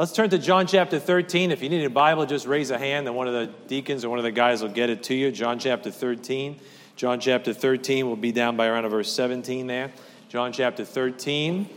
Let's 0.00 0.12
turn 0.12 0.30
to 0.30 0.38
John 0.38 0.66
chapter 0.66 0.98
13. 0.98 1.50
If 1.50 1.62
you 1.62 1.68
need 1.68 1.84
a 1.84 1.90
Bible, 1.90 2.24
just 2.24 2.46
raise 2.46 2.70
a 2.70 2.78
hand 2.78 3.06
and 3.06 3.14
one 3.14 3.28
of 3.28 3.34
the 3.34 3.52
deacons 3.68 4.02
or 4.02 4.08
one 4.08 4.18
of 4.18 4.22
the 4.22 4.30
guys 4.30 4.62
will 4.62 4.70
get 4.70 4.88
it 4.88 5.02
to 5.02 5.14
you. 5.14 5.30
John 5.30 5.58
chapter 5.58 5.90
13. 5.90 6.58
John 6.96 7.20
chapter 7.20 7.52
13 7.52 8.08
will 8.08 8.16
be 8.16 8.32
down 8.32 8.56
by 8.56 8.66
around 8.66 8.88
verse 8.88 9.12
17 9.12 9.66
there. 9.66 9.92
John 10.30 10.54
chapter 10.54 10.86
13. 10.86 11.68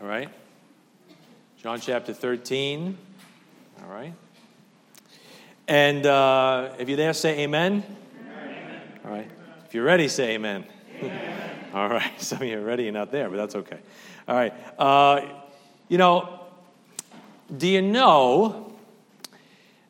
All 0.00 0.06
right. 0.06 0.28
John 1.60 1.80
chapter 1.80 2.14
13. 2.14 2.96
All 3.82 3.92
right. 3.92 4.14
And 5.66 6.06
uh, 6.06 6.70
if 6.78 6.88
you're 6.88 6.96
there, 6.96 7.14
say 7.14 7.40
amen. 7.40 7.82
amen. 8.20 8.80
All 9.04 9.10
right. 9.10 9.30
If 9.66 9.74
you're 9.74 9.82
ready, 9.82 10.06
say 10.06 10.34
amen. 10.34 10.64
amen. 11.00 11.58
All 11.74 11.88
right. 11.88 12.12
Some 12.22 12.42
of 12.42 12.44
you 12.44 12.60
are 12.60 12.64
ready 12.64 12.86
and 12.86 12.94
not 12.94 13.10
there, 13.10 13.28
but 13.28 13.38
that's 13.38 13.56
okay. 13.56 13.80
All 14.28 14.36
right. 14.36 14.54
Uh, 14.78 15.22
you 15.88 15.98
know, 15.98 16.41
do 17.56 17.68
you 17.68 17.82
know 17.82 18.72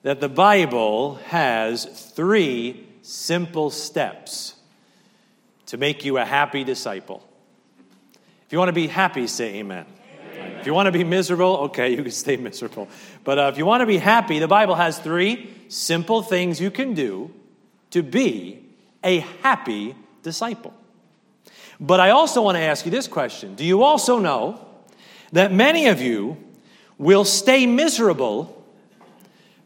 that 0.02 0.20
the 0.20 0.28
Bible 0.28 1.16
has 1.26 1.84
three 1.84 2.86
simple 3.02 3.70
steps 3.70 4.56
to 5.66 5.76
make 5.76 6.04
you 6.04 6.18
a 6.18 6.24
happy 6.24 6.64
disciple? 6.64 7.22
If 8.46 8.52
you 8.52 8.58
want 8.58 8.68
to 8.68 8.74
be 8.74 8.88
happy, 8.88 9.26
say 9.28 9.54
amen. 9.56 9.86
amen. 10.34 10.58
If 10.58 10.66
you 10.66 10.74
want 10.74 10.86
to 10.86 10.92
be 10.92 11.04
miserable, 11.04 11.56
okay, 11.68 11.90
you 11.90 12.02
can 12.02 12.10
stay 12.10 12.36
miserable. 12.36 12.88
But 13.22 13.38
uh, 13.38 13.50
if 13.52 13.58
you 13.58 13.64
want 13.64 13.80
to 13.82 13.86
be 13.86 13.98
happy, 13.98 14.40
the 14.40 14.48
Bible 14.48 14.74
has 14.74 14.98
three 14.98 15.54
simple 15.68 16.22
things 16.22 16.60
you 16.60 16.70
can 16.70 16.94
do 16.94 17.32
to 17.90 18.02
be 18.02 18.64
a 19.04 19.20
happy 19.42 19.94
disciple. 20.22 20.74
But 21.78 22.00
I 22.00 22.10
also 22.10 22.42
want 22.42 22.56
to 22.56 22.62
ask 22.62 22.84
you 22.84 22.90
this 22.90 23.08
question 23.08 23.54
Do 23.54 23.64
you 23.64 23.84
also 23.84 24.18
know 24.18 24.66
that 25.30 25.52
many 25.52 25.86
of 25.86 26.00
you 26.00 26.36
will 27.02 27.24
stay 27.24 27.66
miserable 27.66 28.64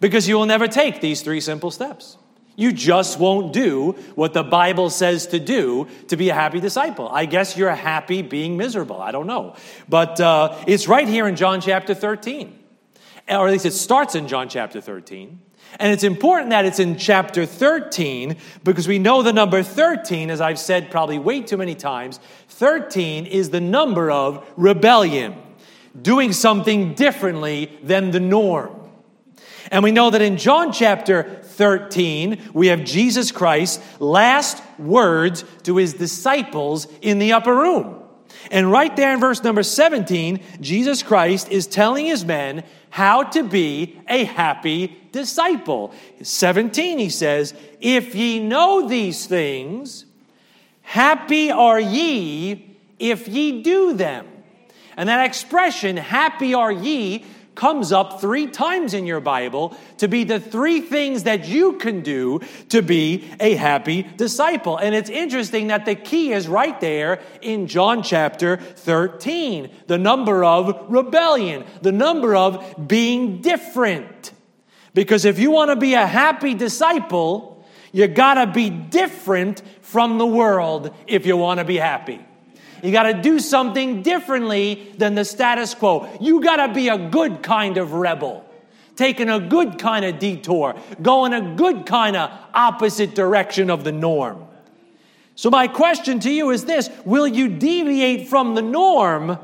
because 0.00 0.26
you 0.26 0.36
will 0.36 0.46
never 0.46 0.66
take 0.66 1.02
these 1.02 1.20
three 1.20 1.40
simple 1.40 1.70
steps. 1.70 2.16
You 2.56 2.72
just 2.72 3.18
won't 3.18 3.52
do 3.52 3.92
what 4.14 4.32
the 4.32 4.42
Bible 4.42 4.88
says 4.88 5.26
to 5.28 5.38
do 5.38 5.86
to 6.08 6.16
be 6.16 6.30
a 6.30 6.34
happy 6.34 6.60
disciple. 6.60 7.10
I 7.10 7.26
guess 7.26 7.54
you're 7.54 7.74
happy 7.74 8.22
being 8.22 8.56
miserable. 8.56 9.02
I 9.02 9.12
don't 9.12 9.26
know. 9.26 9.54
But 9.86 10.18
uh, 10.18 10.56
it's 10.66 10.88
right 10.88 11.06
here 11.06 11.28
in 11.28 11.36
John 11.36 11.60
chapter 11.60 11.92
13. 11.94 12.58
Or 13.28 13.46
at 13.46 13.52
least 13.52 13.66
it 13.66 13.72
starts 13.72 14.14
in 14.14 14.28
John 14.28 14.48
chapter 14.48 14.80
13. 14.80 15.38
And 15.78 15.92
it's 15.92 16.04
important 16.04 16.50
that 16.50 16.64
it's 16.64 16.78
in 16.78 16.96
chapter 16.96 17.44
13 17.44 18.38
because 18.64 18.88
we 18.88 18.98
know 18.98 19.22
the 19.22 19.34
number 19.34 19.62
13, 19.62 20.30
as 20.30 20.40
I've 20.40 20.58
said 20.58 20.90
probably 20.90 21.18
way 21.18 21.42
too 21.42 21.58
many 21.58 21.74
times, 21.74 22.18
13 22.48 23.26
is 23.26 23.50
the 23.50 23.60
number 23.60 24.10
of 24.10 24.48
rebellion 24.56 25.36
doing 26.02 26.32
something 26.32 26.94
differently 26.94 27.78
than 27.82 28.10
the 28.10 28.20
norm. 28.20 28.72
And 29.70 29.82
we 29.82 29.90
know 29.90 30.10
that 30.10 30.22
in 30.22 30.36
John 30.36 30.72
chapter 30.72 31.24
13, 31.42 32.50
we 32.52 32.68
have 32.68 32.84
Jesus 32.84 33.32
Christ's 33.32 33.82
last 34.00 34.62
words 34.78 35.44
to 35.64 35.76
his 35.76 35.94
disciples 35.94 36.86
in 37.02 37.18
the 37.18 37.32
upper 37.32 37.54
room. 37.54 38.02
And 38.50 38.70
right 38.70 38.94
there 38.94 39.12
in 39.12 39.20
verse 39.20 39.42
number 39.42 39.62
17, 39.62 40.40
Jesus 40.60 41.02
Christ 41.02 41.50
is 41.50 41.66
telling 41.66 42.06
his 42.06 42.24
men 42.24 42.64
how 42.90 43.24
to 43.24 43.42
be 43.42 44.00
a 44.08 44.24
happy 44.24 44.96
disciple. 45.10 45.92
17, 46.22 46.98
he 46.98 47.10
says, 47.10 47.54
If 47.80 48.14
ye 48.14 48.40
know 48.40 48.88
these 48.88 49.26
things, 49.26 50.04
happy 50.82 51.50
are 51.50 51.80
ye 51.80 52.76
if 52.98 53.26
ye 53.26 53.62
do 53.62 53.94
them. 53.94 54.26
And 54.96 55.08
that 55.08 55.26
expression, 55.26 55.96
happy 55.96 56.54
are 56.54 56.72
ye, 56.72 57.24
comes 57.56 57.90
up 57.90 58.20
three 58.20 58.46
times 58.46 58.94
in 58.94 59.06
your 59.06 59.18
Bible 59.18 59.76
to 59.96 60.06
be 60.06 60.22
the 60.22 60.38
three 60.38 60.80
things 60.80 61.24
that 61.24 61.48
you 61.48 61.72
can 61.74 62.02
do 62.02 62.40
to 62.68 62.82
be 62.82 63.28
a 63.40 63.54
happy 63.54 64.02
disciple. 64.02 64.76
And 64.76 64.94
it's 64.94 65.10
interesting 65.10 65.68
that 65.68 65.86
the 65.86 65.96
key 65.96 66.32
is 66.32 66.46
right 66.46 66.78
there 66.80 67.20
in 67.40 67.66
John 67.66 68.02
chapter 68.02 68.58
13 68.58 69.70
the 69.86 69.98
number 69.98 70.44
of 70.44 70.86
rebellion, 70.88 71.64
the 71.82 71.92
number 71.92 72.36
of 72.36 72.86
being 72.86 73.40
different. 73.40 74.32
Because 74.94 75.24
if 75.24 75.38
you 75.38 75.50
want 75.50 75.70
to 75.70 75.76
be 75.76 75.94
a 75.94 76.06
happy 76.06 76.54
disciple, 76.54 77.64
you 77.92 78.06
got 78.06 78.34
to 78.34 78.52
be 78.52 78.70
different 78.70 79.62
from 79.80 80.18
the 80.18 80.26
world 80.26 80.94
if 81.06 81.26
you 81.26 81.36
want 81.36 81.58
to 81.58 81.64
be 81.64 81.76
happy. 81.76 82.24
You 82.82 82.92
got 82.92 83.04
to 83.04 83.14
do 83.14 83.38
something 83.38 84.02
differently 84.02 84.92
than 84.98 85.14
the 85.14 85.24
status 85.24 85.74
quo. 85.74 86.08
You 86.20 86.42
got 86.42 86.66
to 86.66 86.72
be 86.72 86.88
a 86.88 86.98
good 87.08 87.42
kind 87.42 87.76
of 87.76 87.92
rebel, 87.92 88.44
taking 88.96 89.28
a 89.28 89.40
good 89.40 89.78
kind 89.78 90.04
of 90.04 90.18
detour, 90.18 90.74
going 91.00 91.32
a 91.32 91.54
good 91.54 91.86
kind 91.86 92.16
of 92.16 92.30
opposite 92.54 93.14
direction 93.14 93.70
of 93.70 93.84
the 93.84 93.92
norm. 93.92 94.46
So, 95.34 95.50
my 95.50 95.68
question 95.68 96.18
to 96.20 96.30
you 96.30 96.50
is 96.50 96.64
this 96.64 96.88
Will 97.04 97.26
you 97.26 97.48
deviate 97.48 98.28
from 98.28 98.54
the 98.54 98.62
norm 98.62 99.38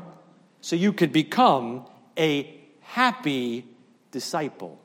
so 0.61 0.75
you 0.75 0.91
could 0.93 1.13
become 1.13 1.85
a 2.17 2.59
happy 2.81 3.65
disciple? 4.11 4.79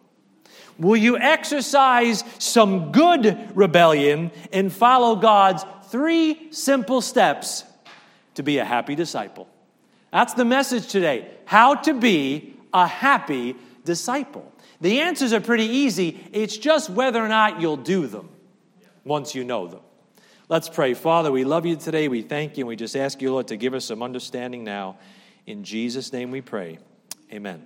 Will 0.79 0.97
you 0.97 1.19
exercise 1.19 2.23
some 2.39 2.93
good 2.93 3.51
rebellion 3.55 4.31
and 4.53 4.73
follow 4.73 5.17
God's 5.17 5.65
three 5.89 6.53
simple 6.53 7.01
steps 7.01 7.65
to 8.39 8.45
be 8.45 8.59
a 8.59 8.65
happy 8.65 8.95
disciple. 8.95 9.49
That's 10.13 10.33
the 10.35 10.45
message 10.45 10.87
today 10.87 11.29
how 11.45 11.75
to 11.75 11.93
be 11.93 12.55
a 12.73 12.87
happy 12.87 13.57
disciple. 13.85 14.51
The 14.81 15.01
answers 15.01 15.33
are 15.33 15.41
pretty 15.41 15.65
easy, 15.65 16.25
it's 16.33 16.57
just 16.57 16.89
whether 16.89 17.21
or 17.23 17.27
not 17.27 17.61
you'll 17.61 17.77
do 17.77 18.07
them 18.07 18.29
once 19.03 19.35
you 19.35 19.43
know 19.43 19.67
them. 19.67 19.81
Let's 20.49 20.69
pray. 20.69 20.95
Father, 20.95 21.33
we 21.33 21.43
love 21.45 21.67
you 21.67 21.75
today. 21.75 22.07
We 22.07 22.23
thank 22.23 22.57
you, 22.57 22.63
and 22.63 22.69
we 22.69 22.77
just 22.77 22.97
ask 22.97 23.21
you, 23.21 23.33
Lord, 23.33 23.49
to 23.49 23.57
give 23.57 23.75
us 23.75 23.85
some 23.85 24.05
understanding 24.05 24.63
now. 24.63 24.99
In 25.47 25.65
Jesus' 25.65 26.13
name 26.13 26.31
we 26.31 26.41
pray. 26.41 26.79
Amen. 27.33 27.61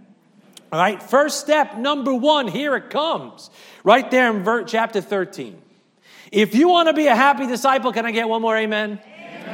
All 0.73 0.79
right, 0.81 1.03
first 1.03 1.41
step, 1.41 1.77
number 1.77 2.15
one, 2.15 2.49
here 2.49 2.75
it 2.77 2.89
comes. 2.89 3.51
Right 3.85 4.11
there 4.11 4.35
in 4.35 4.43
verse 4.43 4.71
chapter 4.71 5.03
13. 5.03 5.61
If 6.33 6.55
you 6.55 6.69
want 6.69 6.89
to 6.89 6.95
be 6.95 7.09
a 7.09 7.15
happy 7.15 7.47
disciple, 7.47 7.93
can 7.93 8.07
I 8.07 8.11
get 8.11 8.27
one 8.27 8.41
more 8.41 8.57
amen? 8.57 9.01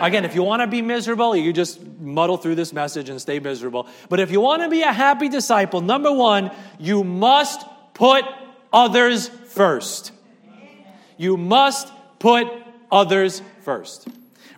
Again, 0.01 0.25
if 0.25 0.35
you 0.35 0.43
want 0.43 0.63
to 0.63 0.67
be 0.67 0.83
miserable, 0.83 1.37
you 1.37 1.53
just 1.53 1.85
muddle 1.99 2.37
through 2.37 2.55
this 2.55 2.73
message 2.73 3.09
and 3.09 3.21
stay 3.21 3.39
miserable. 3.39 3.87
But 4.09 4.21
if 4.21 4.31
you 4.31 4.41
want 4.41 4.63
to 4.63 4.69
be 4.69 4.83
a 4.83 4.93
happy 4.93 5.29
disciple, 5.29 5.81
number 5.81 6.13
one, 6.13 6.51
you 6.79 7.05
must 7.05 7.65
put 7.95 8.25
others 8.73 9.29
first. 9.29 10.13
You 11.17 11.37
must 11.37 11.93
put 12.19 12.47
others 12.91 13.43
first. 13.63 14.09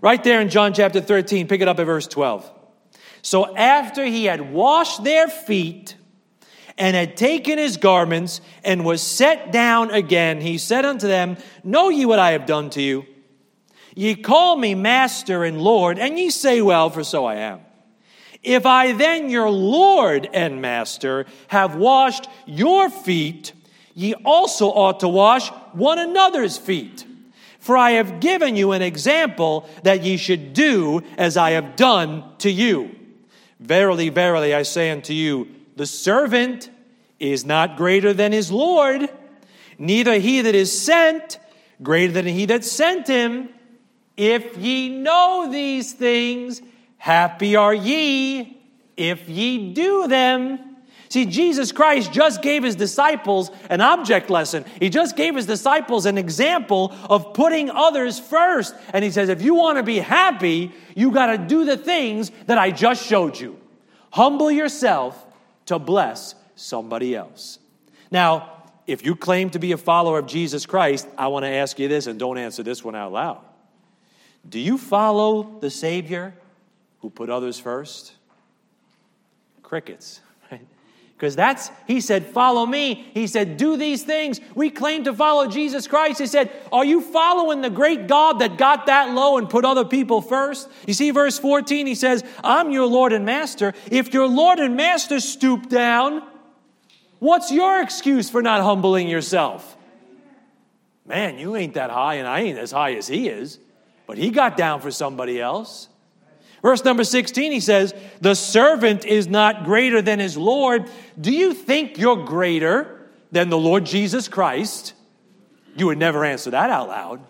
Right 0.01 0.23
there 0.23 0.41
in 0.41 0.49
John 0.49 0.73
chapter 0.73 1.01
13, 1.01 1.49
pick 1.49 1.61
it 1.61 1.69
up 1.69 1.79
at 1.79 1.85
verse 1.85 2.07
12. 2.07 2.51
So 3.23 3.55
after 3.57 4.05
he 4.05 4.25
had 4.25 4.53
washed 4.53 5.05
their 5.05 5.29
feet 5.29 5.97
and 6.79 6.97
had 6.97 7.17
taken 7.17 7.59
his 7.59 7.77
garments 7.77 8.41
and 8.65 8.85
was 8.85 9.03
set 9.03 9.53
down 9.53 9.91
again, 9.91 10.41
he 10.41 10.57
said 10.57 10.85
unto 10.85 11.07
them, 11.07 11.37
Know 11.63 11.91
ye 11.91 12.07
what 12.07 12.19
I 12.19 12.33
have 12.33 12.47
done 12.47 12.71
to 12.71 12.83
you? 12.83 13.07
Ye 13.95 14.15
call 14.15 14.57
me 14.57 14.75
Master 14.75 15.45
and 15.45 15.61
Lord, 15.61 15.99
and 15.99 16.19
ye 16.19 16.31
say, 16.31 16.63
Well, 16.63 16.91
for 16.91 17.05
so 17.05 17.25
I 17.25 17.37
am. 17.37 17.61
If 18.43 18.65
I 18.65 18.93
then, 18.93 19.29
your 19.29 19.51
Lord 19.51 20.29
and 20.33 20.63
Master, 20.63 21.27
have 21.49 21.77
washed 21.77 22.29
your 22.47 22.89
feet, 22.89 23.53
ye 23.95 24.15
also 24.25 24.69
ought 24.69 25.01
to 25.01 25.09
wash 25.09 25.49
one 25.73 25.99
another's 25.99 26.57
feet. 26.57 27.05
For 27.59 27.77
I 27.77 27.93
have 27.93 28.21
given 28.21 28.57
you 28.57 28.73
an 28.73 28.81
example 28.81 29.69
that 29.83 30.03
ye 30.03 30.17
should 30.17 30.55
do 30.55 31.03
as 31.19 31.37
I 31.37 31.51
have 31.51 31.77
done 31.77 32.25
to 32.39 32.51
you. 32.51 32.97
Verily, 33.61 34.09
verily, 34.09 34.55
I 34.55 34.63
say 34.63 34.91
unto 34.91 35.13
you, 35.13 35.47
the 35.77 35.87
servant 35.87 36.71
is 37.19 37.45
not 37.45 37.77
greater 37.77 38.15
than 38.15 38.33
his 38.33 38.51
Lord, 38.51 39.11
neither 39.79 40.19
he 40.19 40.41
that 40.41 40.55
is 40.55 40.81
sent 40.81 41.39
greater 41.83 42.13
than 42.13 42.27
he 42.27 42.47
that 42.47 42.65
sent 42.65 43.07
him. 43.07 43.51
If 44.21 44.59
ye 44.59 44.91
know 44.91 45.49
these 45.51 45.95
things, 45.95 46.61
happy 46.99 47.57
are 47.57 47.73
ye 47.73 48.61
if 48.95 49.27
ye 49.31 49.73
do 49.73 50.09
them. 50.09 50.59
See, 51.09 51.25
Jesus 51.25 51.73
Christ 51.73 52.13
just 52.13 52.43
gave 52.43 52.63
his 52.63 52.77
disciples 52.77 53.51
an 53.71 53.81
object 53.81 54.29
lesson. 54.29 54.67
He 54.79 54.91
just 54.91 55.17
gave 55.17 55.35
his 55.35 55.47
disciples 55.47 56.05
an 56.05 56.19
example 56.19 56.95
of 57.09 57.33
putting 57.33 57.71
others 57.71 58.21
first. 58.21 58.75
And 58.93 59.03
he 59.03 59.11
says, 59.11 59.31
if 59.31 59.41
you 59.41 59.55
want 59.55 59.79
to 59.79 59.83
be 59.83 60.01
happy, 60.01 60.71
you 60.95 61.13
got 61.13 61.29
to 61.29 61.39
do 61.39 61.65
the 61.65 61.79
things 61.79 62.31
that 62.45 62.59
I 62.59 62.73
just 62.73 63.07
showed 63.07 63.41
you. 63.41 63.59
Humble 64.13 64.51
yourself 64.51 65.27
to 65.65 65.79
bless 65.79 66.35
somebody 66.57 67.17
else. 67.17 67.59
Now, 68.11 68.65
if 68.87 69.03
you 69.03 69.17
claim 69.17 69.49
to 69.51 69.59
be 69.59 69.73
a 69.73 69.79
follower 69.79 70.19
of 70.19 70.27
Jesus 70.27 70.67
Christ, 70.67 71.09
I 71.17 71.29
want 71.29 71.45
to 71.45 71.49
ask 71.49 71.79
you 71.79 71.89
this, 71.89 72.07
and 72.07 72.19
don't 72.19 72.37
answer 72.37 72.63
this 72.63 72.85
one 72.85 72.95
out 72.95 73.13
loud. 73.13 73.41
Do 74.49 74.59
you 74.59 74.79
follow 74.79 75.59
the 75.61 75.71
Savior 75.71 76.35
who 77.01 77.11
put 77.11 77.31
others 77.31 77.59
first? 77.59 78.15
Crickets? 79.63 80.21
Because 81.21 81.37
that's, 81.37 81.71
he 81.87 82.01
said, 82.01 82.25
follow 82.25 82.65
me. 82.65 83.11
He 83.13 83.27
said, 83.27 83.59
do 83.59 83.77
these 83.77 84.03
things. 84.03 84.41
We 84.55 84.71
claim 84.71 85.05
to 85.05 85.13
follow 85.13 85.49
Jesus 85.49 85.87
Christ. 85.87 86.19
He 86.19 86.27
said, 86.27 86.51
are 86.73 86.83
you 86.83 87.03
following 87.03 87.61
the 87.61 87.69
great 87.69 88.07
God 88.07 88.39
that 88.39 88.57
got 88.57 88.87
that 88.87 89.11
low 89.11 89.37
and 89.37 89.47
put 89.47 89.67
other 89.67 89.85
people 89.85 90.23
first? 90.23 90.67
You 90.87 90.95
see, 90.95 91.11
verse 91.11 91.39
14, 91.39 91.87
he 91.87 91.95
says, 91.95 92.25
I'm 92.43 92.71
your 92.71 92.87
Lord 92.87 93.13
and 93.13 93.27
Master. 93.27 93.75
If 93.91 94.15
your 94.15 94.29
Lord 94.29 94.61
and 94.61 94.77
Master 94.77 95.21
stoop 95.21 95.69
down, 95.69 96.23
what's 97.19 97.53
your 97.53 97.83
excuse 97.83 98.31
for 98.31 98.41
not 98.41 98.63
humbling 98.63 99.07
yourself? 99.07 99.77
Man, 101.05 101.39
you 101.39 101.55
ain't 101.55 101.75
that 101.75 101.91
high, 101.91 102.15
and 102.15 102.27
I 102.27 102.41
ain't 102.41 102.59
as 102.59 102.73
high 102.73 102.95
as 102.95 103.09
he 103.09 103.29
is. 103.29 103.59
But 104.11 104.19
he 104.19 104.31
got 104.31 104.57
down 104.57 104.81
for 104.81 104.91
somebody 104.91 105.41
else. 105.41 105.89
Verse 106.63 106.85
number 106.85 107.05
16, 107.05 107.53
he 107.53 107.61
says, 107.61 107.95
The 108.21 108.35
servant 108.35 109.05
is 109.05 109.29
not 109.29 109.63
greater 109.63 110.03
than 110.03 110.19
his 110.19 110.37
Lord. 110.37 110.91
Do 111.21 111.31
you 111.31 111.55
think 111.55 111.97
you're 111.97 112.25
greater 112.25 113.09
than 113.31 113.51
the 113.51 113.57
Lord 113.57 113.87
Jesus 113.87 114.27
Christ? 114.27 114.95
You 115.77 115.87
would 115.87 115.99
never 115.99 116.25
answer 116.25 116.51
that 116.51 116.71
out 116.71 116.89
loud. 116.89 117.21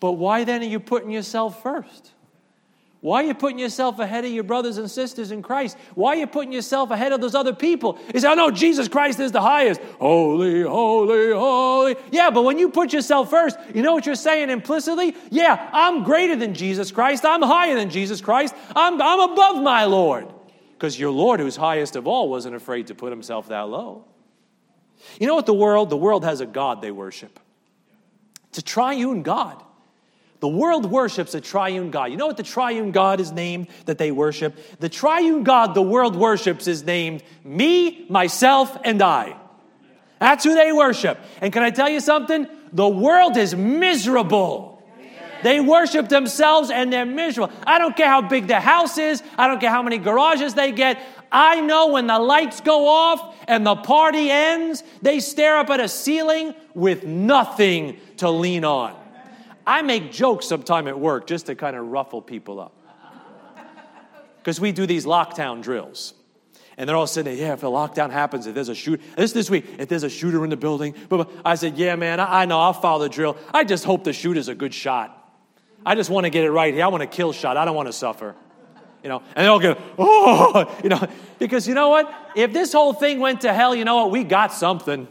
But 0.00 0.14
why 0.14 0.42
then 0.42 0.60
are 0.62 0.64
you 0.64 0.80
putting 0.80 1.10
yourself 1.12 1.62
first? 1.62 2.10
Why 3.04 3.22
are 3.22 3.26
you 3.26 3.34
putting 3.34 3.58
yourself 3.58 3.98
ahead 3.98 4.24
of 4.24 4.30
your 4.30 4.44
brothers 4.44 4.78
and 4.78 4.90
sisters 4.90 5.30
in 5.30 5.42
Christ? 5.42 5.76
Why 5.94 6.16
are 6.16 6.20
you 6.20 6.26
putting 6.26 6.54
yourself 6.54 6.90
ahead 6.90 7.12
of 7.12 7.20
those 7.20 7.34
other 7.34 7.52
people? 7.52 7.98
You 8.14 8.20
say, 8.20 8.28
I 8.28 8.34
know 8.34 8.50
Jesus 8.50 8.88
Christ 8.88 9.20
is 9.20 9.30
the 9.30 9.42
highest. 9.42 9.82
Holy, 10.00 10.62
holy, 10.62 11.30
holy. 11.32 11.96
Yeah, 12.10 12.30
but 12.30 12.44
when 12.44 12.58
you 12.58 12.70
put 12.70 12.94
yourself 12.94 13.28
first, 13.28 13.58
you 13.74 13.82
know 13.82 13.92
what 13.92 14.06
you're 14.06 14.14
saying 14.14 14.48
implicitly? 14.48 15.14
Yeah, 15.28 15.68
I'm 15.70 16.02
greater 16.02 16.34
than 16.34 16.54
Jesus 16.54 16.90
Christ. 16.90 17.26
I'm 17.26 17.42
higher 17.42 17.74
than 17.74 17.90
Jesus 17.90 18.22
Christ. 18.22 18.54
I'm, 18.74 19.02
I'm 19.02 19.32
above 19.32 19.62
my 19.62 19.84
Lord. 19.84 20.32
Because 20.72 20.98
your 20.98 21.10
Lord, 21.10 21.40
who's 21.40 21.56
highest 21.56 21.96
of 21.96 22.06
all, 22.06 22.30
wasn't 22.30 22.56
afraid 22.56 22.86
to 22.86 22.94
put 22.94 23.12
himself 23.12 23.48
that 23.48 23.68
low. 23.68 24.06
You 25.20 25.26
know 25.26 25.34
what 25.34 25.44
the 25.44 25.52
world? 25.52 25.90
The 25.90 25.98
world 25.98 26.24
has 26.24 26.40
a 26.40 26.46
God 26.46 26.80
they 26.80 26.90
worship. 26.90 27.38
It's 28.48 28.60
a 28.60 28.62
triune 28.62 29.22
God. 29.22 29.62
The 30.40 30.48
world 30.48 30.90
worships 30.90 31.34
a 31.34 31.40
triune 31.40 31.90
God. 31.90 32.10
You 32.10 32.16
know 32.16 32.26
what 32.26 32.36
the 32.36 32.42
triune 32.42 32.92
God 32.92 33.20
is 33.20 33.32
named 33.32 33.68
that 33.86 33.98
they 33.98 34.10
worship? 34.10 34.54
The 34.78 34.88
triune 34.88 35.42
God 35.42 35.74
the 35.74 35.82
world 35.82 36.16
worships 36.16 36.66
is 36.66 36.84
named 36.84 37.22
me, 37.44 38.06
myself, 38.08 38.76
and 38.84 39.00
I. 39.00 39.36
That's 40.18 40.44
who 40.44 40.54
they 40.54 40.72
worship. 40.72 41.18
And 41.40 41.52
can 41.52 41.62
I 41.62 41.70
tell 41.70 41.88
you 41.88 42.00
something? 42.00 42.46
The 42.72 42.88
world 42.88 43.36
is 43.36 43.54
miserable. 43.54 44.74
They 45.42 45.60
worship 45.60 46.08
themselves 46.08 46.70
and 46.70 46.90
they're 46.90 47.04
miserable. 47.04 47.54
I 47.66 47.78
don't 47.78 47.94
care 47.94 48.08
how 48.08 48.22
big 48.22 48.46
the 48.46 48.60
house 48.60 48.96
is, 48.96 49.22
I 49.36 49.46
don't 49.46 49.60
care 49.60 49.70
how 49.70 49.82
many 49.82 49.98
garages 49.98 50.54
they 50.54 50.72
get. 50.72 50.98
I 51.30 51.60
know 51.60 51.88
when 51.88 52.06
the 52.06 52.18
lights 52.18 52.60
go 52.62 52.88
off 52.88 53.36
and 53.46 53.66
the 53.66 53.76
party 53.76 54.30
ends, 54.30 54.82
they 55.02 55.20
stare 55.20 55.58
up 55.58 55.68
at 55.68 55.80
a 55.80 55.88
ceiling 55.88 56.54
with 56.74 57.04
nothing 57.04 57.98
to 58.18 58.30
lean 58.30 58.64
on. 58.64 59.03
I 59.66 59.82
make 59.82 60.12
jokes 60.12 60.46
sometime 60.46 60.88
at 60.88 60.98
work 60.98 61.26
just 61.26 61.46
to 61.46 61.54
kind 61.54 61.76
of 61.76 61.86
ruffle 61.86 62.22
people 62.22 62.60
up. 62.60 62.72
Because 64.38 64.60
we 64.60 64.72
do 64.72 64.86
these 64.86 65.06
lockdown 65.06 65.62
drills. 65.62 66.14
And 66.76 66.88
they're 66.88 66.96
all 66.96 67.06
sitting 67.06 67.36
there, 67.36 67.46
yeah, 67.46 67.52
if 67.54 67.62
a 67.62 67.66
lockdown 67.66 68.10
happens, 68.10 68.46
if 68.46 68.54
there's 68.54 68.68
a 68.68 68.74
shoot, 68.74 69.00
this 69.16 69.32
this 69.32 69.48
week, 69.48 69.64
if 69.78 69.88
there's 69.88 70.02
a 70.02 70.10
shooter 70.10 70.42
in 70.42 70.50
the 70.50 70.56
building, 70.56 70.94
but 71.08 71.30
I 71.44 71.54
said, 71.54 71.78
yeah, 71.78 71.94
man, 71.94 72.18
I, 72.18 72.42
I 72.42 72.44
know, 72.46 72.58
I'll 72.58 72.72
follow 72.72 73.04
the 73.04 73.08
drill. 73.08 73.36
I 73.52 73.64
just 73.64 73.84
hope 73.84 74.02
the 74.02 74.12
shooter's 74.12 74.48
a 74.48 74.54
good 74.54 74.74
shot. 74.74 75.20
I 75.86 75.94
just 75.94 76.10
want 76.10 76.24
to 76.24 76.30
get 76.30 76.44
it 76.44 76.50
right 76.50 76.74
here. 76.74 76.84
I 76.84 76.88
want 76.88 77.02
to 77.02 77.06
kill 77.06 77.32
shot. 77.32 77.56
I 77.56 77.64
don't 77.64 77.76
want 77.76 77.88
to 77.88 77.92
suffer. 77.92 78.34
You 79.02 79.10
know, 79.10 79.22
and 79.36 79.44
they 79.44 79.46
all 79.46 79.60
go, 79.60 79.76
oh, 79.98 80.80
you 80.82 80.88
know, 80.88 81.06
because 81.38 81.68
you 81.68 81.74
know 81.74 81.88
what? 81.88 82.12
If 82.34 82.52
this 82.52 82.72
whole 82.72 82.92
thing 82.92 83.20
went 83.20 83.42
to 83.42 83.52
hell, 83.52 83.74
you 83.74 83.84
know 83.84 83.96
what? 83.96 84.10
We 84.10 84.24
got 84.24 84.52
something. 84.52 85.06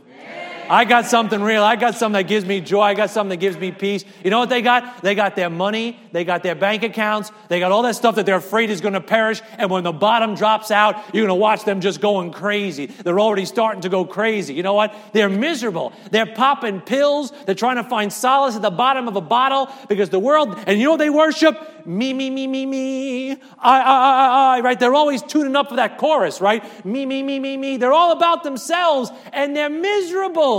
I 0.70 0.86
got 0.86 1.06
something 1.06 1.42
real. 1.42 1.64
I 1.64 1.76
got 1.76 1.96
something 1.96 2.14
that 2.22 2.28
gives 2.28 2.46
me 2.46 2.62
joy. 2.62 2.82
I 2.82 2.94
got 2.94 3.10
something 3.10 3.30
that 3.30 3.38
gives 3.38 3.58
me 3.58 3.72
peace. 3.72 4.06
You 4.24 4.30
know 4.30 4.40
what 4.40 4.50
they 4.50 4.62
got? 4.62 5.02
They 5.02 5.16
got 5.16 5.36
their 5.36 5.50
money. 5.50 6.00
They 6.12 6.24
got 6.24 6.44
their 6.44 6.56
bank 6.56 6.84
accounts. 6.84 7.32
They 7.50 7.60
got 7.60 7.72
all 7.72 7.82
that 7.84 7.96
stuff 7.96 8.16
that 8.16 8.26
they're 8.26 8.36
afraid 8.36 8.70
is 8.70 8.82
going 8.82 8.94
to 8.94 9.02
perish. 9.02 9.42
And 9.58 9.70
when 9.70 9.84
the 9.84 9.92
bottom 9.92 10.36
drops 10.36 10.72
out, 10.72 10.96
you're 11.14 11.26
going 11.26 11.36
to 11.38 11.42
watch 11.42 11.66
them 11.66 11.82
just 11.82 12.02
going 12.02 12.32
crazy. 12.32 12.88
They're 12.88 13.20
already 13.20 13.46
starting 13.46 13.82
to 13.82 13.90
go 13.90 14.06
crazy. 14.06 14.54
You 14.54 14.64
know 14.64 14.74
what? 14.74 14.96
They're 15.14 15.30
miserable. 15.30 15.94
They're 16.12 16.26
popping 16.26 16.82
pills. 16.82 17.32
They're 17.46 17.56
trying 17.56 17.78
to 17.78 17.84
find 17.84 18.12
solace 18.12 18.56
at 18.56 18.62
the 18.62 18.72
bottom 18.72 19.08
of 19.08 19.16
a 19.16 19.22
bottle 19.22 19.70
because 19.90 20.10
the 20.10 20.20
world, 20.20 20.58
and 20.68 20.80
you 20.80 20.86
know 20.86 20.98
they 20.98 21.10
worship? 21.10 21.86
Me, 21.86 22.14
me, 22.14 22.30
me, 22.30 22.48
me, 22.48 22.66
me. 22.66 23.32
I, 23.32 23.36
I, 23.60 23.82
I, 23.82 24.58
I, 24.58 24.60
right? 24.62 24.80
They're 24.80 24.96
always 24.96 25.22
tuning 25.22 25.56
up 25.56 25.70
for 25.70 25.76
that 25.76 25.98
chorus, 25.98 26.40
right? 26.40 26.64
Me, 26.86 27.06
me, 27.06 27.22
me, 27.24 27.40
me, 27.40 27.58
me. 27.58 27.76
They're 27.76 27.92
all 27.92 28.14
about 28.14 28.44
themselves 28.44 29.12
and 29.34 29.56
they're 29.56 29.70
miserable. 29.70 30.53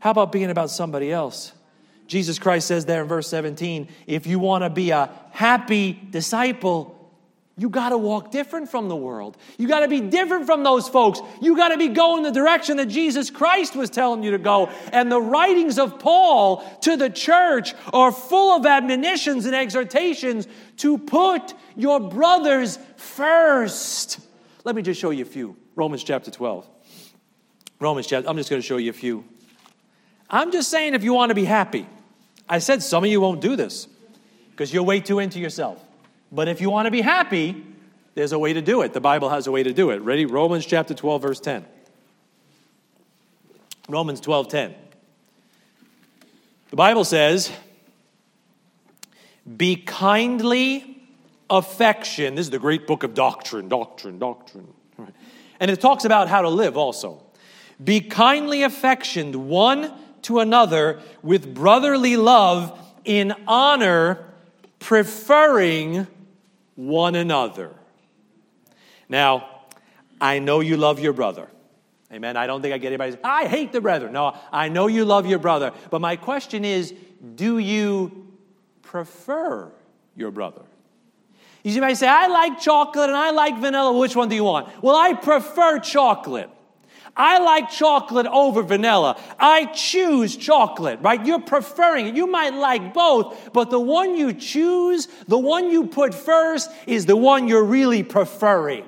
How 0.00 0.10
about 0.10 0.32
being 0.32 0.50
about 0.50 0.70
somebody 0.70 1.12
else? 1.12 1.52
Jesus 2.06 2.38
Christ 2.38 2.66
says 2.66 2.86
there 2.86 3.02
in 3.02 3.08
verse 3.08 3.28
17 3.28 3.88
if 4.06 4.26
you 4.26 4.38
want 4.38 4.64
to 4.64 4.70
be 4.70 4.90
a 4.90 5.10
happy 5.30 5.92
disciple, 6.10 6.94
you 7.58 7.68
got 7.68 7.88
to 7.88 7.98
walk 7.98 8.30
different 8.30 8.70
from 8.70 8.88
the 8.88 8.94
world. 8.94 9.36
You 9.58 9.66
got 9.66 9.80
to 9.80 9.88
be 9.88 10.00
different 10.00 10.46
from 10.46 10.62
those 10.62 10.88
folks. 10.88 11.20
You 11.42 11.56
got 11.56 11.70
to 11.70 11.76
be 11.76 11.88
going 11.88 12.22
the 12.22 12.30
direction 12.30 12.76
that 12.76 12.86
Jesus 12.86 13.30
Christ 13.30 13.74
was 13.74 13.90
telling 13.90 14.22
you 14.22 14.30
to 14.30 14.38
go. 14.38 14.68
And 14.92 15.10
the 15.10 15.20
writings 15.20 15.76
of 15.76 15.98
Paul 15.98 16.58
to 16.82 16.96
the 16.96 17.10
church 17.10 17.74
are 17.92 18.12
full 18.12 18.56
of 18.56 18.64
admonitions 18.64 19.44
and 19.44 19.56
exhortations 19.56 20.46
to 20.78 20.98
put 20.98 21.52
your 21.76 21.98
brothers 21.98 22.78
first. 22.96 24.20
Let 24.62 24.76
me 24.76 24.82
just 24.82 25.00
show 25.00 25.10
you 25.10 25.22
a 25.22 25.28
few. 25.28 25.56
Romans 25.74 26.04
chapter 26.04 26.30
12. 26.30 26.77
Romans 27.80 28.06
chapter, 28.06 28.28
I'm 28.28 28.36
just 28.36 28.50
going 28.50 28.60
to 28.60 28.66
show 28.66 28.76
you 28.76 28.90
a 28.90 28.94
few. 28.94 29.24
I'm 30.30 30.52
just 30.52 30.70
saying 30.70 30.94
if 30.94 31.04
you 31.04 31.14
want 31.14 31.30
to 31.30 31.34
be 31.34 31.44
happy. 31.44 31.86
I 32.48 32.58
said 32.58 32.82
some 32.82 33.04
of 33.04 33.10
you 33.10 33.20
won't 33.20 33.40
do 33.40 33.56
this 33.56 33.86
because 34.50 34.72
you're 34.72 34.82
way 34.82 35.00
too 35.00 35.18
into 35.18 35.38
yourself. 35.38 35.82
But 36.32 36.48
if 36.48 36.60
you 36.60 36.70
want 36.70 36.86
to 36.86 36.90
be 36.90 37.00
happy, 37.00 37.64
there's 38.14 38.32
a 38.32 38.38
way 38.38 38.52
to 38.52 38.60
do 38.60 38.82
it. 38.82 38.92
The 38.92 39.00
Bible 39.00 39.28
has 39.28 39.46
a 39.46 39.52
way 39.52 39.62
to 39.62 39.72
do 39.72 39.90
it. 39.90 39.98
Ready? 39.98 40.26
Romans 40.26 40.66
chapter 40.66 40.94
12, 40.94 41.22
verse 41.22 41.40
10. 41.40 41.64
Romans 43.88 44.20
12, 44.20 44.48
10. 44.48 44.74
The 46.70 46.76
Bible 46.76 47.04
says, 47.04 47.50
Be 49.56 49.76
kindly 49.76 51.02
affection. 51.48 52.34
This 52.34 52.46
is 52.46 52.50
the 52.50 52.58
great 52.58 52.86
book 52.86 53.02
of 53.02 53.14
doctrine, 53.14 53.68
doctrine, 53.68 54.18
doctrine. 54.18 54.68
And 55.60 55.70
it 55.70 55.80
talks 55.80 56.04
about 56.04 56.28
how 56.28 56.42
to 56.42 56.48
live 56.48 56.76
also. 56.76 57.22
Be 57.82 58.00
kindly 58.00 58.62
affectioned 58.62 59.34
one 59.36 59.92
to 60.22 60.40
another 60.40 61.00
with 61.22 61.54
brotherly 61.54 62.16
love 62.16 62.78
in 63.04 63.34
honor, 63.46 64.24
preferring 64.78 66.06
one 66.74 67.14
another. 67.14 67.74
Now, 69.08 69.48
I 70.20 70.38
know 70.38 70.60
you 70.60 70.76
love 70.76 71.00
your 71.00 71.12
brother. 71.12 71.48
Amen. 72.12 72.36
I 72.36 72.46
don't 72.46 72.62
think 72.62 72.74
I 72.74 72.78
get 72.78 72.88
anybody. 72.88 73.12
Say, 73.12 73.18
I 73.22 73.46
hate 73.46 73.72
the 73.72 73.80
brother. 73.80 74.08
No, 74.08 74.36
I 74.50 74.68
know 74.68 74.86
you 74.86 75.04
love 75.04 75.26
your 75.26 75.38
brother. 75.38 75.72
But 75.90 76.00
my 76.00 76.16
question 76.16 76.64
is, 76.64 76.94
do 77.34 77.58
you 77.58 78.26
prefer 78.82 79.70
your 80.16 80.30
brother? 80.30 80.62
You 81.62 81.80
might 81.80 81.94
say, 81.94 82.08
I 82.08 82.28
like 82.28 82.60
chocolate 82.60 83.10
and 83.10 83.16
I 83.16 83.30
like 83.30 83.58
vanilla. 83.58 83.96
Which 83.96 84.16
one 84.16 84.28
do 84.28 84.34
you 84.34 84.44
want? 84.44 84.82
Well, 84.82 84.96
I 84.96 85.12
prefer 85.14 85.78
chocolate. 85.80 86.50
I 87.18 87.40
like 87.40 87.68
chocolate 87.68 88.26
over 88.26 88.62
vanilla. 88.62 89.20
I 89.40 89.66
choose 89.66 90.36
chocolate, 90.36 91.00
right? 91.02 91.26
You're 91.26 91.40
preferring 91.40 92.06
it. 92.06 92.14
You 92.14 92.28
might 92.28 92.54
like 92.54 92.94
both, 92.94 93.52
but 93.52 93.70
the 93.70 93.80
one 93.80 94.16
you 94.16 94.32
choose, 94.32 95.08
the 95.26 95.36
one 95.36 95.68
you 95.68 95.88
put 95.88 96.14
first, 96.14 96.70
is 96.86 97.06
the 97.06 97.16
one 97.16 97.48
you're 97.48 97.64
really 97.64 98.04
preferring. 98.04 98.84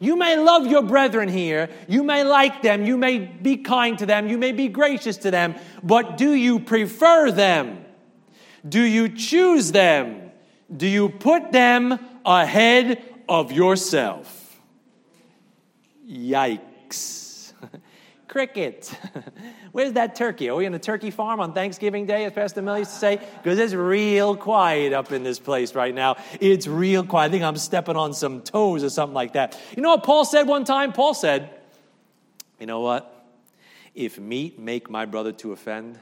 You 0.00 0.16
may 0.16 0.36
love 0.36 0.66
your 0.66 0.82
brethren 0.82 1.28
here. 1.28 1.68
You 1.88 2.02
may 2.02 2.24
like 2.24 2.62
them. 2.62 2.86
You 2.86 2.96
may 2.96 3.18
be 3.18 3.58
kind 3.58 3.98
to 3.98 4.06
them. 4.06 4.28
You 4.28 4.38
may 4.38 4.52
be 4.52 4.68
gracious 4.68 5.18
to 5.18 5.30
them. 5.30 5.56
But 5.82 6.16
do 6.16 6.32
you 6.32 6.60
prefer 6.60 7.30
them? 7.32 7.84
Do 8.66 8.80
you 8.80 9.08
choose 9.08 9.72
them? 9.72 10.30
Do 10.74 10.86
you 10.86 11.08
put 11.08 11.52
them 11.52 11.98
ahead 12.24 13.02
of 13.28 13.52
yourself? 13.52 14.56
Yikes. 16.08 17.27
Crickets. 18.28 18.94
Where's 19.72 19.94
that 19.94 20.14
turkey? 20.14 20.48
Are 20.50 20.56
we 20.56 20.66
in 20.66 20.74
a 20.74 20.78
turkey 20.78 21.10
farm 21.10 21.40
on 21.40 21.54
Thanksgiving 21.54 22.06
Day, 22.06 22.24
as 22.26 22.32
Pastor 22.32 22.62
Mel 22.62 22.78
used 22.78 22.92
to 22.92 22.98
say? 22.98 23.20
Because 23.42 23.58
it's 23.58 23.74
real 23.74 24.36
quiet 24.36 24.92
up 24.92 25.10
in 25.12 25.22
this 25.22 25.38
place 25.38 25.74
right 25.74 25.94
now. 25.94 26.16
It's 26.40 26.66
real 26.66 27.04
quiet. 27.04 27.28
I 27.28 27.30
think 27.30 27.44
I'm 27.44 27.56
stepping 27.56 27.96
on 27.96 28.12
some 28.12 28.42
toes 28.42 28.84
or 28.84 28.90
something 28.90 29.14
like 29.14 29.32
that. 29.32 29.58
You 29.76 29.82
know 29.82 29.90
what 29.90 30.04
Paul 30.04 30.24
said 30.24 30.46
one 30.46 30.64
time? 30.64 30.92
Paul 30.92 31.14
said, 31.14 31.50
You 32.60 32.66
know 32.66 32.80
what? 32.80 33.14
If 33.94 34.18
meat 34.18 34.58
make 34.58 34.88
my 34.88 35.06
brother 35.06 35.32
to 35.32 35.52
offend, 35.52 35.98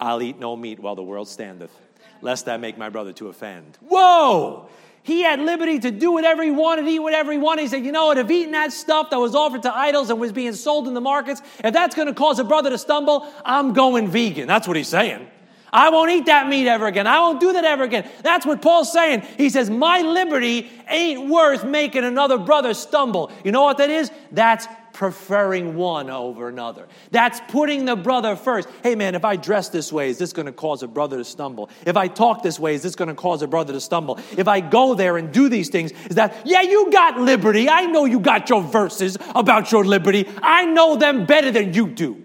I'll 0.00 0.22
eat 0.22 0.38
no 0.38 0.56
meat 0.56 0.78
while 0.78 0.94
the 0.94 1.02
world 1.02 1.28
standeth, 1.28 1.76
lest 2.22 2.48
I 2.48 2.56
make 2.56 2.78
my 2.78 2.88
brother 2.88 3.12
to 3.14 3.28
offend. 3.28 3.78
Whoa! 3.80 4.68
He 5.08 5.22
had 5.22 5.40
liberty 5.40 5.78
to 5.78 5.90
do 5.90 6.12
whatever 6.12 6.42
he 6.42 6.50
wanted, 6.50 6.86
eat 6.86 6.98
whatever 6.98 7.32
he 7.32 7.38
wanted. 7.38 7.62
He 7.62 7.68
said, 7.68 7.82
You 7.82 7.92
know 7.92 8.08
what? 8.08 8.18
If 8.18 8.30
eating 8.30 8.52
that 8.52 8.74
stuff 8.74 9.08
that 9.08 9.18
was 9.18 9.34
offered 9.34 9.62
to 9.62 9.74
idols 9.74 10.10
and 10.10 10.20
was 10.20 10.32
being 10.32 10.52
sold 10.52 10.86
in 10.86 10.92
the 10.92 11.00
markets, 11.00 11.40
if 11.64 11.72
that's 11.72 11.94
going 11.94 12.08
to 12.08 12.12
cause 12.14 12.38
a 12.38 12.44
brother 12.44 12.68
to 12.68 12.76
stumble, 12.76 13.26
I'm 13.42 13.72
going 13.72 14.08
vegan. 14.08 14.46
That's 14.46 14.68
what 14.68 14.76
he's 14.76 14.88
saying. 14.88 15.26
I 15.72 15.88
won't 15.88 16.10
eat 16.10 16.26
that 16.26 16.46
meat 16.46 16.68
ever 16.68 16.86
again. 16.86 17.06
I 17.06 17.20
won't 17.20 17.40
do 17.40 17.54
that 17.54 17.64
ever 17.64 17.84
again. 17.84 18.06
That's 18.22 18.44
what 18.44 18.60
Paul's 18.60 18.92
saying. 18.92 19.22
He 19.38 19.48
says, 19.48 19.70
My 19.70 20.02
liberty 20.02 20.70
ain't 20.90 21.30
worth 21.30 21.64
making 21.64 22.04
another 22.04 22.36
brother 22.36 22.74
stumble. 22.74 23.32
You 23.44 23.52
know 23.52 23.62
what 23.62 23.78
that 23.78 23.88
is? 23.88 24.10
That's 24.30 24.66
preferring 24.98 25.76
one 25.76 26.10
over 26.10 26.48
another. 26.48 26.88
That's 27.12 27.40
putting 27.46 27.84
the 27.84 27.94
brother 27.94 28.34
first. 28.34 28.68
Hey 28.82 28.96
man, 28.96 29.14
if 29.14 29.24
I 29.24 29.36
dress 29.36 29.68
this 29.68 29.92
way, 29.92 30.08
is 30.10 30.18
this 30.18 30.32
going 30.32 30.46
to 30.46 30.52
cause 30.52 30.82
a 30.82 30.88
brother 30.88 31.18
to 31.18 31.24
stumble? 31.24 31.70
If 31.86 31.96
I 31.96 32.08
talk 32.08 32.42
this 32.42 32.58
way, 32.58 32.74
is 32.74 32.82
this 32.82 32.96
going 32.96 33.06
to 33.06 33.14
cause 33.14 33.40
a 33.42 33.46
brother 33.46 33.72
to 33.72 33.80
stumble? 33.80 34.18
If 34.36 34.48
I 34.48 34.58
go 34.58 34.94
there 34.94 35.16
and 35.16 35.32
do 35.32 35.48
these 35.48 35.68
things, 35.68 35.92
is 36.10 36.16
that, 36.16 36.36
yeah, 36.44 36.62
you 36.62 36.90
got 36.90 37.16
liberty. 37.16 37.68
I 37.68 37.86
know 37.86 38.06
you 38.06 38.18
got 38.18 38.50
your 38.50 38.60
verses 38.60 39.16
about 39.36 39.70
your 39.70 39.84
liberty. 39.84 40.28
I 40.42 40.64
know 40.64 40.96
them 40.96 41.26
better 41.26 41.52
than 41.52 41.74
you 41.74 41.86
do. 41.86 42.20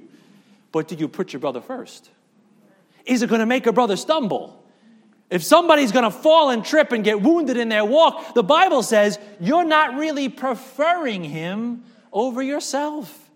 But 0.72 0.88
do 0.88 0.96
you 0.96 1.08
put 1.08 1.32
your 1.32 1.42
brother 1.42 1.62
first? 1.62 2.10
Is 3.06 3.22
it 3.22 3.30
going 3.30 3.42
to 3.42 3.46
make 3.46 3.68
a 3.68 3.72
brother 3.72 3.98
stumble? 3.98 4.66
If 5.30 5.44
somebody's 5.44 5.92
going 5.92 6.06
to 6.06 6.12
fall 6.12 6.50
and 6.50 6.66
trip 6.66 6.92
and 6.92 7.04
get 7.04 7.22
wounded 7.22 7.56
in 7.56 7.70
their 7.70 7.86
walk, 7.86 8.34
the 8.34 8.42
Bible 8.42 8.82
says 8.82 9.20
you're 9.40 9.64
not 9.64 9.94
really 9.94 10.28
preferring 10.28 11.24
him 11.24 11.84
over 12.14 12.42
yourself. 12.42 13.30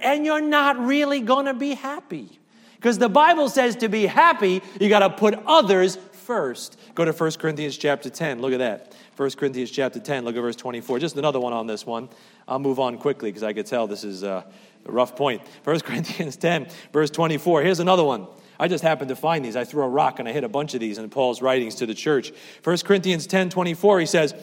And 0.00 0.24
you're 0.24 0.40
not 0.40 0.78
really 0.78 1.20
going 1.20 1.44
to 1.44 1.54
be 1.54 1.74
happy. 1.74 2.38
Because 2.76 2.96
the 2.96 3.10
Bible 3.10 3.50
says 3.50 3.76
to 3.76 3.88
be 3.88 4.06
happy, 4.06 4.62
you 4.80 4.88
got 4.88 5.00
to 5.00 5.10
put 5.10 5.34
others 5.46 5.96
first. 6.12 6.78
Go 6.94 7.04
to 7.04 7.12
1 7.12 7.32
Corinthians 7.32 7.76
chapter 7.76 8.08
10. 8.08 8.40
Look 8.40 8.54
at 8.54 8.60
that. 8.60 8.94
1 9.20 9.30
Corinthians 9.32 9.70
chapter 9.70 10.00
10, 10.00 10.24
look 10.24 10.34
at 10.34 10.40
verse 10.40 10.56
24. 10.56 10.98
Just 10.98 11.16
another 11.18 11.38
one 11.38 11.52
on 11.52 11.66
this 11.66 11.84
one. 11.84 12.08
I'll 12.48 12.58
move 12.58 12.80
on 12.80 12.96
quickly 12.96 13.30
because 13.30 13.42
I 13.42 13.52
could 13.52 13.66
tell 13.66 13.86
this 13.86 14.02
is 14.02 14.24
uh, 14.24 14.44
a 14.86 14.90
rough 14.90 15.14
point. 15.14 15.42
1 15.64 15.80
Corinthians 15.84 16.38
10, 16.38 16.68
verse 16.90 17.10
24. 17.10 17.60
Here's 17.60 17.80
another 17.80 18.02
one. 18.02 18.26
I 18.58 18.66
just 18.66 18.82
happened 18.82 19.10
to 19.10 19.16
find 19.16 19.44
these. 19.44 19.56
I 19.56 19.64
threw 19.64 19.82
a 19.82 19.88
rock 19.88 20.20
and 20.20 20.28
I 20.28 20.32
hit 20.32 20.42
a 20.42 20.48
bunch 20.48 20.72
of 20.72 20.80
these 20.80 20.96
in 20.96 21.10
Paul's 21.10 21.42
writings 21.42 21.74
to 21.76 21.86
the 21.86 21.92
church. 21.92 22.32
1 22.64 22.78
Corinthians 22.78 23.26
10 23.26 23.50
24, 23.50 24.00
he 24.00 24.06
says, 24.06 24.34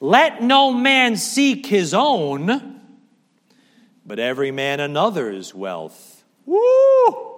Let 0.00 0.42
no 0.42 0.72
man 0.72 1.16
seek 1.16 1.66
his 1.66 1.92
own, 1.92 2.80
but 4.04 4.18
every 4.18 4.50
man 4.50 4.80
another's 4.80 5.54
wealth. 5.54 6.24
Woo! 6.46 7.30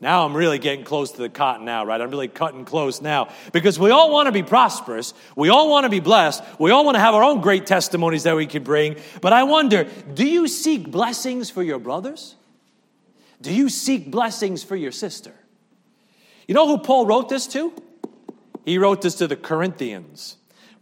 Now 0.00 0.24
I'm 0.24 0.36
really 0.36 0.58
getting 0.58 0.84
close 0.84 1.12
to 1.12 1.18
the 1.18 1.28
cotton 1.28 1.64
now, 1.64 1.84
right? 1.84 2.00
I'm 2.00 2.10
really 2.10 2.28
cutting 2.28 2.64
close 2.64 3.02
now 3.02 3.28
because 3.52 3.78
we 3.78 3.90
all 3.90 4.12
want 4.12 4.26
to 4.26 4.32
be 4.32 4.44
prosperous. 4.44 5.12
We 5.34 5.48
all 5.48 5.68
want 5.68 5.84
to 5.84 5.90
be 5.90 6.00
blessed. 6.00 6.42
We 6.58 6.70
all 6.70 6.84
want 6.84 6.94
to 6.94 7.00
have 7.00 7.14
our 7.14 7.24
own 7.24 7.40
great 7.40 7.66
testimonies 7.66 8.22
that 8.22 8.36
we 8.36 8.46
can 8.46 8.62
bring. 8.62 8.96
But 9.20 9.32
I 9.32 9.42
wonder 9.42 9.84
do 10.14 10.26
you 10.26 10.46
seek 10.46 10.90
blessings 10.90 11.50
for 11.50 11.62
your 11.62 11.80
brothers? 11.80 12.36
Do 13.40 13.52
you 13.52 13.68
seek 13.68 14.10
blessings 14.10 14.62
for 14.62 14.76
your 14.76 14.92
sister? 14.92 15.34
You 16.46 16.54
know 16.54 16.66
who 16.66 16.78
Paul 16.78 17.06
wrote 17.06 17.28
this 17.28 17.46
to? 17.48 17.72
He 18.64 18.78
wrote 18.78 19.02
this 19.02 19.16
to 19.16 19.26
the 19.26 19.36
Corinthians. 19.36 20.36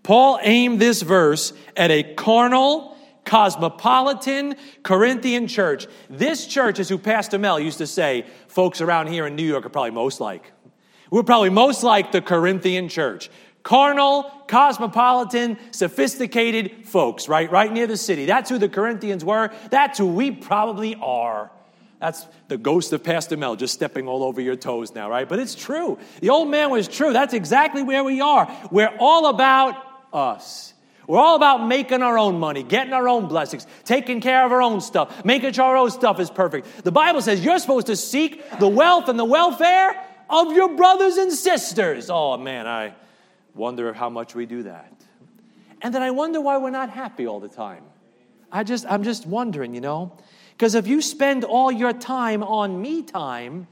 Paul 0.07 0.39
aimed 0.41 0.81
this 0.81 1.03
verse 1.03 1.53
at 1.77 1.91
a 1.91 2.05
carnal, 2.05 2.97
cosmopolitan 3.25 4.55
Corinthian 4.85 5.49
church. 5.49 5.89
This 6.09 6.47
church 6.47 6.79
is 6.79 6.89
who 6.89 6.97
Pastor 6.97 7.41
Mel 7.41 7.59
used 7.59 7.79
to 7.79 7.89
say 7.89 8.25
folks 8.47 8.81
around 8.81 9.09
here 9.09 9.27
in 9.27 9.35
New 9.35 9.43
York 9.43 9.67
are 9.67 9.69
probably 9.69 9.91
most 9.91 10.21
like. 10.21 10.53
We're 11.11 11.25
probably 11.25 11.51
most 11.51 11.83
like 11.83 12.13
the 12.13 12.21
Corinthian 12.21 12.89
church. 12.89 13.31
Carnal, 13.65 14.31
cosmopolitan, 14.47 15.59
sophisticated 15.73 16.87
folks, 16.87 17.29
right? 17.29 17.51
Right 17.51 17.73
near 17.73 17.89
the 17.89 17.97
city. 17.97 18.27
That's 18.27 18.49
who 18.49 18.59
the 18.59 18.69
Corinthians 18.69 19.25
were. 19.25 19.51
That's 19.73 19.99
who 19.99 20.07
we 20.07 20.31
probably 20.31 20.95
are. 21.03 21.51
That's 21.99 22.29
the 22.47 22.59
ghost 22.59 22.93
of 22.93 23.03
Pastor 23.03 23.37
Mel 23.37 23.57
just 23.57 23.75
stepping 23.75 24.07
all 24.07 24.23
over 24.23 24.41
your 24.41 24.55
toes 24.55 24.95
now, 24.95 25.11
right? 25.11 25.29
But 25.29 25.41
it's 25.41 25.57
true. 25.57 25.99
The 26.21 26.31
old 26.31 26.49
man 26.49 26.71
was 26.71 26.87
true. 26.87 27.13
That's 27.13 27.35
exactly 27.35 27.83
where 27.83 28.05
we 28.05 28.21
are. 28.21 28.49
We're 28.71 28.95
all 29.01 29.27
about 29.27 29.83
us. 30.17 30.73
We're 31.07 31.21
all 31.21 31.37
about 31.37 31.67
making 31.67 32.03
our 32.03 32.19
own 32.19 32.41
money, 32.41 32.65
getting 32.65 32.93
our 32.93 33.09
own 33.09 33.29
blessings, 33.29 33.67
taking 33.85 34.21
care 34.21 34.45
of 34.45 34.51
our 34.51 34.61
own 34.61 34.81
stuff, 34.81 35.25
making 35.25 35.53
sure 35.53 35.65
our 35.65 35.77
own 35.77 35.91
stuff 35.91 36.19
is 36.19 36.31
perfect. 36.31 36.83
The 36.83 36.91
Bible 36.91 37.23
says 37.23 37.45
you're 37.45 37.61
supposed 37.61 37.87
to 37.87 37.97
seek 37.97 38.43
the 38.59 38.67
wealth 38.67 39.09
and 39.09 39.19
the 39.19 39.25
welfare 39.25 40.03
of 40.29 40.53
your 40.53 40.75
brothers 40.75 41.17
and 41.17 41.33
sisters. 41.33 42.11
Oh 42.11 42.37
man, 42.37 42.67
I 42.67 42.95
wonder 43.55 43.93
how 43.93 44.11
much 44.11 44.35
we 44.35 44.47
do 44.47 44.65
that. 44.65 44.93
And 45.81 45.95
then 45.95 46.03
I 46.03 46.11
wonder 46.11 46.41
why 46.41 46.57
we're 46.57 46.71
not 46.71 46.91
happy 46.91 47.27
all 47.27 47.39
the 47.39 47.49
time. 47.49 47.85
I 48.51 48.65
just 48.65 48.85
I'm 48.89 49.05
just 49.05 49.27
wondering, 49.27 49.75
you 49.75 49.81
know. 49.81 50.17
Because 50.53 50.75
if 50.75 50.87
you 50.89 51.03
spend 51.03 51.45
all 51.45 51.71
your 51.71 51.93
time 51.93 52.43
on 52.43 52.81
me 52.81 53.03
time, 53.03 53.69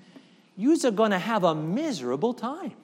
you're 0.56 0.76
going 0.92 1.10
to 1.12 1.18
have 1.18 1.42
a 1.42 1.54
miserable 1.54 2.34
time. 2.34 2.74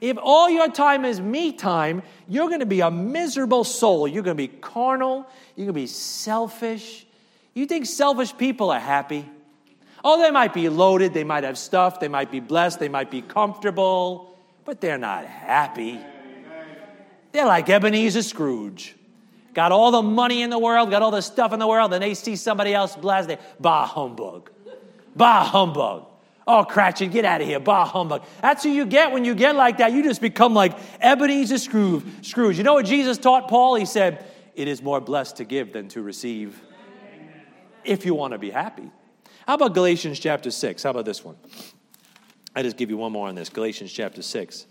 If 0.00 0.16
all 0.22 0.48
your 0.48 0.70
time 0.70 1.04
is 1.04 1.20
me 1.20 1.52
time, 1.52 2.02
you're 2.28 2.48
going 2.48 2.60
to 2.60 2.66
be 2.66 2.80
a 2.80 2.90
miserable 2.90 3.64
soul. 3.64 4.06
You're 4.06 4.22
going 4.22 4.36
to 4.36 4.42
be 4.42 4.48
carnal. 4.48 5.26
You're 5.56 5.66
going 5.66 5.74
to 5.74 5.80
be 5.80 5.86
selfish. 5.86 7.06
You 7.54 7.66
think 7.66 7.86
selfish 7.86 8.36
people 8.36 8.70
are 8.70 8.80
happy? 8.80 9.28
Oh, 10.04 10.22
they 10.22 10.30
might 10.30 10.54
be 10.54 10.68
loaded. 10.68 11.14
They 11.14 11.24
might 11.24 11.44
have 11.44 11.58
stuff. 11.58 11.98
They 11.98 12.08
might 12.08 12.30
be 12.30 12.40
blessed. 12.40 12.78
They 12.78 12.88
might 12.88 13.10
be 13.10 13.22
comfortable, 13.22 14.38
but 14.64 14.80
they're 14.80 14.98
not 14.98 15.26
happy. 15.26 15.98
They're 17.32 17.46
like 17.46 17.68
Ebenezer 17.68 18.22
Scrooge 18.22 18.94
got 19.58 19.72
all 19.72 19.90
the 19.90 20.02
money 20.02 20.42
in 20.42 20.50
the 20.50 20.58
world, 20.58 20.88
got 20.88 21.02
all 21.02 21.10
the 21.10 21.20
stuff 21.20 21.52
in 21.52 21.58
the 21.58 21.66
world, 21.66 21.92
and 21.92 22.00
they 22.00 22.14
see 22.14 22.36
somebody 22.36 22.72
else 22.72 22.94
blessed, 22.94 23.26
they, 23.26 23.38
bah 23.58 23.86
humbug. 23.86 24.50
Bah 25.16 25.42
humbug. 25.42 26.06
Oh, 26.50 26.64
Cratchit, 26.64 27.10
get 27.10 27.26
out 27.26 27.42
of 27.42 27.46
here. 27.46 27.60
Bah 27.60 27.84
humbug. 27.84 28.24
That's 28.40 28.64
who 28.64 28.70
you 28.70 28.86
get 28.86 29.12
when 29.12 29.22
you 29.22 29.34
get 29.34 29.54
like 29.54 29.78
that. 29.78 29.92
You 29.92 30.02
just 30.02 30.22
become 30.22 30.54
like 30.54 30.72
Ebenezer 30.98 31.58
Scrooge. 31.58 32.02
Scrooge. 32.22 32.56
You 32.56 32.64
know 32.64 32.72
what 32.72 32.86
Jesus 32.86 33.18
taught 33.18 33.48
Paul? 33.48 33.74
He 33.74 33.84
said, 33.84 34.24
It 34.54 34.66
is 34.66 34.80
more 34.80 34.98
blessed 34.98 35.36
to 35.36 35.44
give 35.44 35.74
than 35.74 35.88
to 35.88 36.00
receive 36.00 36.58
if 37.84 38.06
you 38.06 38.14
want 38.14 38.32
to 38.32 38.38
be 38.38 38.50
happy. 38.50 38.90
How 39.46 39.56
about 39.56 39.74
Galatians 39.74 40.18
chapter 40.18 40.50
6? 40.50 40.82
How 40.82 40.90
about 40.90 41.04
this 41.04 41.22
one? 41.22 41.36
I 42.56 42.62
just 42.62 42.78
give 42.78 42.88
you 42.88 42.96
one 42.96 43.12
more 43.12 43.28
on 43.28 43.34
this 43.34 43.50
Galatians 43.50 43.92
chapter 43.92 44.22
6. 44.22 44.66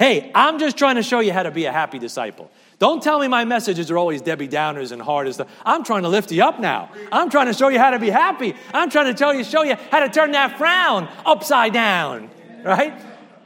Hey, 0.00 0.30
I'm 0.34 0.58
just 0.58 0.78
trying 0.78 0.94
to 0.94 1.02
show 1.02 1.20
you 1.20 1.30
how 1.30 1.42
to 1.42 1.50
be 1.50 1.66
a 1.66 1.72
happy 1.72 1.98
disciple. 1.98 2.50
Don't 2.78 3.02
tell 3.02 3.20
me 3.20 3.28
my 3.28 3.44
messages 3.44 3.90
are 3.90 3.98
always 3.98 4.22
Debbie 4.22 4.48
Downers 4.48 4.92
and 4.92 5.02
hard 5.02 5.26
as 5.26 5.34
stuff. 5.34 5.50
I'm 5.62 5.84
trying 5.84 6.04
to 6.04 6.08
lift 6.08 6.32
you 6.32 6.42
up 6.42 6.58
now. 6.58 6.90
I'm 7.12 7.28
trying 7.28 7.48
to 7.48 7.52
show 7.52 7.68
you 7.68 7.78
how 7.78 7.90
to 7.90 7.98
be 7.98 8.08
happy. 8.08 8.54
I'm 8.72 8.88
trying 8.88 9.12
to 9.12 9.14
tell 9.14 9.34
you, 9.34 9.44
show 9.44 9.62
you 9.62 9.76
how 9.90 10.00
to 10.00 10.08
turn 10.08 10.32
that 10.32 10.56
frown 10.56 11.06
upside 11.26 11.74
down, 11.74 12.30
right? 12.64 12.98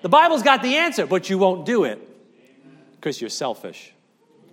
The 0.03 0.09
Bible's 0.09 0.45
got 0.45 0.63
the 0.63 0.77
answer, 0.77 1.07
but 1.07 1.29
you 1.29 1.39
won't 1.39 1.67
do 1.67 1.83
it 1.83 2.01
because 2.93 3.21
you're 3.21 3.31
selfish. 3.31 3.93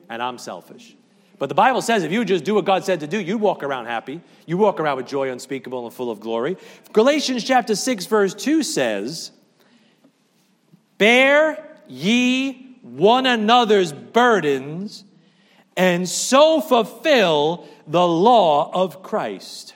And 0.10 0.24
I'm 0.24 0.40
selfish. 0.40 0.96
But 1.38 1.50
the 1.50 1.56
Bible 1.56 1.84
says 1.84 2.04
if 2.04 2.12
you 2.12 2.26
just 2.26 2.44
do 2.44 2.56
what 2.56 2.66
God 2.66 2.84
said 2.84 3.02
to 3.02 3.08
do, 3.08 3.22
you 3.22 3.38
walk 3.38 3.62
around 3.62 3.86
happy. 3.86 4.22
You 4.48 4.58
walk 4.58 4.80
around 4.80 4.98
with 4.98 5.06
joy 5.06 5.30
unspeakable 5.30 5.86
and 5.86 5.94
full 5.94 6.10
of 6.10 6.20
glory. 6.20 6.58
Galatians 6.94 7.44
chapter 7.44 7.76
6, 7.76 8.08
verse 8.08 8.34
2 8.34 8.64
says, 8.64 9.30
Bear 10.98 11.68
ye 11.92 12.78
one 12.82 13.26
another's 13.26 13.92
burdens 13.92 15.04
and 15.76 16.08
so 16.08 16.62
fulfill 16.62 17.68
the 17.88 18.06
law 18.06 18.72
of 18.74 19.04
Christ. 19.04 19.76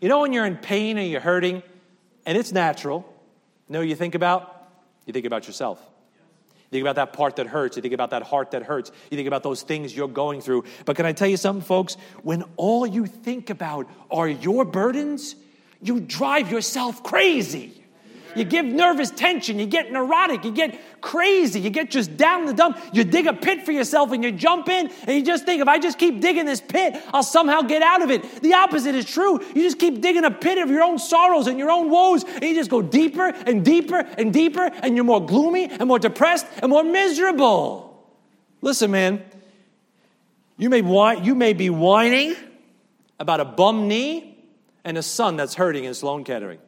You 0.00 0.08
know, 0.08 0.20
when 0.20 0.32
you're 0.32 0.46
in 0.46 0.56
pain 0.56 0.98
and 0.98 1.10
you're 1.10 1.20
hurting, 1.20 1.62
and 2.26 2.38
it's 2.38 2.52
natural, 2.52 3.04
you 3.68 3.74
know 3.74 3.80
you 3.80 3.94
think 3.94 4.14
about? 4.14 4.70
You 5.06 5.12
think 5.12 5.26
about 5.26 5.46
yourself. 5.46 5.80
You 6.50 6.78
think 6.78 6.82
about 6.82 6.96
that 6.96 7.12
part 7.12 7.36
that 7.36 7.46
hurts. 7.46 7.76
You 7.76 7.82
think 7.82 7.94
about 7.94 8.10
that 8.10 8.22
heart 8.22 8.52
that 8.52 8.62
hurts. 8.62 8.90
You 9.10 9.16
think 9.16 9.28
about 9.28 9.42
those 9.42 9.62
things 9.62 9.94
you're 9.94 10.08
going 10.08 10.40
through. 10.40 10.64
But 10.86 10.96
can 10.96 11.04
I 11.04 11.12
tell 11.12 11.28
you 11.28 11.36
something, 11.36 11.64
folks? 11.64 11.96
When 12.22 12.44
all 12.56 12.86
you 12.86 13.06
think 13.06 13.50
about 13.50 13.88
are 14.10 14.28
your 14.28 14.64
burdens, 14.64 15.36
you 15.82 16.00
drive 16.00 16.50
yourself 16.50 17.02
crazy. 17.02 17.81
You 18.34 18.44
give 18.44 18.64
nervous 18.64 19.10
tension. 19.10 19.58
You 19.58 19.66
get 19.66 19.92
neurotic. 19.92 20.44
You 20.44 20.52
get 20.52 20.78
crazy. 21.00 21.60
You 21.60 21.70
get 21.70 21.90
just 21.90 22.16
down 22.16 22.46
the 22.46 22.52
dump. 22.52 22.78
You 22.92 23.04
dig 23.04 23.26
a 23.26 23.32
pit 23.32 23.64
for 23.64 23.72
yourself 23.72 24.12
and 24.12 24.22
you 24.22 24.32
jump 24.32 24.68
in 24.68 24.90
and 25.06 25.16
you 25.16 25.24
just 25.24 25.44
think, 25.44 25.60
if 25.60 25.68
I 25.68 25.78
just 25.78 25.98
keep 25.98 26.20
digging 26.20 26.46
this 26.46 26.60
pit, 26.60 26.96
I'll 27.12 27.22
somehow 27.22 27.62
get 27.62 27.82
out 27.82 28.02
of 28.02 28.10
it. 28.10 28.42
The 28.42 28.54
opposite 28.54 28.94
is 28.94 29.04
true. 29.04 29.40
You 29.54 29.62
just 29.62 29.78
keep 29.78 30.00
digging 30.00 30.24
a 30.24 30.30
pit 30.30 30.58
of 30.58 30.70
your 30.70 30.82
own 30.82 30.98
sorrows 30.98 31.46
and 31.46 31.58
your 31.58 31.70
own 31.70 31.90
woes 31.90 32.24
and 32.24 32.42
you 32.42 32.54
just 32.54 32.70
go 32.70 32.82
deeper 32.82 33.26
and 33.26 33.64
deeper 33.64 33.98
and 33.98 34.32
deeper 34.32 34.70
and 34.82 34.94
you're 34.94 35.04
more 35.04 35.24
gloomy 35.24 35.66
and 35.66 35.86
more 35.86 35.98
depressed 35.98 36.46
and 36.62 36.70
more 36.70 36.84
miserable. 36.84 38.06
Listen, 38.60 38.90
man, 38.90 39.22
you 40.56 40.70
may, 40.70 40.78
you 41.22 41.34
may 41.34 41.52
be 41.52 41.70
whining 41.70 42.36
about 43.18 43.40
a 43.40 43.44
bum 43.44 43.88
knee 43.88 44.38
and 44.84 44.98
a 44.98 45.02
son 45.02 45.36
that's 45.36 45.54
hurting 45.54 45.84
in 45.84 45.94
Sloan 45.94 46.24
Kettering. 46.24 46.58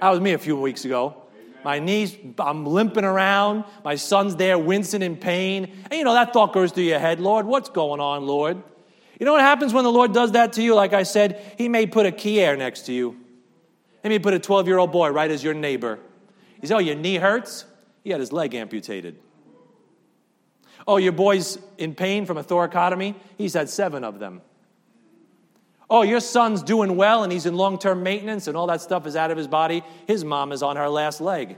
That 0.00 0.10
was 0.10 0.20
me 0.20 0.32
a 0.32 0.38
few 0.38 0.56
weeks 0.56 0.84
ago. 0.84 1.16
My 1.64 1.80
knees, 1.80 2.16
I'm 2.38 2.64
limping 2.64 3.04
around. 3.04 3.64
My 3.84 3.96
son's 3.96 4.36
there 4.36 4.58
wincing 4.58 5.02
in 5.02 5.16
pain. 5.16 5.64
And 5.90 5.92
you 5.98 6.04
know, 6.04 6.14
that 6.14 6.32
thought 6.32 6.52
goes 6.52 6.72
through 6.72 6.84
your 6.84 6.98
head 6.98 7.20
Lord, 7.20 7.46
what's 7.46 7.68
going 7.68 8.00
on, 8.00 8.26
Lord? 8.26 8.62
You 9.18 9.26
know 9.26 9.32
what 9.32 9.40
happens 9.40 9.72
when 9.72 9.84
the 9.84 9.90
Lord 9.90 10.12
does 10.12 10.32
that 10.32 10.52
to 10.54 10.62
you? 10.62 10.74
Like 10.74 10.92
I 10.92 11.02
said, 11.02 11.54
He 11.58 11.68
may 11.68 11.86
put 11.86 12.06
a 12.06 12.12
Kier 12.12 12.56
next 12.56 12.82
to 12.86 12.92
you. 12.92 13.16
He 14.02 14.08
may 14.08 14.20
put 14.20 14.34
a 14.34 14.38
12 14.38 14.68
year 14.68 14.78
old 14.78 14.92
boy 14.92 15.10
right 15.10 15.30
as 15.30 15.42
your 15.42 15.54
neighbor. 15.54 15.98
He 16.60 16.66
says, 16.66 16.76
Oh, 16.76 16.78
your 16.78 16.94
knee 16.94 17.16
hurts? 17.16 17.64
He 18.04 18.10
had 18.10 18.20
his 18.20 18.32
leg 18.32 18.54
amputated. 18.54 19.18
Oh, 20.86 20.96
your 20.96 21.12
boy's 21.12 21.58
in 21.76 21.94
pain 21.94 22.24
from 22.24 22.38
a 22.38 22.44
thoracotomy? 22.44 23.14
He's 23.36 23.54
had 23.54 23.68
seven 23.68 24.04
of 24.04 24.18
them. 24.18 24.40
Oh, 25.90 26.02
your 26.02 26.20
son's 26.20 26.62
doing 26.62 26.96
well 26.96 27.22
and 27.22 27.32
he's 27.32 27.46
in 27.46 27.54
long 27.54 27.78
term 27.78 28.02
maintenance 28.02 28.46
and 28.46 28.56
all 28.56 28.66
that 28.66 28.80
stuff 28.80 29.06
is 29.06 29.16
out 29.16 29.30
of 29.30 29.36
his 29.36 29.48
body. 29.48 29.82
His 30.06 30.24
mom 30.24 30.52
is 30.52 30.62
on 30.62 30.76
her 30.76 30.88
last 30.88 31.20
leg. 31.20 31.56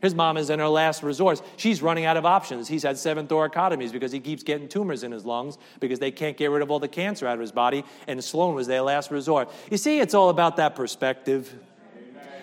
His 0.00 0.14
mom 0.14 0.36
is 0.36 0.48
in 0.48 0.58
her 0.60 0.68
last 0.68 1.02
resort. 1.02 1.42
She's 1.56 1.82
running 1.82 2.04
out 2.04 2.16
of 2.16 2.24
options. 2.24 2.68
He's 2.68 2.84
had 2.84 2.98
seven 2.98 3.26
thoracotomies 3.26 3.92
because 3.92 4.12
he 4.12 4.20
keeps 4.20 4.42
getting 4.44 4.68
tumors 4.68 5.02
in 5.02 5.10
his 5.10 5.24
lungs 5.24 5.58
because 5.80 5.98
they 5.98 6.12
can't 6.12 6.36
get 6.36 6.50
rid 6.50 6.62
of 6.62 6.70
all 6.70 6.78
the 6.78 6.88
cancer 6.88 7.26
out 7.26 7.34
of 7.34 7.40
his 7.40 7.50
body, 7.50 7.84
and 8.06 8.22
Sloan 8.22 8.54
was 8.54 8.68
their 8.68 8.82
last 8.82 9.10
resort. 9.10 9.50
You 9.70 9.76
see, 9.76 9.98
it's 9.98 10.14
all 10.14 10.28
about 10.28 10.56
that 10.58 10.76
perspective. 10.76 11.52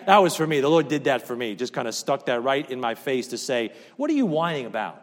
That 0.06 0.18
was 0.18 0.36
for 0.36 0.46
me. 0.46 0.60
The 0.60 0.70
Lord 0.70 0.90
did 0.90 1.06
that 1.06 1.26
for 1.26 1.36
me. 1.36 1.56
Just 1.56 1.72
kind 1.72 1.88
of 1.88 1.96
stuck 1.96 2.26
that 2.26 2.44
right 2.44 2.70
in 2.70 2.80
my 2.80 2.94
face 2.94 3.28
to 3.28 3.38
say, 3.38 3.72
What 3.96 4.10
are 4.10 4.14
you 4.14 4.26
whining 4.26 4.66
about? 4.66 5.02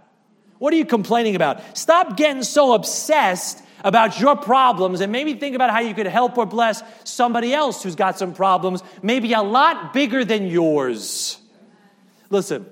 What 0.58 0.72
are 0.72 0.76
you 0.76 0.84
complaining 0.84 1.34
about? 1.34 1.76
Stop 1.76 2.16
getting 2.16 2.44
so 2.44 2.74
obsessed 2.74 3.64
about 3.84 4.20
your 4.20 4.36
problems 4.36 5.00
and 5.00 5.12
maybe 5.12 5.34
think 5.34 5.54
about 5.54 5.70
how 5.70 5.80
you 5.80 5.94
could 5.94 6.06
help 6.06 6.38
or 6.38 6.46
bless 6.46 6.82
somebody 7.04 7.52
else 7.52 7.82
who's 7.82 7.96
got 7.96 8.18
some 8.18 8.34
problems, 8.34 8.82
maybe 9.02 9.32
a 9.32 9.42
lot 9.42 9.92
bigger 9.92 10.24
than 10.24 10.46
yours. 10.46 11.38
Listen, 12.30 12.66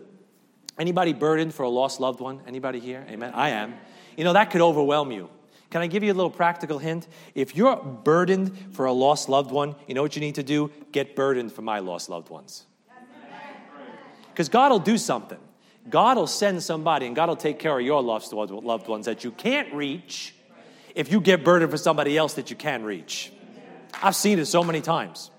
anybody 0.79 1.13
burdened 1.13 1.55
for 1.55 1.65
a 1.65 1.69
lost 1.69 2.01
loved 2.01 2.21
one? 2.21 2.41
Anybody 2.47 2.81
here? 2.81 3.05
Amen. 3.09 3.33
I 3.35 3.51
am. 3.51 3.75
You 4.17 4.25
know, 4.25 4.33
that 4.33 4.51
could 4.51 4.61
overwhelm 4.61 5.13
you. 5.13 5.31
Can 5.71 5.83
I 5.83 5.87
give 5.87 6.03
you 6.03 6.13
a 6.13 6.15
little 6.15 6.31
practical 6.31 6.79
hint? 6.79 7.07
If 7.35 7.55
you're 7.55 7.77
burdened 7.77 8.75
for 8.75 8.87
a 8.87 8.93
lost 8.93 9.29
loved 9.29 9.53
one, 9.53 9.77
you 9.87 9.95
know 9.95 10.03
what 10.03 10.17
you 10.17 10.21
need 10.21 10.35
to 10.35 10.43
do? 10.43 10.73
Get 10.91 11.15
burdened 11.15 11.53
for 11.53 11.63
my 11.63 11.79
lost 11.79 12.09
loved 12.09 12.29
ones. 12.29 12.67
Because 14.33 14.49
God 14.49 14.73
will 14.73 14.81
do 14.81 14.99
something. 14.99 15.39
God 15.89 16.17
will 16.17 16.27
send 16.27 16.63
somebody 16.63 17.07
and 17.07 17.15
God 17.15 17.29
will 17.29 17.37
take 17.37 17.59
care 17.59 17.79
of 17.79 17.85
your 17.85 18.03
lost 18.03 18.33
loved 18.33 18.89
ones 18.89 19.07
that 19.07 19.25
you 19.25 19.31
can't 19.31 19.73
reach 19.73 20.35
if 20.95 21.11
you 21.11 21.21
get 21.21 21.45
burdened 21.45 21.71
for 21.71 21.77
somebody 21.77 22.17
else 22.17 22.35
that 22.35 22.51
you 22.51 22.57
can 22.57 22.83
reach. 22.83 23.33
I've 24.03 24.17
seen 24.17 24.39
it 24.39 24.47
so 24.47 24.63
many 24.65 24.81
times. 24.81 25.31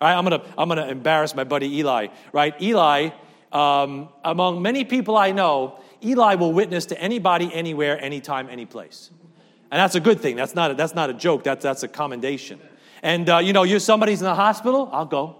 All 0.00 0.08
right, 0.08 0.16
I'm 0.16 0.24
gonna 0.24 0.42
I'm 0.56 0.68
gonna 0.68 0.86
embarrass 0.86 1.34
my 1.34 1.44
buddy 1.44 1.78
Eli. 1.78 2.08
Right, 2.32 2.60
Eli. 2.60 3.10
Um, 3.52 4.08
among 4.24 4.62
many 4.62 4.84
people 4.84 5.16
I 5.16 5.32
know, 5.32 5.80
Eli 6.04 6.36
will 6.36 6.52
witness 6.52 6.86
to 6.86 7.00
anybody, 7.00 7.52
anywhere, 7.52 8.00
anytime, 8.00 8.48
any 8.48 8.64
place, 8.64 9.10
and 9.70 9.78
that's 9.78 9.96
a 9.96 10.00
good 10.00 10.20
thing. 10.20 10.36
That's 10.36 10.54
not 10.54 10.70
a, 10.70 10.74
that's 10.74 10.94
not 10.94 11.10
a 11.10 11.14
joke. 11.14 11.44
That's 11.44 11.62
that's 11.62 11.82
a 11.82 11.88
commendation. 11.88 12.60
And 13.02 13.28
uh, 13.28 13.38
you 13.38 13.52
know, 13.52 13.64
you 13.64 13.78
somebody's 13.78 14.20
in 14.20 14.26
the 14.26 14.34
hospital, 14.34 14.88
I'll 14.92 15.04
go. 15.04 15.36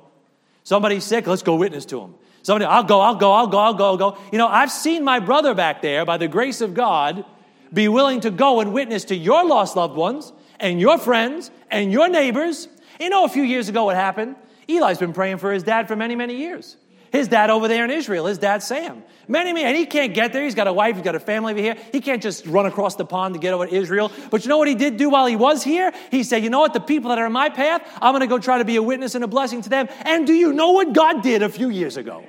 Somebody's 0.64 1.04
sick, 1.04 1.26
let's 1.26 1.42
go 1.42 1.56
witness 1.56 1.86
to 1.86 2.00
him. 2.00 2.14
Somebody, 2.42 2.64
I'll 2.64 2.84
go, 2.84 3.00
I'll 3.00 3.16
go, 3.16 3.32
I'll 3.32 3.46
go, 3.46 3.58
I'll 3.58 3.74
go, 3.74 3.84
I'll 3.84 3.96
go. 3.96 4.18
You 4.32 4.38
know, 4.38 4.48
I've 4.48 4.70
seen 4.70 5.04
my 5.04 5.20
brother 5.20 5.54
back 5.54 5.82
there, 5.82 6.04
by 6.04 6.16
the 6.16 6.28
grace 6.28 6.60
of 6.60 6.74
God, 6.74 7.24
be 7.72 7.88
willing 7.88 8.20
to 8.20 8.30
go 8.30 8.60
and 8.60 8.72
witness 8.72 9.04
to 9.06 9.16
your 9.16 9.44
lost 9.46 9.76
loved 9.76 9.96
ones 9.96 10.32
and 10.58 10.80
your 10.80 10.98
friends 10.98 11.50
and 11.70 11.92
your 11.92 12.08
neighbors. 12.08 12.68
You 12.98 13.08
know, 13.08 13.24
a 13.24 13.28
few 13.28 13.42
years 13.42 13.68
ago, 13.68 13.84
what 13.84 13.96
happened? 13.96 14.36
Eli's 14.68 14.98
been 14.98 15.12
praying 15.12 15.38
for 15.38 15.52
his 15.52 15.62
dad 15.62 15.88
for 15.88 15.96
many, 15.96 16.14
many 16.14 16.36
years. 16.36 16.76
His 17.12 17.26
dad 17.26 17.50
over 17.50 17.66
there 17.66 17.84
in 17.84 17.90
Israel, 17.90 18.26
his 18.26 18.38
dad 18.38 18.62
Sam. 18.62 19.02
Many, 19.26 19.52
many, 19.52 19.64
and 19.64 19.76
he 19.76 19.84
can't 19.84 20.14
get 20.14 20.32
there. 20.32 20.44
He's 20.44 20.54
got 20.54 20.68
a 20.68 20.72
wife, 20.72 20.94
he's 20.94 21.04
got 21.04 21.16
a 21.16 21.20
family 21.20 21.52
over 21.52 21.60
here. 21.60 21.76
He 21.90 22.00
can't 22.00 22.22
just 22.22 22.46
run 22.46 22.66
across 22.66 22.94
the 22.94 23.04
pond 23.04 23.34
to 23.34 23.40
get 23.40 23.52
over 23.52 23.66
to 23.66 23.74
Israel. 23.74 24.12
But 24.30 24.44
you 24.44 24.48
know 24.48 24.58
what 24.58 24.68
he 24.68 24.76
did 24.76 24.96
do 24.96 25.10
while 25.10 25.26
he 25.26 25.34
was 25.34 25.64
here? 25.64 25.92
He 26.10 26.22
said, 26.22 26.44
You 26.44 26.50
know 26.50 26.60
what? 26.60 26.72
The 26.72 26.80
people 26.80 27.08
that 27.10 27.18
are 27.18 27.26
in 27.26 27.32
my 27.32 27.48
path, 27.48 27.82
I'm 28.00 28.12
going 28.12 28.20
to 28.20 28.28
go 28.28 28.38
try 28.38 28.58
to 28.58 28.64
be 28.64 28.76
a 28.76 28.82
witness 28.82 29.16
and 29.16 29.24
a 29.24 29.28
blessing 29.28 29.62
to 29.62 29.68
them. 29.68 29.88
And 30.02 30.26
do 30.26 30.32
you 30.32 30.52
know 30.52 30.70
what 30.70 30.92
God 30.92 31.22
did 31.22 31.42
a 31.42 31.48
few 31.48 31.68
years 31.68 31.96
ago? 31.96 32.24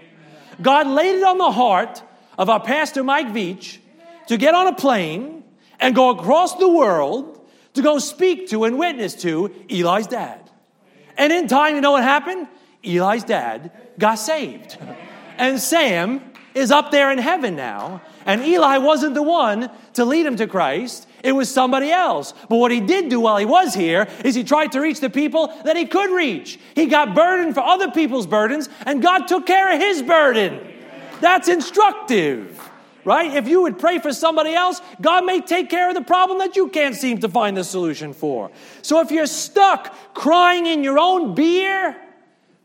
God 0.62 0.88
laid 0.88 1.16
it 1.16 1.24
on 1.24 1.38
the 1.38 1.52
heart 1.52 2.02
of 2.38 2.50
our 2.50 2.60
pastor 2.60 3.04
Mike 3.04 3.28
Veach 3.28 3.78
to 4.28 4.38
get 4.38 4.54
on 4.54 4.68
a 4.68 4.76
plane 4.76 5.44
and 5.80 5.96
go 5.96 6.10
across 6.12 6.56
the 6.56 6.70
world 6.70 7.40
to 7.74 7.82
go 7.82 8.00
speak 8.00 8.50
to 8.50 8.66
and 8.66 8.78
witness 8.78 9.16
to 9.16 9.54
Eli's 9.70 10.08
dad. 10.08 10.50
And 11.18 11.32
in 11.32 11.48
time, 11.48 11.76
you 11.76 11.82
know 11.82 11.92
what 11.92 12.04
happened? 12.04 12.48
Eli's 12.84 13.24
dad 13.24 13.72
got 13.98 14.16
saved. 14.16 14.78
And 15.38 15.60
Sam 15.60 16.22
is 16.54 16.72
up 16.72 16.92
there 16.92 17.12
in 17.12 17.18
heaven 17.18 17.56
now. 17.56 18.02
And 18.26 18.44
Eli 18.44 18.78
wasn't 18.78 19.16
the 19.16 19.24
one 19.24 19.70
to 19.94 20.06
lead 20.06 20.26
him 20.26 20.36
to 20.38 20.48
Christ. 20.48 21.08
It 21.24 21.32
was 21.32 21.50
somebody 21.50 21.92
else. 21.92 22.34
But 22.50 22.58
what 22.58 22.72
he 22.72 22.80
did 22.80 23.10
do 23.10 23.20
while 23.20 23.38
he 23.38 23.46
was 23.46 23.74
here 23.74 24.08
is 24.26 24.36
he 24.36 24.44
tried 24.44 24.72
to 24.74 24.82
reach 24.82 25.00
the 25.00 25.10
people 25.10 25.48
that 25.64 25.78
he 25.78 25.86
could 25.86 26.12
reach. 26.12 26.60
He 26.76 26.88
got 26.88 27.16
burdened 27.16 27.54
for 27.54 27.62
other 27.62 27.92
people's 27.92 28.28
burdens, 28.28 28.70
and 28.86 29.02
God 29.02 29.28
took 29.28 29.46
care 29.46 29.74
of 29.74 29.80
his 29.80 30.02
burden. 30.02 30.60
That's 31.20 31.48
instructive, 31.48 32.51
right? 33.06 33.34
If 33.34 33.48
you 33.48 33.64
would 33.64 33.80
pray 33.80 34.00
for 34.00 34.14
somebody 34.14 34.54
else, 34.54 34.82
God 35.00 35.26
may 35.26 35.42
take 35.42 35.70
care 35.70 35.90
of 35.90 35.96
the 35.96 36.02
problem 36.02 36.40
that 36.40 36.56
you 36.56 36.70
can't 36.70 36.96
seem 36.96 37.20
to 37.20 37.30
find 37.30 37.56
the 37.58 37.64
solution 37.64 38.14
for. 38.14 38.52
So 38.82 39.00
if 39.02 39.12
you're 39.12 39.28
stuck 39.28 39.94
crying 40.14 40.66
in 40.66 40.84
your 40.84 41.00
own 41.00 41.36
beer, 41.36 41.96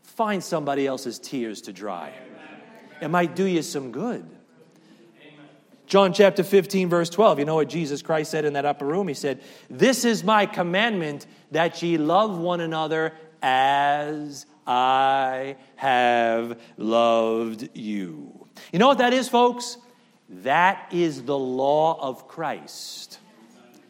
find 0.03 0.43
somebody 0.43 0.87
else's 0.87 1.19
tears 1.19 1.61
to 1.63 1.73
dry. 1.73 2.11
It 3.01 3.09
might 3.09 3.35
do 3.35 3.45
you 3.45 3.61
some 3.61 3.91
good. 3.91 4.27
John 5.85 6.11
chapter 6.11 6.43
15, 6.43 6.89
verse 6.89 7.09
12. 7.09 7.39
You 7.39 7.45
know 7.45 7.55
what 7.55 7.69
Jesus 7.69 8.01
Christ 8.01 8.31
said 8.31 8.43
in 8.43 8.53
that 8.53 8.65
upper 8.65 8.85
room? 8.85 9.07
He 9.07 9.13
said, 9.13 9.41
This 9.69 10.03
is 10.03 10.23
my 10.23 10.45
commandment 10.45 11.25
that 11.51 11.81
ye 11.81 11.97
love 11.97 12.37
one 12.37 12.59
another 12.59 13.13
as 13.41 14.45
I 14.65 15.55
have 15.77 16.59
loved 16.75 17.69
you. 17.73 18.47
You 18.73 18.79
know 18.79 18.87
what 18.87 18.97
that 18.97 19.13
is, 19.13 19.29
folks? 19.29 19.77
That 20.29 20.91
is 20.91 21.23
the 21.23 21.37
law 21.37 21.99
of 22.01 22.27
Christ. 22.27 23.19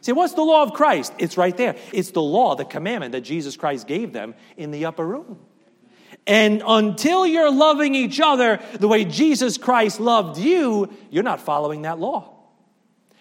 See, 0.00 0.12
what's 0.12 0.34
the 0.34 0.42
law 0.42 0.62
of 0.62 0.72
Christ? 0.72 1.12
It's 1.18 1.36
right 1.36 1.56
there. 1.56 1.76
It's 1.92 2.12
the 2.12 2.22
law, 2.22 2.54
the 2.54 2.64
commandment 2.64 3.12
that 3.12 3.22
Jesus 3.22 3.56
Christ 3.56 3.86
gave 3.86 4.12
them 4.12 4.34
in 4.56 4.70
the 4.70 4.84
upper 4.86 5.06
room. 5.06 5.38
And 6.26 6.62
until 6.66 7.26
you're 7.26 7.50
loving 7.50 7.94
each 7.94 8.20
other 8.20 8.60
the 8.74 8.88
way 8.88 9.04
Jesus 9.04 9.58
Christ 9.58 9.98
loved 9.98 10.38
you, 10.38 10.92
you're 11.10 11.22
not 11.22 11.40
following 11.40 11.82
that 11.82 11.98
law. 11.98 12.34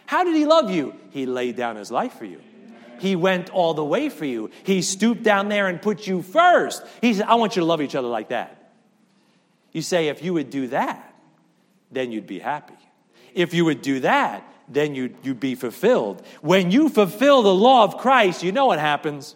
How 0.05 0.23
did 0.23 0.35
he 0.35 0.45
love 0.45 0.69
you? 0.69 0.93
He 1.09 1.25
laid 1.25 1.55
down 1.55 1.75
his 1.75 1.91
life 1.91 2.13
for 2.13 2.25
you. 2.25 2.41
He 2.99 3.15
went 3.15 3.49
all 3.49 3.73
the 3.73 3.83
way 3.83 4.09
for 4.09 4.25
you. 4.25 4.49
He 4.63 4.81
stooped 4.81 5.23
down 5.23 5.49
there 5.49 5.67
and 5.67 5.81
put 5.81 6.07
you 6.07 6.21
first. 6.21 6.83
He 7.01 7.13
said, 7.13 7.25
I 7.25 7.35
want 7.35 7.55
you 7.55 7.61
to 7.61 7.65
love 7.65 7.81
each 7.81 7.95
other 7.95 8.07
like 8.07 8.29
that. 8.29 8.71
You 9.71 9.81
say, 9.81 10.07
if 10.07 10.23
you 10.23 10.33
would 10.33 10.49
do 10.49 10.67
that, 10.67 11.13
then 11.91 12.11
you'd 12.11 12.27
be 12.27 12.39
happy. 12.39 12.73
If 13.33 13.53
you 13.53 13.65
would 13.65 13.81
do 13.81 13.99
that, 14.01 14.43
then 14.67 14.95
you'd, 14.95 15.15
you'd 15.23 15.39
be 15.39 15.55
fulfilled. 15.55 16.25
When 16.41 16.71
you 16.71 16.89
fulfill 16.89 17.41
the 17.41 17.53
law 17.53 17.83
of 17.83 17.97
Christ, 17.97 18.43
you 18.43 18.51
know 18.51 18.65
what 18.65 18.79
happens? 18.79 19.35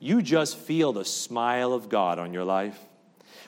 you 0.00 0.22
just 0.22 0.56
feel 0.56 0.92
the 0.92 1.04
smile 1.04 1.72
of 1.72 1.88
God 1.88 2.18
on 2.18 2.32
your 2.32 2.44
life. 2.44 2.78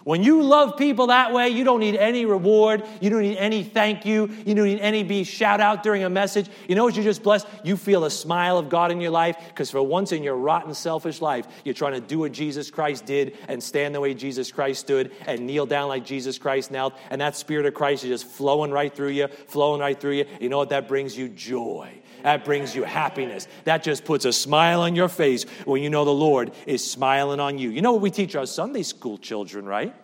When 0.04 0.22
you 0.22 0.42
love 0.42 0.76
people 0.76 1.08
that 1.08 1.32
way, 1.32 1.50
you 1.50 1.64
don't 1.64 1.80
need 1.80 1.96
any 1.96 2.24
reward. 2.24 2.84
You 3.00 3.10
don't 3.10 3.22
need 3.22 3.36
any 3.36 3.62
thank 3.62 4.06
you. 4.06 4.30
You 4.46 4.54
don't 4.54 4.64
need 4.64 4.80
any 4.80 5.02
be 5.02 5.24
shout 5.24 5.60
out 5.60 5.82
during 5.82 6.04
a 6.04 6.10
message. 6.10 6.48
You 6.68 6.74
know 6.74 6.84
what 6.84 6.94
you're 6.94 7.04
just 7.04 7.22
blessed? 7.22 7.46
You 7.64 7.76
feel 7.76 8.04
a 8.04 8.10
smile 8.10 8.58
of 8.58 8.68
God 8.68 8.90
in 8.90 9.00
your 9.00 9.10
life 9.10 9.36
because 9.48 9.70
for 9.70 9.82
once 9.82 10.12
in 10.12 10.22
your 10.22 10.36
rotten, 10.36 10.74
selfish 10.74 11.20
life, 11.20 11.46
you're 11.64 11.74
trying 11.74 11.92
to 11.94 12.00
do 12.00 12.20
what 12.20 12.32
Jesus 12.32 12.70
Christ 12.70 13.04
did 13.04 13.36
and 13.48 13.62
stand 13.62 13.94
the 13.94 14.00
way 14.00 14.14
Jesus 14.14 14.50
Christ 14.50 14.80
stood 14.80 15.12
and 15.26 15.46
kneel 15.46 15.66
down 15.66 15.88
like 15.88 16.04
Jesus 16.04 16.38
Christ 16.38 16.70
knelt. 16.70 16.94
And 17.10 17.20
that 17.20 17.36
Spirit 17.36 17.66
of 17.66 17.74
Christ 17.74 18.04
is 18.04 18.10
just 18.10 18.26
flowing 18.26 18.70
right 18.70 18.94
through 18.94 19.10
you, 19.10 19.28
flowing 19.28 19.80
right 19.80 19.98
through 19.98 20.12
you. 20.12 20.24
You 20.40 20.48
know 20.48 20.58
what 20.58 20.70
that 20.70 20.88
brings 20.88 21.16
you? 21.16 21.28
Joy. 21.28 21.99
That 22.22 22.44
brings 22.44 22.74
you 22.74 22.84
happiness. 22.84 23.48
That 23.64 23.82
just 23.82 24.04
puts 24.04 24.24
a 24.24 24.32
smile 24.32 24.82
on 24.82 24.94
your 24.94 25.08
face 25.08 25.44
when 25.64 25.82
you 25.82 25.90
know 25.90 26.04
the 26.04 26.10
Lord 26.10 26.52
is 26.66 26.88
smiling 26.88 27.40
on 27.40 27.58
you. 27.58 27.70
You 27.70 27.82
know 27.82 27.92
what 27.92 28.02
we 28.02 28.10
teach 28.10 28.34
our 28.36 28.46
Sunday 28.46 28.82
school 28.82 29.18
children, 29.18 29.66
right? 29.66 29.94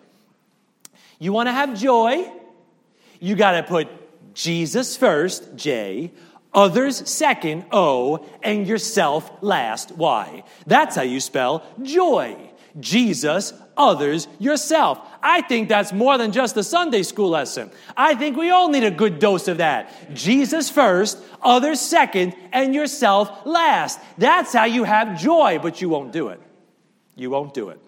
You 1.19 1.33
want 1.33 1.47
to 1.47 1.53
have 1.53 1.77
joy, 1.77 2.29
you 3.19 3.35
got 3.35 3.51
to 3.51 3.63
put 3.63 3.87
Jesus 4.33 4.95
first, 4.95 5.55
J, 5.55 6.11
others 6.53 7.09
second, 7.09 7.65
O, 7.71 8.25
and 8.43 8.67
yourself 8.67 9.31
last, 9.41 9.91
Y. 9.91 10.43
That's 10.67 10.95
how 10.95 11.01
you 11.01 11.19
spell 11.19 11.63
joy. 11.81 12.37
Jesus, 12.79 13.53
others, 13.75 14.27
yourself. 14.37 14.99
I 15.27 15.41
think 15.41 15.67
that's 15.67 15.91
more 15.91 16.17
than 16.17 16.31
just 16.31 16.55
a 16.55 16.63
Sunday 16.63 17.03
school 17.03 17.27
lesson. 17.27 17.69
I 17.97 18.15
think 18.15 18.37
we 18.37 18.49
all 18.49 18.69
need 18.69 18.85
a 18.85 18.91
good 18.91 19.19
dose 19.19 19.49
of 19.49 19.57
that. 19.57 20.13
Jesus 20.13 20.69
first, 20.69 21.21
others 21.41 21.81
second, 21.81 22.33
and 22.53 22.73
yourself 22.73 23.45
last. 23.45 23.99
That's 24.17 24.53
how 24.53 24.63
you 24.63 24.85
have 24.85 25.19
joy, 25.19 25.59
but 25.61 25.81
you 25.81 25.89
won't 25.89 26.13
do 26.13 26.29
it. 26.29 26.39
You 27.17 27.29
won't 27.29 27.53
do 27.53 27.67
it. 27.69 27.81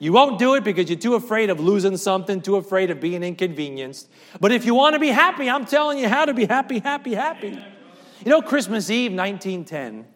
You 0.00 0.12
won't 0.12 0.40
do 0.40 0.54
it 0.54 0.64
because 0.64 0.90
you're 0.90 0.98
too 0.98 1.14
afraid 1.14 1.48
of 1.48 1.60
losing 1.60 1.96
something, 1.96 2.40
too 2.40 2.56
afraid 2.56 2.90
of 2.90 2.98
being 3.00 3.22
inconvenienced. 3.22 4.10
But 4.40 4.50
if 4.50 4.64
you 4.64 4.74
want 4.74 4.94
to 4.94 4.98
be 4.98 5.10
happy, 5.10 5.48
I'm 5.48 5.64
telling 5.64 5.98
you 5.98 6.08
how 6.08 6.24
to 6.24 6.34
be 6.34 6.46
happy, 6.46 6.80
happy, 6.80 7.14
happy. 7.14 7.50
You 7.50 8.30
know, 8.30 8.42
Christmas 8.42 8.90
Eve, 8.90 9.12
1910, 9.12 10.06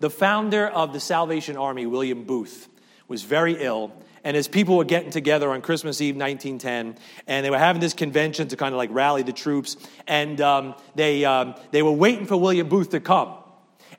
the 0.00 0.08
founder 0.08 0.68
of 0.68 0.94
the 0.94 1.00
Salvation 1.00 1.58
Army, 1.58 1.84
William 1.84 2.24
Booth, 2.24 2.68
was 3.08 3.24
very 3.24 3.62
ill. 3.62 3.92
And 4.26 4.36
as 4.36 4.48
people 4.48 4.76
were 4.76 4.84
getting 4.84 5.10
together 5.10 5.50
on 5.50 5.62
Christmas 5.62 6.00
Eve 6.00 6.16
1910, 6.16 7.00
and 7.28 7.46
they 7.46 7.48
were 7.48 7.60
having 7.60 7.80
this 7.80 7.94
convention 7.94 8.48
to 8.48 8.56
kind 8.56 8.74
of 8.74 8.76
like 8.76 8.90
rally 8.92 9.22
the 9.22 9.32
troops, 9.32 9.76
and 10.08 10.40
um, 10.40 10.74
they, 10.96 11.24
um, 11.24 11.54
they 11.70 11.80
were 11.80 11.92
waiting 11.92 12.26
for 12.26 12.36
William 12.36 12.68
Booth 12.68 12.90
to 12.90 12.98
come. 12.98 13.34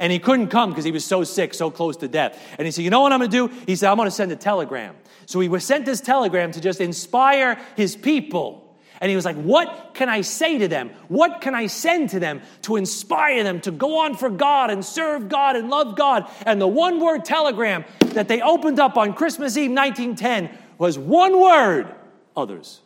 And 0.02 0.12
he 0.12 0.20
couldn't 0.20 0.50
come 0.50 0.72
because 0.72 0.84
he 0.84 0.92
was 0.92 1.06
so 1.06 1.24
sick, 1.24 1.54
so 1.54 1.72
close 1.72 1.96
to 1.98 2.10
death. 2.10 2.38
And 2.58 2.66
he 2.66 2.72
said, 2.72 2.84
You 2.84 2.90
know 2.90 3.00
what 3.00 3.14
I'm 3.14 3.20
going 3.20 3.32
to 3.32 3.48
do? 3.48 3.62
He 3.66 3.78
said, 3.78 3.90
I'm 3.90 3.96
going 3.96 4.08
to 4.08 4.12
send 4.12 4.34
a 4.34 4.36
telegram. 4.36 4.98
So 5.28 5.40
he 5.40 5.48
was 5.48 5.64
sent 5.64 5.86
this 5.86 6.02
telegram 6.02 6.52
to 6.52 6.60
just 6.60 6.82
inspire 6.82 7.58
his 7.78 7.96
people. 7.96 8.67
And 9.00 9.10
he 9.10 9.16
was 9.16 9.26
like, 9.26 9.36
What 9.36 9.92
can 9.94 10.10
I 10.10 10.22
say 10.22 10.58
to 10.58 10.68
them? 10.68 10.92
What 11.08 11.42
can 11.42 11.56
I 11.56 11.68
send 11.68 12.10
to 12.12 12.20
them 12.20 12.42
to 12.64 12.76
inspire 12.76 13.44
them 13.44 13.62
to 13.62 13.72
go 13.72 14.00
on 14.00 14.16
for 14.16 14.30
God 14.30 14.72
and 14.72 14.84
serve 14.84 15.30
God 15.30 15.56
and 15.56 15.70
love 15.70 15.96
God? 15.96 16.30
And 16.46 16.60
the 16.60 16.68
one 16.68 17.00
word 17.00 17.26
telegram 17.26 17.86
that 18.14 18.28
they 18.28 18.42
opened 18.42 18.80
up 18.80 18.98
on 18.98 19.14
Christmas 19.14 19.58
Eve 19.58 19.72
1910 19.72 20.50
was 20.78 20.98
one 20.98 21.40
word 21.40 21.94
others. 22.36 22.82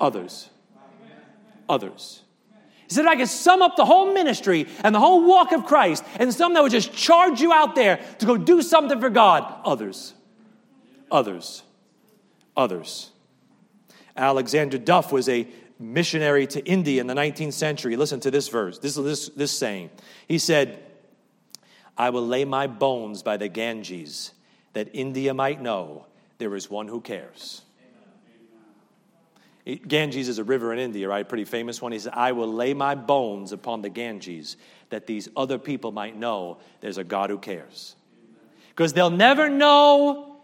Others. 0.00 0.50
Others. 1.68 2.22
He 2.88 2.94
said, 2.94 3.06
I 3.06 3.16
could 3.16 3.28
sum 3.28 3.62
up 3.62 3.76
the 3.76 3.84
whole 3.84 4.12
ministry 4.12 4.68
and 4.82 4.94
the 4.94 5.00
whole 5.00 5.26
walk 5.26 5.52
of 5.52 5.64
Christ 5.64 6.04
and 6.16 6.32
some 6.32 6.54
that 6.54 6.62
would 6.62 6.72
just 6.72 6.92
charge 6.92 7.40
you 7.40 7.52
out 7.52 7.74
there 7.74 8.04
to 8.18 8.26
go 8.26 8.36
do 8.36 8.60
something 8.60 9.00
for 9.00 9.10
God. 9.10 9.60
Others. 9.64 10.12
Others. 11.10 11.62
Others. 12.56 13.10
Alexander 14.16 14.78
Duff 14.78 15.12
was 15.12 15.28
a 15.28 15.46
missionary 15.78 16.46
to 16.46 16.64
India 16.64 17.00
in 17.00 17.06
the 17.06 17.14
19th 17.14 17.52
century. 17.52 17.96
Listen 17.96 18.20
to 18.20 18.30
this 18.30 18.48
verse, 18.48 18.78
this, 18.78 18.94
this, 18.94 19.28
this 19.30 19.52
saying. 19.52 19.90
He 20.28 20.38
said, 20.38 20.82
I 21.96 22.10
will 22.10 22.26
lay 22.26 22.44
my 22.44 22.66
bones 22.66 23.22
by 23.22 23.36
the 23.36 23.48
Ganges 23.48 24.32
that 24.72 24.88
India 24.92 25.34
might 25.34 25.60
know 25.60 26.06
there 26.38 26.54
is 26.54 26.68
one 26.68 26.88
who 26.88 27.00
cares. 27.00 27.62
Ganges 29.64 30.28
is 30.28 30.38
a 30.38 30.44
river 30.44 30.72
in 30.72 30.78
India, 30.78 31.08
right? 31.08 31.26
Pretty 31.26 31.46
famous 31.46 31.80
one. 31.80 31.92
He 31.92 31.98
said, 31.98 32.12
I 32.14 32.32
will 32.32 32.52
lay 32.52 32.74
my 32.74 32.94
bones 32.94 33.52
upon 33.52 33.80
the 33.80 33.88
Ganges 33.88 34.56
that 34.90 35.06
these 35.06 35.28
other 35.36 35.58
people 35.58 35.90
might 35.90 36.16
know 36.16 36.58
there's 36.80 36.98
a 36.98 37.04
God 37.04 37.30
who 37.30 37.38
cares. 37.38 37.96
Because 38.68 38.92
they'll 38.92 39.08
never 39.08 39.48
know 39.48 40.36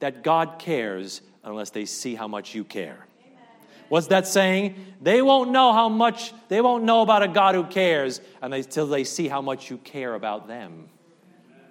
that 0.00 0.24
God 0.24 0.58
cares 0.58 1.20
unless 1.44 1.70
they 1.70 1.84
see 1.84 2.14
how 2.14 2.28
much 2.28 2.54
you 2.54 2.64
care. 2.64 3.06
What's 3.88 4.06
that 4.06 4.28
saying? 4.28 4.76
They 5.02 5.20
won't 5.20 5.50
know 5.50 5.72
how 5.72 5.88
much, 5.88 6.32
they 6.48 6.60
won't 6.60 6.84
know 6.84 7.02
about 7.02 7.24
a 7.24 7.28
God 7.28 7.56
who 7.56 7.64
cares 7.64 8.20
until 8.40 8.86
they 8.86 9.02
see 9.02 9.26
how 9.26 9.42
much 9.42 9.68
you 9.68 9.78
care 9.78 10.14
about 10.14 10.46
them. 10.46 10.88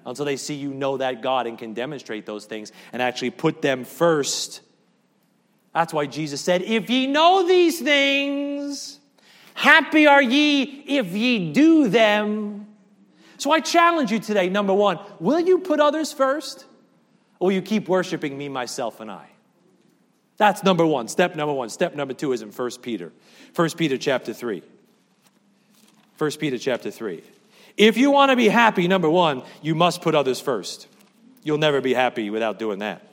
Until 0.06 0.26
they 0.26 0.36
see 0.36 0.56
you 0.56 0.74
know 0.74 0.98
that 0.98 1.22
God 1.22 1.48
and 1.48 1.58
can 1.58 1.74
demonstrate 1.74 2.26
those 2.26 2.46
things 2.46 2.74
and 2.92 3.02
actually 3.02 3.30
put 3.30 3.62
them 3.62 3.86
first. 3.86 4.62
That's 5.74 5.94
why 5.94 6.08
Jesus 6.08 6.42
said, 6.42 6.62
If 6.62 6.90
ye 6.90 7.08
know 7.08 7.48
these 7.48 7.80
things, 7.80 9.00
happy 9.54 10.06
are 10.06 10.22
ye 10.22 10.64
if 10.64 11.14
ye 11.14 11.54
do 11.54 11.88
them. 11.88 12.68
So 13.38 13.52
I 13.52 13.62
challenge 13.62 14.12
you 14.12 14.20
today, 14.20 14.50
number 14.50 14.74
one, 14.74 15.00
will 15.22 15.40
you 15.40 15.60
put 15.60 15.80
others 15.80 16.12
first? 16.12 16.66
Or 17.40 17.48
will 17.48 17.54
you 17.54 17.62
keep 17.62 17.88
worshiping 17.88 18.38
me, 18.38 18.50
myself, 18.50 19.00
and 19.00 19.10
I? 19.10 19.30
That's 20.40 20.64
number 20.64 20.86
one. 20.86 21.10
Step 21.10 21.36
number 21.36 21.54
one. 21.54 21.70
Step 21.70 21.94
number 21.94 22.14
two 22.14 22.32
is 22.32 22.42
in 22.42 22.50
1 22.50 22.72
Peter. 22.82 23.12
1 23.56 23.70
Peter 23.72 23.98
chapter 23.98 24.34
3. 24.34 24.64
1 26.18 26.32
Peter 26.40 26.58
chapter 26.58 26.90
3. 26.90 27.22
If 27.76 27.98
you 27.98 28.10
want 28.10 28.32
to 28.32 28.38
be 28.38 28.48
happy, 28.48 28.88
number 28.88 29.10
one, 29.10 29.44
you 29.62 29.76
must 29.76 30.02
put 30.02 30.16
others 30.16 30.40
first. 30.40 30.88
You'll 31.44 31.58
never 31.58 31.82
be 31.82 31.94
happy 31.94 32.30
without 32.30 32.58
doing 32.58 32.80
that. 32.80 33.06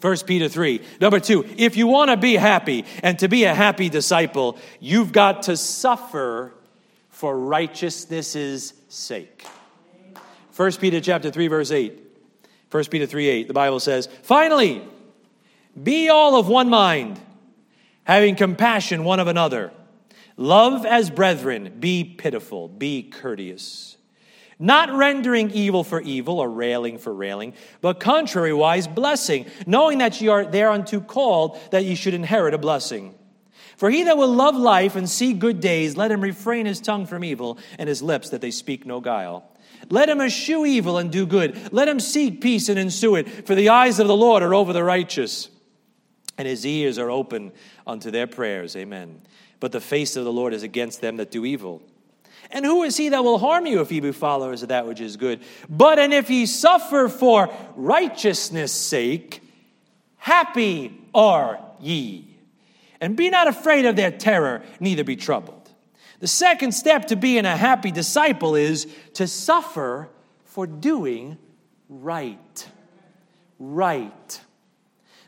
1 0.00 0.16
Peter 0.18 0.48
3. 0.48 0.80
Number 1.00 1.18
two, 1.18 1.44
if 1.56 1.76
you 1.76 1.88
want 1.88 2.12
to 2.12 2.16
be 2.16 2.36
happy 2.36 2.84
and 3.02 3.18
to 3.18 3.26
be 3.26 3.42
a 3.42 3.54
happy 3.54 3.88
disciple, 3.88 4.56
you've 4.78 5.10
got 5.10 5.42
to 5.44 5.56
suffer 5.56 6.54
for 7.10 7.36
righteousness' 7.36 8.72
sake. 8.88 9.44
1 10.54 10.72
Peter 10.74 11.00
chapter 11.00 11.32
3, 11.32 11.48
verse 11.48 11.72
8. 11.72 11.98
1 12.70 12.84
Peter 12.84 13.06
3 13.06 13.26
8, 13.26 13.48
the 13.48 13.54
Bible 13.54 13.80
says, 13.80 14.08
Finally, 14.22 14.84
be 15.82 16.08
all 16.08 16.36
of 16.36 16.48
one 16.48 16.68
mind, 16.68 17.20
having 18.04 18.36
compassion 18.36 19.04
one 19.04 19.20
of 19.20 19.28
another. 19.28 19.72
Love 20.36 20.86
as 20.86 21.10
brethren, 21.10 21.76
be 21.80 22.04
pitiful, 22.04 22.68
be 22.68 23.02
courteous 23.02 23.98
not 24.58 24.92
rendering 24.92 25.50
evil 25.52 25.84
for 25.84 26.00
evil 26.00 26.40
or 26.40 26.50
railing 26.50 26.98
for 26.98 27.14
railing, 27.14 27.54
but 27.80 28.00
contrariwise 28.00 28.92
blessing, 28.92 29.46
knowing 29.66 29.98
that 29.98 30.20
ye 30.20 30.28
are 30.28 30.44
thereunto 30.44 31.00
called 31.00 31.58
that 31.70 31.84
ye 31.84 31.94
should 31.94 32.14
inherit 32.14 32.54
a 32.54 32.58
blessing. 32.58 33.14
For 33.76 33.88
he 33.90 34.02
that 34.04 34.16
will 34.16 34.32
love 34.32 34.56
life 34.56 34.96
and 34.96 35.08
see 35.08 35.32
good 35.32 35.60
days, 35.60 35.96
let 35.96 36.10
him 36.10 36.20
refrain 36.20 36.66
his 36.66 36.80
tongue 36.80 37.06
from 37.06 37.22
evil 37.22 37.58
and 37.78 37.88
his 37.88 38.02
lips 38.02 38.30
that 38.30 38.40
they 38.40 38.50
speak 38.50 38.84
no 38.84 39.00
guile. 39.00 39.48
Let 39.90 40.08
him 40.08 40.20
eschew 40.20 40.66
evil 40.66 40.98
and 40.98 41.12
do 41.12 41.24
good. 41.24 41.72
Let 41.72 41.86
him 41.86 42.00
seek 42.00 42.40
peace 42.40 42.68
and 42.68 42.78
ensue 42.78 43.14
it. 43.14 43.46
For 43.46 43.54
the 43.54 43.68
eyes 43.68 44.00
of 44.00 44.08
the 44.08 44.16
Lord 44.16 44.42
are 44.42 44.54
over 44.54 44.72
the 44.72 44.82
righteous, 44.82 45.48
and 46.38 46.46
his 46.46 46.64
ears 46.64 46.98
are 46.98 47.10
open 47.10 47.52
unto 47.86 48.10
their 48.10 48.28
prayers. 48.28 48.76
Amen. 48.76 49.20
But 49.60 49.72
the 49.72 49.80
face 49.80 50.16
of 50.16 50.24
the 50.24 50.32
Lord 50.32 50.54
is 50.54 50.62
against 50.62 51.00
them 51.00 51.16
that 51.16 51.32
do 51.32 51.44
evil. 51.44 51.82
And 52.50 52.64
who 52.64 52.84
is 52.84 52.96
he 52.96 53.10
that 53.10 53.24
will 53.24 53.38
harm 53.38 53.66
you 53.66 53.80
if 53.80 53.92
ye 53.92 54.00
be 54.00 54.12
followers 54.12 54.62
of 54.62 54.68
that 54.68 54.86
which 54.86 55.00
is 55.00 55.16
good? 55.16 55.40
But 55.68 55.98
and 55.98 56.14
if 56.14 56.30
ye 56.30 56.46
suffer 56.46 57.08
for 57.08 57.52
righteousness' 57.74 58.72
sake, 58.72 59.42
happy 60.16 60.98
are 61.14 61.58
ye. 61.80 62.36
And 63.00 63.16
be 63.16 63.28
not 63.28 63.48
afraid 63.48 63.84
of 63.84 63.96
their 63.96 64.10
terror, 64.10 64.62
neither 64.80 65.04
be 65.04 65.16
troubled. 65.16 65.70
The 66.20 66.26
second 66.26 66.72
step 66.72 67.06
to 67.06 67.16
being 67.16 67.44
a 67.44 67.56
happy 67.56 67.90
disciple 67.90 68.54
is 68.54 68.88
to 69.14 69.26
suffer 69.26 70.08
for 70.44 70.66
doing 70.66 71.38
right. 71.88 72.68
Right. 73.58 74.40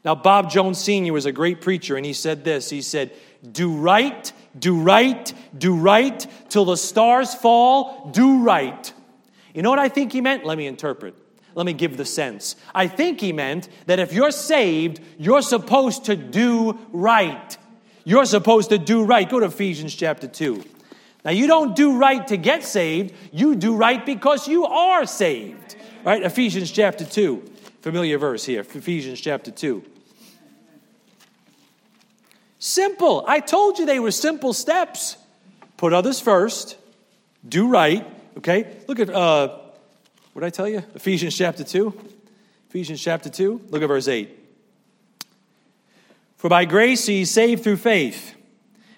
Now, 0.04 0.14
Bob 0.14 0.50
Jones 0.50 0.78
Sr. 0.78 1.12
was 1.12 1.26
a 1.26 1.32
great 1.32 1.60
preacher, 1.60 1.96
and 1.96 2.06
he 2.06 2.12
said 2.12 2.44
this 2.44 2.70
He 2.70 2.82
said, 2.82 3.12
Do 3.52 3.76
right 3.76 4.32
do 4.58 4.80
right, 4.80 5.32
do 5.56 5.74
right, 5.74 6.26
till 6.48 6.64
the 6.64 6.76
stars 6.76 7.34
fall, 7.34 8.10
do 8.10 8.42
right. 8.42 8.92
You 9.54 9.62
know 9.62 9.70
what 9.70 9.78
I 9.78 9.88
think 9.88 10.12
he 10.12 10.20
meant? 10.20 10.44
Let 10.44 10.58
me 10.58 10.66
interpret. 10.66 11.14
Let 11.54 11.66
me 11.66 11.72
give 11.72 11.96
the 11.96 12.04
sense. 12.04 12.56
I 12.74 12.86
think 12.86 13.20
he 13.20 13.32
meant 13.32 13.68
that 13.86 13.98
if 13.98 14.12
you're 14.12 14.30
saved, 14.30 15.00
you're 15.18 15.42
supposed 15.42 16.04
to 16.06 16.16
do 16.16 16.78
right. 16.92 17.56
You're 18.04 18.24
supposed 18.24 18.70
to 18.70 18.78
do 18.78 19.04
right. 19.04 19.28
Go 19.28 19.40
to 19.40 19.46
Ephesians 19.46 19.94
chapter 19.94 20.28
2. 20.28 20.64
Now, 21.24 21.32
you 21.32 21.46
don't 21.46 21.76
do 21.76 21.98
right 21.98 22.26
to 22.28 22.36
get 22.36 22.64
saved, 22.64 23.14
you 23.30 23.54
do 23.54 23.76
right 23.76 24.04
because 24.06 24.48
you 24.48 24.64
are 24.64 25.04
saved. 25.04 25.76
Right? 26.02 26.22
Ephesians 26.22 26.70
chapter 26.70 27.04
2. 27.04 27.44
Familiar 27.80 28.18
verse 28.18 28.44
here. 28.44 28.60
Ephesians 28.60 29.20
chapter 29.20 29.50
2. 29.50 29.82
Simple. 32.58 33.24
I 33.26 33.40
told 33.40 33.78
you 33.78 33.86
they 33.86 34.00
were 34.00 34.10
simple 34.10 34.52
steps. 34.52 35.16
Put 35.78 35.94
others 35.94 36.20
first, 36.20 36.76
do 37.48 37.68
right. 37.68 38.06
Okay? 38.36 38.76
Look 38.86 39.00
at, 39.00 39.08
uh, 39.08 39.48
what 40.34 40.42
did 40.42 40.46
I 40.46 40.50
tell 40.50 40.68
you? 40.68 40.84
Ephesians 40.94 41.34
chapter 41.34 41.64
2. 41.64 41.98
Ephesians 42.68 43.02
chapter 43.02 43.30
2. 43.30 43.62
Look 43.70 43.82
at 43.82 43.86
verse 43.86 44.08
8. 44.08 44.36
For 46.36 46.50
by 46.50 46.66
grace 46.66 47.08
ye 47.08 47.24
saved 47.24 47.64
through 47.64 47.78
faith, 47.78 48.34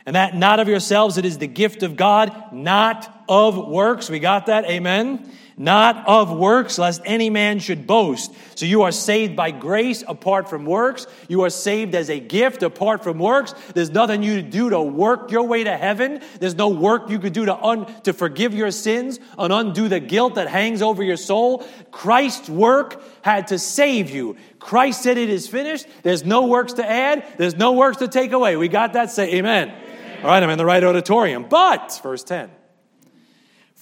and 0.04 0.16
that 0.16 0.36
not 0.36 0.58
of 0.58 0.66
yourselves, 0.66 1.16
it 1.16 1.24
is 1.24 1.38
the 1.38 1.46
gift 1.46 1.84
of 1.84 1.94
God, 1.94 2.52
not 2.52 3.21
of 3.32 3.56
works. 3.68 4.10
We 4.10 4.18
got 4.18 4.46
that? 4.46 4.66
Amen 4.66 5.30
not 5.56 6.08
of 6.08 6.36
works, 6.36 6.78
lest 6.78 7.02
any 7.04 7.30
man 7.30 7.58
should 7.58 7.86
boast. 7.86 8.32
So 8.56 8.66
you 8.66 8.82
are 8.82 8.92
saved 8.92 9.36
by 9.36 9.50
grace 9.50 10.02
apart 10.06 10.48
from 10.48 10.64
works. 10.64 11.06
You 11.28 11.42
are 11.42 11.50
saved 11.50 11.94
as 11.94 12.10
a 12.10 12.18
gift 12.18 12.62
apart 12.62 13.04
from 13.04 13.18
works. 13.18 13.54
There's 13.74 13.90
nothing 13.90 14.22
you 14.22 14.42
do 14.42 14.70
to 14.70 14.80
work 14.80 15.30
your 15.30 15.44
way 15.44 15.64
to 15.64 15.76
heaven. 15.76 16.20
There's 16.40 16.54
no 16.54 16.68
work 16.68 17.10
you 17.10 17.18
could 17.18 17.32
do 17.32 17.46
to, 17.46 17.56
un- 17.56 17.86
to 18.02 18.12
forgive 18.12 18.54
your 18.54 18.70
sins 18.70 19.20
and 19.38 19.52
undo 19.52 19.88
the 19.88 20.00
guilt 20.00 20.36
that 20.36 20.48
hangs 20.48 20.82
over 20.82 21.02
your 21.02 21.16
soul. 21.16 21.66
Christ's 21.90 22.48
work 22.48 23.02
had 23.22 23.48
to 23.48 23.58
save 23.58 24.10
you. 24.10 24.36
Christ 24.58 25.02
said 25.02 25.18
it 25.18 25.30
is 25.30 25.46
finished. 25.46 25.86
There's 26.02 26.24
no 26.24 26.46
works 26.46 26.74
to 26.74 26.88
add. 26.88 27.24
There's 27.36 27.56
no 27.56 27.72
works 27.72 27.98
to 27.98 28.08
take 28.08 28.32
away. 28.32 28.56
We 28.56 28.68
got 28.68 28.94
that? 28.94 29.10
Say 29.10 29.34
amen. 29.34 29.68
amen. 29.68 30.18
All 30.22 30.28
right, 30.28 30.42
I'm 30.42 30.50
in 30.50 30.58
the 30.58 30.64
right 30.64 30.82
auditorium. 30.82 31.46
But, 31.48 32.00
verse 32.02 32.22
10, 32.22 32.50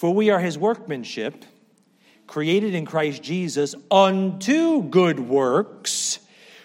for 0.01 0.15
we 0.15 0.31
are 0.31 0.41
his 0.41 0.57
workmanship 0.57 1.45
created 2.27 2.75
in 2.75 2.87
Christ 2.87 3.23
Jesus 3.23 3.75
unto 3.91 4.83
good 4.85 5.21
works, 5.21 6.21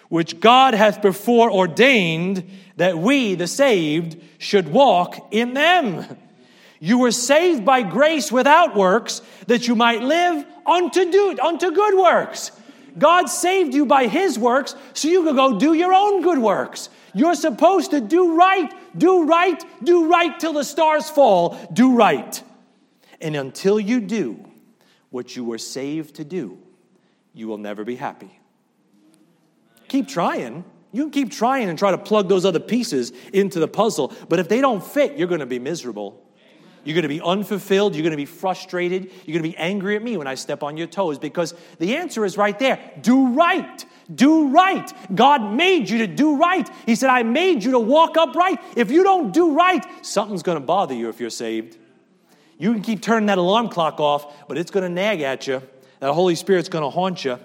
which 0.08 0.40
God 0.40 0.72
hath 0.72 1.02
before 1.02 1.52
ordained 1.52 2.50
that 2.76 2.96
we, 2.96 3.34
the 3.34 3.46
saved, 3.46 4.16
should 4.38 4.72
walk 4.72 5.18
in 5.32 5.52
them. 5.52 6.06
You 6.80 6.96
were 6.96 7.10
saved 7.10 7.62
by 7.62 7.82
grace 7.82 8.32
without 8.32 8.74
works, 8.74 9.20
that 9.48 9.68
you 9.68 9.74
might 9.74 10.00
live 10.00 10.46
unto 10.64 11.12
do 11.12 11.36
unto 11.38 11.72
good 11.72 11.94
works. 11.94 12.52
God 12.96 13.26
saved 13.26 13.74
you 13.74 13.84
by 13.84 14.06
his 14.06 14.38
works 14.38 14.74
so 14.94 15.08
you 15.08 15.24
could 15.24 15.36
go 15.36 15.58
do 15.58 15.74
your 15.74 15.92
own 15.92 16.22
good 16.22 16.38
works. 16.38 16.88
You're 17.12 17.34
supposed 17.34 17.90
to 17.90 18.00
do 18.00 18.34
right, 18.34 18.72
do 18.96 19.24
right, 19.24 19.62
do 19.84 20.08
right 20.08 20.40
till 20.40 20.54
the 20.54 20.64
stars 20.64 21.10
fall. 21.10 21.58
Do 21.74 21.94
right. 21.94 22.42
And 23.20 23.36
until 23.36 23.80
you 23.80 24.00
do 24.00 24.44
what 25.10 25.36
you 25.36 25.44
were 25.44 25.58
saved 25.58 26.16
to 26.16 26.24
do, 26.24 26.58
you 27.32 27.48
will 27.48 27.58
never 27.58 27.84
be 27.84 27.96
happy. 27.96 28.40
Keep 29.88 30.08
trying. 30.08 30.64
You 30.92 31.04
can 31.04 31.10
keep 31.10 31.30
trying 31.30 31.68
and 31.68 31.78
try 31.78 31.90
to 31.90 31.98
plug 31.98 32.28
those 32.28 32.44
other 32.44 32.60
pieces 32.60 33.12
into 33.32 33.60
the 33.60 33.68
puzzle, 33.68 34.12
but 34.28 34.38
if 34.38 34.48
they 34.48 34.60
don't 34.60 34.82
fit, 34.82 35.18
you're 35.18 35.28
going 35.28 35.40
to 35.40 35.46
be 35.46 35.58
miserable. 35.58 36.22
You're 36.84 36.94
going 36.94 37.02
to 37.02 37.08
be 37.08 37.20
unfulfilled. 37.20 37.96
You're 37.96 38.04
going 38.04 38.12
to 38.12 38.16
be 38.16 38.26
frustrated. 38.26 39.10
You're 39.24 39.38
going 39.38 39.42
to 39.42 39.48
be 39.48 39.56
angry 39.56 39.96
at 39.96 40.02
me 40.04 40.16
when 40.16 40.28
I 40.28 40.36
step 40.36 40.62
on 40.62 40.76
your 40.76 40.86
toes 40.86 41.18
because 41.18 41.52
the 41.80 41.96
answer 41.96 42.24
is 42.24 42.36
right 42.36 42.56
there. 42.56 42.78
Do 43.02 43.32
right. 43.32 43.84
Do 44.14 44.48
right. 44.48 44.92
God 45.12 45.52
made 45.52 45.90
you 45.90 45.98
to 45.98 46.06
do 46.06 46.36
right. 46.36 46.70
He 46.86 46.94
said, 46.94 47.10
I 47.10 47.24
made 47.24 47.64
you 47.64 47.72
to 47.72 47.80
walk 47.80 48.16
upright. 48.16 48.60
If 48.76 48.92
you 48.92 49.02
don't 49.02 49.34
do 49.34 49.56
right, 49.56 49.84
something's 50.06 50.44
going 50.44 50.60
to 50.60 50.64
bother 50.64 50.94
you 50.94 51.08
if 51.08 51.18
you're 51.18 51.28
saved. 51.28 51.76
You 52.58 52.72
can 52.72 52.82
keep 52.82 53.02
turning 53.02 53.26
that 53.26 53.38
alarm 53.38 53.68
clock 53.68 54.00
off, 54.00 54.48
but 54.48 54.56
it's 54.58 54.70
going 54.70 54.82
to 54.82 54.88
nag 54.88 55.20
at 55.20 55.46
you. 55.46 55.62
That 56.00 56.12
Holy 56.12 56.34
Spirit's 56.34 56.68
going 56.68 56.84
to 56.84 56.90
haunt 56.90 57.24
you 57.24 57.38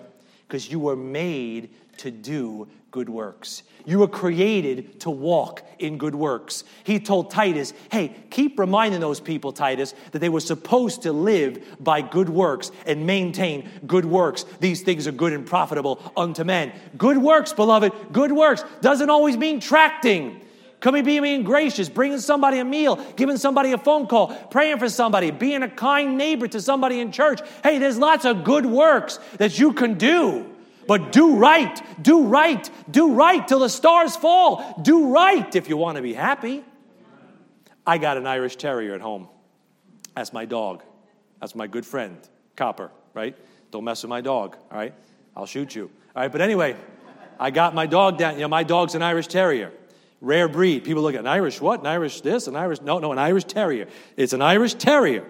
because 0.48 0.70
you 0.70 0.80
were 0.80 0.96
made 0.96 1.70
to 1.98 2.12
do 2.12 2.68
good 2.92 3.10
works. 3.10 3.64
You 3.86 4.00
were 4.00 4.08
created 4.08 5.00
to 5.02 5.10
walk 5.10 5.64
in 5.80 5.98
good 5.98 6.14
works. 6.14 6.64
He 6.84 7.00
told 7.00 7.32
Titus, 7.32 7.74
hey, 7.92 8.16
keep 8.30 8.60
reminding 8.60 9.00
those 9.00 9.20
people, 9.20 9.54
Titus, 9.54 9.96
that 10.12 10.20
they 10.20 10.30
were 10.30 10.42
supposed 10.42 11.04
to 11.04 11.12
live 11.14 11.78
by 11.80 12.02
good 12.02 12.30
works 12.30 12.72
and 12.86 13.08
maintain 13.08 13.70
good 13.88 14.06
works. 14.06 14.46
These 14.60 14.82
things 14.82 15.08
are 15.08 15.12
good 15.12 15.34
and 15.34 15.46
profitable 15.46 16.12
unto 16.16 16.44
men. 16.44 16.74
Good 16.98 17.18
works, 17.18 17.54
beloved, 17.54 17.94
good 18.12 18.32
works 18.32 18.64
doesn't 18.82 19.10
always 19.10 19.38
mean 19.38 19.60
tracting. 19.60 20.42
Coming, 20.82 21.06
being 21.06 21.44
gracious, 21.44 21.90
bringing 21.90 22.20
somebody 22.20 22.58
a 22.58 22.66
meal, 22.66 22.96
giving 23.16 23.38
somebody 23.38 23.72
a 23.72 23.78
phone 23.78 24.08
call, 24.08 24.28
praying 24.28 24.80
for 24.80 24.90
somebody, 24.90 25.30
being 25.30 25.62
a 25.62 25.70
kind 25.70 26.18
neighbor 26.18 26.48
to 26.48 26.60
somebody 26.60 27.00
in 27.00 27.12
church. 27.12 27.40
Hey, 27.64 27.78
there's 27.78 28.00
lots 28.00 28.26
of 28.26 28.44
good 28.44 28.66
works 28.66 29.20
that 29.38 29.60
you 29.60 29.74
can 29.74 29.94
do. 29.94 30.48
But 30.88 31.12
do 31.12 31.36
right, 31.36 31.80
do 32.02 32.26
right, 32.26 32.68
do 32.90 33.14
right 33.14 33.48
till 33.48 33.60
the 33.60 33.70
stars 33.70 34.16
fall. 34.16 34.82
Do 34.82 35.14
right 35.14 35.56
if 35.56 35.70
you 35.70 35.78
want 35.78 35.98
to 35.98 36.02
be 36.02 36.16
happy. 36.16 36.66
I 37.86 38.00
got 38.00 38.18
an 38.18 38.26
Irish 38.26 38.56
Terrier 38.56 38.96
at 38.96 39.02
home. 39.02 39.30
That's 40.16 40.34
my 40.34 40.46
dog. 40.46 40.84
That's 41.40 41.54
my 41.54 41.68
good 41.68 41.86
friend, 41.86 42.18
Copper, 42.56 42.90
right? 43.14 43.38
Don't 43.70 43.84
mess 43.84 44.02
with 44.02 44.10
my 44.10 44.22
dog, 44.22 44.58
all 44.72 44.78
right? 44.80 44.96
I'll 45.36 45.46
shoot 45.46 45.76
you. 45.76 45.92
All 46.16 46.24
right, 46.24 46.32
but 46.32 46.42
anyway, 46.42 46.76
I 47.40 47.52
got 47.52 47.76
my 47.76 47.86
dog 47.86 48.18
down. 48.18 48.34
You 48.34 48.42
know, 48.42 48.48
my 48.48 48.64
dog's 48.64 48.96
an 48.96 49.04
Irish 49.04 49.28
Terrier. 49.28 49.72
Rare 50.22 50.48
breed. 50.48 50.84
People 50.84 51.02
look 51.02 51.16
at 51.16 51.22
an 51.22 51.28
Irish 51.28 51.60
what? 51.60 51.80
An 51.80 51.88
Irish 51.88 52.22
this? 52.22 52.48
An 52.48 52.56
Irish. 52.56 52.80
No, 52.82 53.00
no, 53.00 53.12
an 53.12 53.18
Irish 53.18 53.46
Terrier. 53.46 53.88
It's 54.16 54.34
an 54.34 54.42
Irish 54.42 54.76
Terrier. 54.76 55.26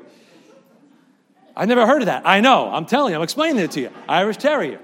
I 1.56 1.65
never 1.65 1.88
heard 1.88 2.01
of 2.01 2.08
that. 2.08 2.23
I 2.25 2.41
know. 2.41 2.69
I'm 2.69 2.86
telling 2.86 3.12
you. 3.12 3.17
I'm 3.17 3.23
explaining 3.23 3.63
it 3.63 3.71
to 3.71 3.82
you. 3.82 3.89
Irish 4.08 4.38
Terrier. 4.38 4.80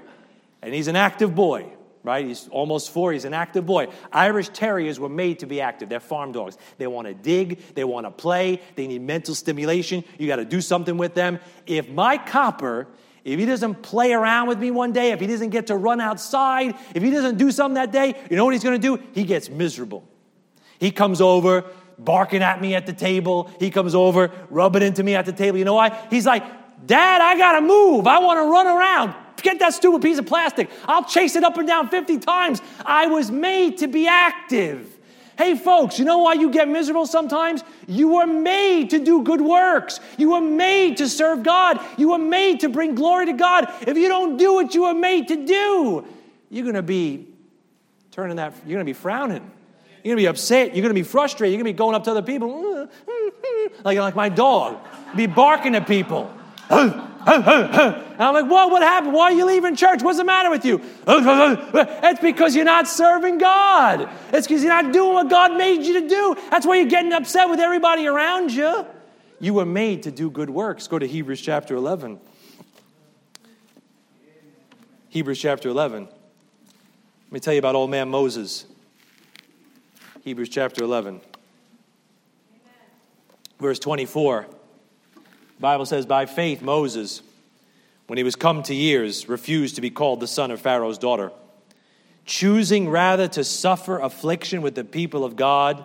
And 0.61 0.73
he's 0.73 0.87
an 0.87 0.95
active 0.95 1.35
boy, 1.35 1.65
right? 2.03 2.25
He's 2.25 2.47
almost 2.47 2.91
four. 2.91 3.11
He's 3.11 3.25
an 3.25 3.33
active 3.33 3.65
boy. 3.65 3.87
Irish 4.11 4.49
Terriers 4.49 4.97
were 4.97 5.09
made 5.09 5.39
to 5.39 5.45
be 5.45 5.59
active. 5.59 5.89
They're 5.89 5.99
farm 5.99 6.31
dogs. 6.31 6.57
They 6.77 6.87
want 6.87 7.07
to 7.07 7.13
dig, 7.13 7.59
they 7.75 7.83
want 7.83 8.05
to 8.05 8.11
play, 8.11 8.61
they 8.75 8.87
need 8.87 9.01
mental 9.01 9.35
stimulation. 9.35 10.03
You 10.17 10.27
got 10.27 10.37
to 10.37 10.45
do 10.45 10.61
something 10.61 10.97
with 10.97 11.15
them. 11.15 11.39
If 11.65 11.89
my 11.89 12.17
copper, 12.17 12.87
if 13.27 13.37
he 13.37 13.45
doesn't 13.45 13.81
play 13.81 14.13
around 14.13 14.47
with 14.47 14.57
me 14.57 14.71
one 14.71 14.93
day, 14.93 15.11
if 15.11 15.19
he 15.19 15.27
doesn't 15.27 15.49
get 15.49 15.67
to 15.67 15.75
run 15.75 15.99
outside, 15.99 16.75
if 16.95 17.03
he 17.03 17.11
doesn't 17.11 17.37
do 17.37 17.51
something 17.51 17.75
that 17.75 17.91
day, 17.91 18.15
you 18.29 18.37
know 18.37 18.45
what 18.45 18.53
he's 18.53 18.63
going 18.63 18.79
to 18.79 18.97
do? 18.97 19.03
He 19.11 19.25
gets 19.25 19.49
miserable. 19.49 20.07
He 20.79 20.91
comes 20.91 21.19
over, 21.19 21.65
barking 21.99 22.41
at 22.41 22.61
me 22.61 22.73
at 22.73 22.85
the 22.85 22.93
table. 22.93 23.51
He 23.59 23.69
comes 23.69 23.95
over, 23.95 24.31
rubbing 24.49 24.81
into 24.81 25.03
me 25.03 25.13
at 25.15 25.25
the 25.25 25.33
table. 25.33 25.57
You 25.57 25.65
know 25.65 25.73
why? 25.73 26.07
He's 26.09 26.25
like, 26.25 26.43
Dad, 26.85 27.19
I 27.21 27.37
got 27.37 27.53
to 27.53 27.61
move. 27.61 28.07
I 28.07 28.19
want 28.19 28.37
to 28.37 28.49
run 28.49 28.65
around. 28.65 29.13
Get 29.41 29.59
that 29.59 29.73
stupid 29.73 30.01
piece 30.01 30.19
of 30.19 30.25
plastic. 30.25 30.69
I'll 30.85 31.03
chase 31.03 31.35
it 31.35 31.43
up 31.43 31.57
and 31.57 31.67
down 31.67 31.89
50 31.89 32.19
times. 32.19 32.61
I 32.85 33.07
was 33.07 33.29
made 33.29 33.79
to 33.79 33.87
be 33.87 34.07
active. 34.07 34.96
Hey, 35.37 35.55
folks, 35.55 35.99
you 35.99 36.05
know 36.05 36.17
why 36.19 36.33
you 36.33 36.49
get 36.49 36.67
miserable 36.67 37.05
sometimes? 37.05 37.63
You 37.87 38.15
were 38.15 38.25
made 38.25 38.89
to 38.89 38.99
do 38.99 39.23
good 39.23 39.41
works. 39.41 39.99
You 40.17 40.31
were 40.31 40.41
made 40.41 40.97
to 40.97 41.07
serve 41.07 41.43
God. 41.43 41.79
You 41.97 42.09
were 42.09 42.17
made 42.17 42.61
to 42.61 42.69
bring 42.69 42.95
glory 42.95 43.27
to 43.27 43.33
God. 43.33 43.71
If 43.87 43.97
you 43.97 44.07
don't 44.07 44.37
do 44.37 44.55
what 44.55 44.73
you 44.73 44.83
were 44.83 44.95
made 44.95 45.27
to 45.27 45.45
do, 45.45 46.07
you're 46.49 46.63
going 46.63 46.75
to 46.75 46.81
be 46.81 47.27
turning 48.09 48.37
that, 48.37 48.53
you're 48.65 48.77
going 48.77 48.85
to 48.85 48.89
be 48.89 48.93
frowning. 48.93 49.51
You're 50.03 50.15
going 50.15 50.17
to 50.17 50.23
be 50.23 50.27
upset. 50.27 50.75
You're 50.75 50.81
going 50.81 50.95
to 50.95 50.99
be 50.99 51.03
frustrated. 51.03 51.53
You're 51.53 51.63
going 51.63 51.71
to 51.71 51.75
be 51.75 51.77
going 51.77 51.95
up 51.95 52.03
to 52.05 52.11
other 52.11 52.21
people, 52.21 52.87
like, 53.83 53.97
like 53.97 54.15
my 54.15 54.29
dog, 54.29 54.79
be 55.15 55.27
barking 55.27 55.75
at 55.75 55.85
people. 55.85 56.33
And 57.27 58.23
I'm 58.23 58.33
like, 58.33 58.49
what? 58.49 58.71
What 58.71 58.81
happened? 58.81 59.13
Why 59.13 59.25
are 59.25 59.31
you 59.33 59.45
leaving 59.45 59.75
church? 59.75 60.01
What's 60.01 60.17
the 60.17 60.23
matter 60.23 60.49
with 60.49 60.63
you? 60.63 60.81
It's 61.07 62.21
because 62.21 62.55
you're 62.55 62.65
not 62.65 62.87
serving 62.87 63.37
God. 63.37 64.09
It's 64.31 64.47
because 64.47 64.63
you're 64.63 64.81
not 64.81 64.93
doing 64.93 65.13
what 65.13 65.29
God 65.29 65.57
made 65.57 65.83
you 65.83 66.01
to 66.01 66.07
do. 66.07 66.35
That's 66.49 66.65
why 66.65 66.77
you're 66.77 66.85
getting 66.89 67.11
upset 67.11 67.49
with 67.49 67.59
everybody 67.59 68.07
around 68.07 68.51
you. 68.51 68.85
You 69.39 69.53
were 69.53 69.65
made 69.65 70.03
to 70.03 70.11
do 70.11 70.31
good 70.31 70.49
works. 70.49 70.87
Go 70.87 70.97
to 70.97 71.05
Hebrews 71.05 71.41
chapter 71.41 71.75
11. 71.75 72.19
Hebrews 75.09 75.39
chapter 75.39 75.69
11. 75.69 76.05
Let 76.05 77.31
me 77.31 77.39
tell 77.39 77.53
you 77.53 77.59
about 77.59 77.75
old 77.75 77.89
man 77.89 78.09
Moses. 78.09 78.65
Hebrews 80.23 80.49
chapter 80.49 80.83
11. 80.83 81.21
Verse 83.59 83.79
24. 83.79 84.47
The 85.57 85.61
Bible 85.61 85.85
says, 85.85 86.05
By 86.05 86.27
faith, 86.27 86.61
Moses, 86.61 87.21
when 88.05 88.17
he 88.17 88.23
was 88.23 88.35
come 88.35 88.63
to 88.63 88.75
years, 88.75 89.27
refused 89.27 89.75
to 89.75 89.81
be 89.81 89.89
called 89.89 90.19
the 90.19 90.27
son 90.27 90.51
of 90.51 90.61
Pharaoh's 90.61 90.97
daughter, 90.97 91.31
choosing 92.25 92.89
rather 92.89 93.27
to 93.29 93.43
suffer 93.43 93.99
affliction 93.99 94.61
with 94.61 94.75
the 94.75 94.83
people 94.83 95.25
of 95.25 95.35
God 95.35 95.83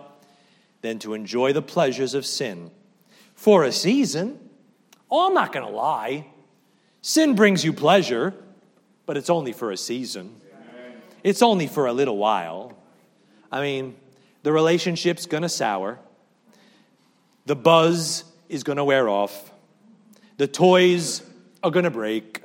than 0.82 0.98
to 1.00 1.14
enjoy 1.14 1.52
the 1.52 1.62
pleasures 1.62 2.14
of 2.14 2.26
sin. 2.26 2.70
For 3.34 3.64
a 3.64 3.72
season, 3.72 4.38
oh, 5.10 5.28
I'm 5.28 5.34
not 5.34 5.52
going 5.52 5.66
to 5.66 5.72
lie. 5.72 6.26
Sin 7.00 7.34
brings 7.34 7.64
you 7.64 7.72
pleasure, 7.72 8.34
but 9.06 9.16
it's 9.16 9.30
only 9.30 9.52
for 9.52 9.70
a 9.70 9.76
season. 9.76 10.36
It's 11.24 11.40
only 11.40 11.66
for 11.66 11.86
a 11.86 11.92
little 11.92 12.18
while. 12.18 12.76
I 13.50 13.62
mean, 13.62 13.96
the 14.42 14.52
relationship's 14.52 15.26
going 15.26 15.44
to 15.44 15.48
sour. 15.48 15.98
The 17.46 17.56
buzz 17.56 18.24
is 18.48 18.64
going 18.64 18.76
to 18.76 18.84
wear 18.84 19.08
off. 19.08 19.51
The 20.36 20.46
toys 20.46 21.22
are 21.62 21.70
going 21.70 21.84
to 21.84 21.90
break. 21.90 22.42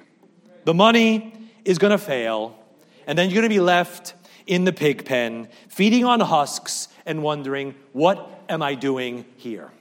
The 0.65 0.73
money 0.73 1.33
is 1.65 1.77
going 1.77 1.91
to 1.91 1.97
fail. 1.97 2.57
And 3.05 3.17
then 3.17 3.29
you're 3.29 3.41
going 3.41 3.49
to 3.49 3.55
be 3.55 3.59
left 3.59 4.13
in 4.45 4.63
the 4.63 4.73
pig 4.73 5.05
pen, 5.05 5.49
feeding 5.67 6.05
on 6.05 6.19
husks 6.19 6.87
and 7.05 7.23
wondering, 7.23 7.75
what 7.93 8.43
am 8.49 8.61
I 8.61 8.75
doing 8.75 9.25
here? 9.35 9.71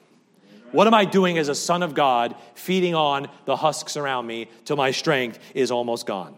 What 0.72 0.86
am 0.86 0.94
I 0.94 1.04
doing 1.04 1.38
as 1.38 1.48
a 1.48 1.54
son 1.54 1.82
of 1.82 1.94
God, 1.94 2.34
feeding 2.54 2.94
on 2.94 3.28
the 3.44 3.56
husks 3.56 3.96
around 3.96 4.26
me 4.26 4.48
till 4.64 4.76
my 4.76 4.90
strength 4.90 5.38
is 5.54 5.70
almost 5.70 6.06
gone? 6.06 6.36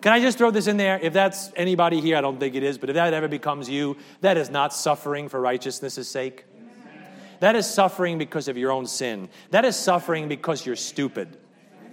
Can 0.00 0.12
I 0.12 0.20
just 0.20 0.38
throw 0.38 0.50
this 0.50 0.66
in 0.66 0.76
there? 0.76 0.98
If 1.00 1.12
that's 1.12 1.50
anybody 1.56 2.00
here, 2.00 2.16
I 2.16 2.20
don't 2.20 2.38
think 2.38 2.54
it 2.54 2.62
is, 2.62 2.78
but 2.78 2.88
if 2.88 2.94
that 2.94 3.12
ever 3.12 3.28
becomes 3.28 3.68
you, 3.68 3.96
that 4.20 4.36
is 4.36 4.48
not 4.48 4.72
suffering 4.72 5.28
for 5.28 5.40
righteousness' 5.40 6.08
sake. 6.08 6.44
That 7.40 7.56
is 7.56 7.66
suffering 7.66 8.18
because 8.18 8.48
of 8.48 8.56
your 8.56 8.72
own 8.72 8.86
sin. 8.86 9.28
That 9.50 9.64
is 9.64 9.76
suffering 9.76 10.28
because 10.28 10.66
you're 10.66 10.76
stupid, 10.76 11.36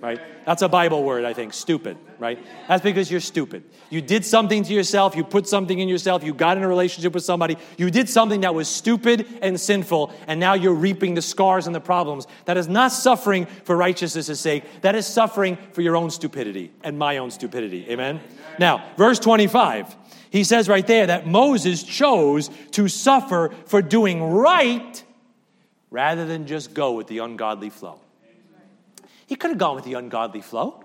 right? 0.02 0.20
That's 0.46 0.62
a 0.62 0.70
Bible 0.70 1.04
word, 1.04 1.24
I 1.26 1.34
think, 1.34 1.54
stupid, 1.54 1.98
right? 2.20 2.40
That's 2.68 2.84
because 2.84 3.12
you're 3.12 3.20
stupid. 3.20 3.64
You 3.90 4.02
did 4.02 4.26
something 4.26 4.64
to 4.64 4.74
yourself, 4.74 5.16
you 5.16 5.24
put 5.24 5.48
something 5.48 5.78
in 5.78 5.88
yourself, 5.88 6.24
you 6.24 6.34
got 6.34 6.58
in 6.58 6.64
a 6.64 6.68
relationship 6.68 7.14
with 7.14 7.24
somebody, 7.24 7.58
you 7.78 7.92
did 7.92 8.10
something 8.10 8.42
that 8.42 8.56
was 8.56 8.68
stupid 8.68 9.28
and 9.42 9.60
sinful, 9.60 10.14
and 10.28 10.40
now 10.40 10.54
you're 10.54 10.74
reaping 10.74 11.14
the 11.14 11.22
scars 11.22 11.68
and 11.68 11.76
the 11.76 11.82
problems. 11.82 12.26
That 12.46 12.58
is 12.58 12.68
not 12.68 12.92
suffering 12.92 13.46
for 13.46 13.78
righteousness' 13.78 14.40
sake. 14.40 14.64
That 14.82 14.96
is 14.96 15.06
suffering 15.06 15.58
for 15.74 15.82
your 15.82 15.96
own 15.96 16.10
stupidity 16.10 16.72
and 16.84 16.98
my 16.98 17.18
own 17.18 17.30
stupidity. 17.32 17.88
Amen? 17.90 18.20
Now, 18.60 18.84
verse 18.98 19.20
25. 19.20 19.96
He 20.30 20.44
says 20.44 20.68
right 20.68 20.86
there 20.86 21.08
that 21.08 21.26
Moses 21.26 21.82
chose 21.82 22.50
to 22.72 22.90
suffer 22.90 23.54
for 23.68 23.82
doing 23.82 24.22
right 24.22 25.04
rather 25.96 26.26
than 26.26 26.46
just 26.46 26.74
go 26.74 26.92
with 26.92 27.08
the 27.08 27.20
ungodly 27.20 27.70
flow. 27.70 27.98
He 29.28 29.38
could 29.38 29.52
have 29.52 29.58
gone 29.58 29.76
with 29.76 29.86
the 29.86 29.94
ungodly 29.94 30.42
flow. 30.42 30.84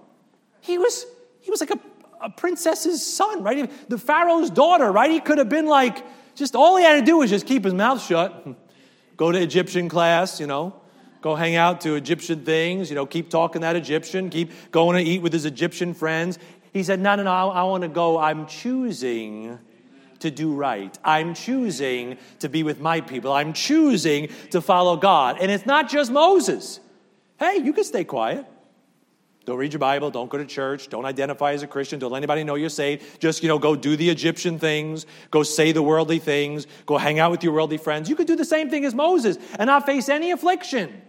He 0.60 0.78
was, 0.78 1.04
he 1.40 1.50
was 1.50 1.60
like 1.60 1.72
a, 1.72 1.80
a 2.20 2.30
princess's 2.30 3.04
son, 3.04 3.42
right? 3.42 3.68
The 3.90 3.98
Pharaoh's 3.98 4.50
daughter, 4.50 4.92
right? 4.92 5.10
He 5.10 5.18
could 5.18 5.38
have 5.38 5.48
been 5.48 5.66
like, 5.66 6.06
just 6.36 6.54
all 6.54 6.76
he 6.76 6.84
had 6.84 7.00
to 7.00 7.04
do 7.04 7.16
was 7.16 7.28
just 7.28 7.44
keep 7.44 7.64
his 7.64 7.74
mouth 7.74 8.00
shut, 8.00 8.46
go 9.16 9.32
to 9.32 9.42
Egyptian 9.42 9.88
class, 9.88 10.38
you 10.38 10.46
know, 10.46 10.80
go 11.22 11.34
hang 11.34 11.56
out 11.56 11.80
to 11.80 11.96
Egyptian 11.96 12.44
things, 12.44 12.88
you 12.88 12.94
know, 12.94 13.04
keep 13.04 13.30
talking 13.30 13.62
that 13.62 13.74
Egyptian, 13.74 14.30
keep 14.30 14.52
going 14.70 14.96
to 14.96 15.10
eat 15.10 15.22
with 15.22 15.32
his 15.32 15.44
Egyptian 15.44 15.92
friends. 15.92 16.38
He 16.72 16.84
said, 16.84 17.00
No, 17.00 17.16
no, 17.16 17.24
no, 17.24 17.32
I, 17.32 17.46
I 17.46 17.62
want 17.64 17.82
to 17.82 17.88
go. 17.88 18.16
I'm 18.16 18.46
choosing 18.46 19.58
to 20.20 20.30
do 20.30 20.54
right. 20.54 20.96
I'm 21.04 21.34
choosing 21.34 22.18
to 22.38 22.48
be 22.48 22.62
with 22.62 22.80
my 22.80 23.00
people. 23.00 23.32
I'm 23.32 23.52
choosing 23.52 24.28
to 24.50 24.60
follow 24.60 24.96
God. 24.96 25.38
And 25.40 25.50
it's 25.50 25.66
not 25.66 25.88
just 25.88 26.10
Moses. 26.10 26.80
Hey, 27.38 27.56
you 27.56 27.72
can 27.72 27.84
stay 27.84 28.04
quiet. 28.04 28.46
Don't 29.46 29.58
read 29.58 29.72
your 29.72 29.80
Bible. 29.80 30.10
Don't 30.10 30.30
go 30.30 30.38
to 30.38 30.44
church. 30.44 30.88
Don't 30.88 31.06
identify 31.06 31.52
as 31.52 31.62
a 31.62 31.66
Christian. 31.66 31.98
Don't 31.98 32.12
let 32.12 32.18
anybody 32.18 32.44
know 32.44 32.54
you're 32.54 32.68
saved. 32.68 33.20
Just, 33.20 33.42
you 33.42 33.48
know, 33.48 33.58
go 33.58 33.74
do 33.74 33.96
the 33.96 34.08
Egyptian 34.08 34.58
things. 34.58 35.06
Go 35.30 35.42
say 35.42 35.72
the 35.72 35.82
worldly 35.82 36.18
things. 36.18 36.66
Go 36.86 36.98
hang 36.98 37.18
out 37.18 37.30
with 37.30 37.42
your 37.42 37.54
worldly 37.54 37.78
friends. 37.78 38.08
You 38.08 38.16
could 38.16 38.26
do 38.26 38.36
the 38.36 38.44
same 38.44 38.70
thing 38.70 38.84
as 38.84 38.94
Moses 38.94 39.38
and 39.58 39.66
not 39.66 39.86
face 39.86 40.08
any 40.08 40.30
affliction. 40.30 41.02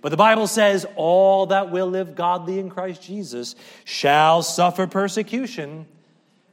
But 0.00 0.08
the 0.10 0.16
Bible 0.16 0.46
says, 0.46 0.86
all 0.96 1.46
that 1.46 1.70
will 1.70 1.88
live 1.88 2.14
godly 2.14 2.58
in 2.58 2.70
Christ 2.70 3.02
Jesus 3.02 3.54
shall 3.84 4.42
suffer 4.42 4.86
persecution. 4.86 5.86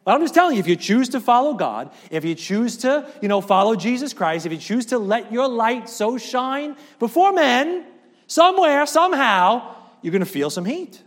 But 0.08 0.16
I'm 0.16 0.22
just 0.22 0.34
telling 0.34 0.56
you, 0.56 0.62
if 0.62 0.70
you 0.70 0.78
choose 0.78 1.10
to 1.10 1.20
follow 1.20 1.54
God, 1.54 1.92
if 2.10 2.24
you 2.24 2.34
choose 2.34 2.78
to, 2.78 3.06
you 3.22 3.28
know, 3.28 3.42
follow 3.42 3.76
Jesus 3.76 4.14
Christ, 4.14 4.46
if 4.46 4.54
you 4.54 4.58
choose 4.58 4.86
to 4.86 4.98
let 4.98 5.34
your 5.34 5.50
light 5.50 5.90
so 5.90 6.18
shine 6.18 6.78
before 6.98 7.34
men, 7.34 7.84
somewhere, 8.26 8.86
somehow, 8.86 9.76
you're 10.02 10.14
going 10.14 10.24
to 10.24 10.26
feel 10.26 10.50
some 10.50 10.64
heat. 10.64 11.04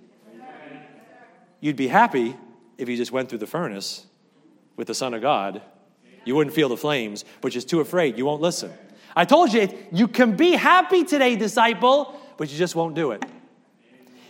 You'd 1.61 1.77
be 1.77 1.89
happy 1.89 2.37
if 2.77 2.91
you 2.91 2.97
just 2.99 3.11
went 3.11 3.31
through 3.31 3.39
the 3.39 3.47
furnace 3.47 4.05
with 4.77 4.87
the 4.87 4.95
Son 4.95 5.15
of 5.15 5.23
God. 5.23 5.63
You 6.27 6.35
wouldn't 6.37 6.55
feel 6.55 6.69
the 6.69 6.77
flames, 6.77 7.25
but 7.41 7.55
you're 7.55 7.63
too 7.63 7.81
afraid. 7.81 8.19
You 8.19 8.27
won't 8.27 8.43
listen. 8.43 8.71
I 9.17 9.25
told 9.25 9.51
you, 9.55 9.71
you 9.93 10.09
can 10.09 10.37
be 10.37 10.53
happy 10.53 11.05
today, 11.05 11.37
disciple, 11.37 12.21
but 12.37 12.53
you 12.53 12.59
just 12.59 12.75
won't 12.77 12.95
do 12.95 13.13
it. 13.13 13.25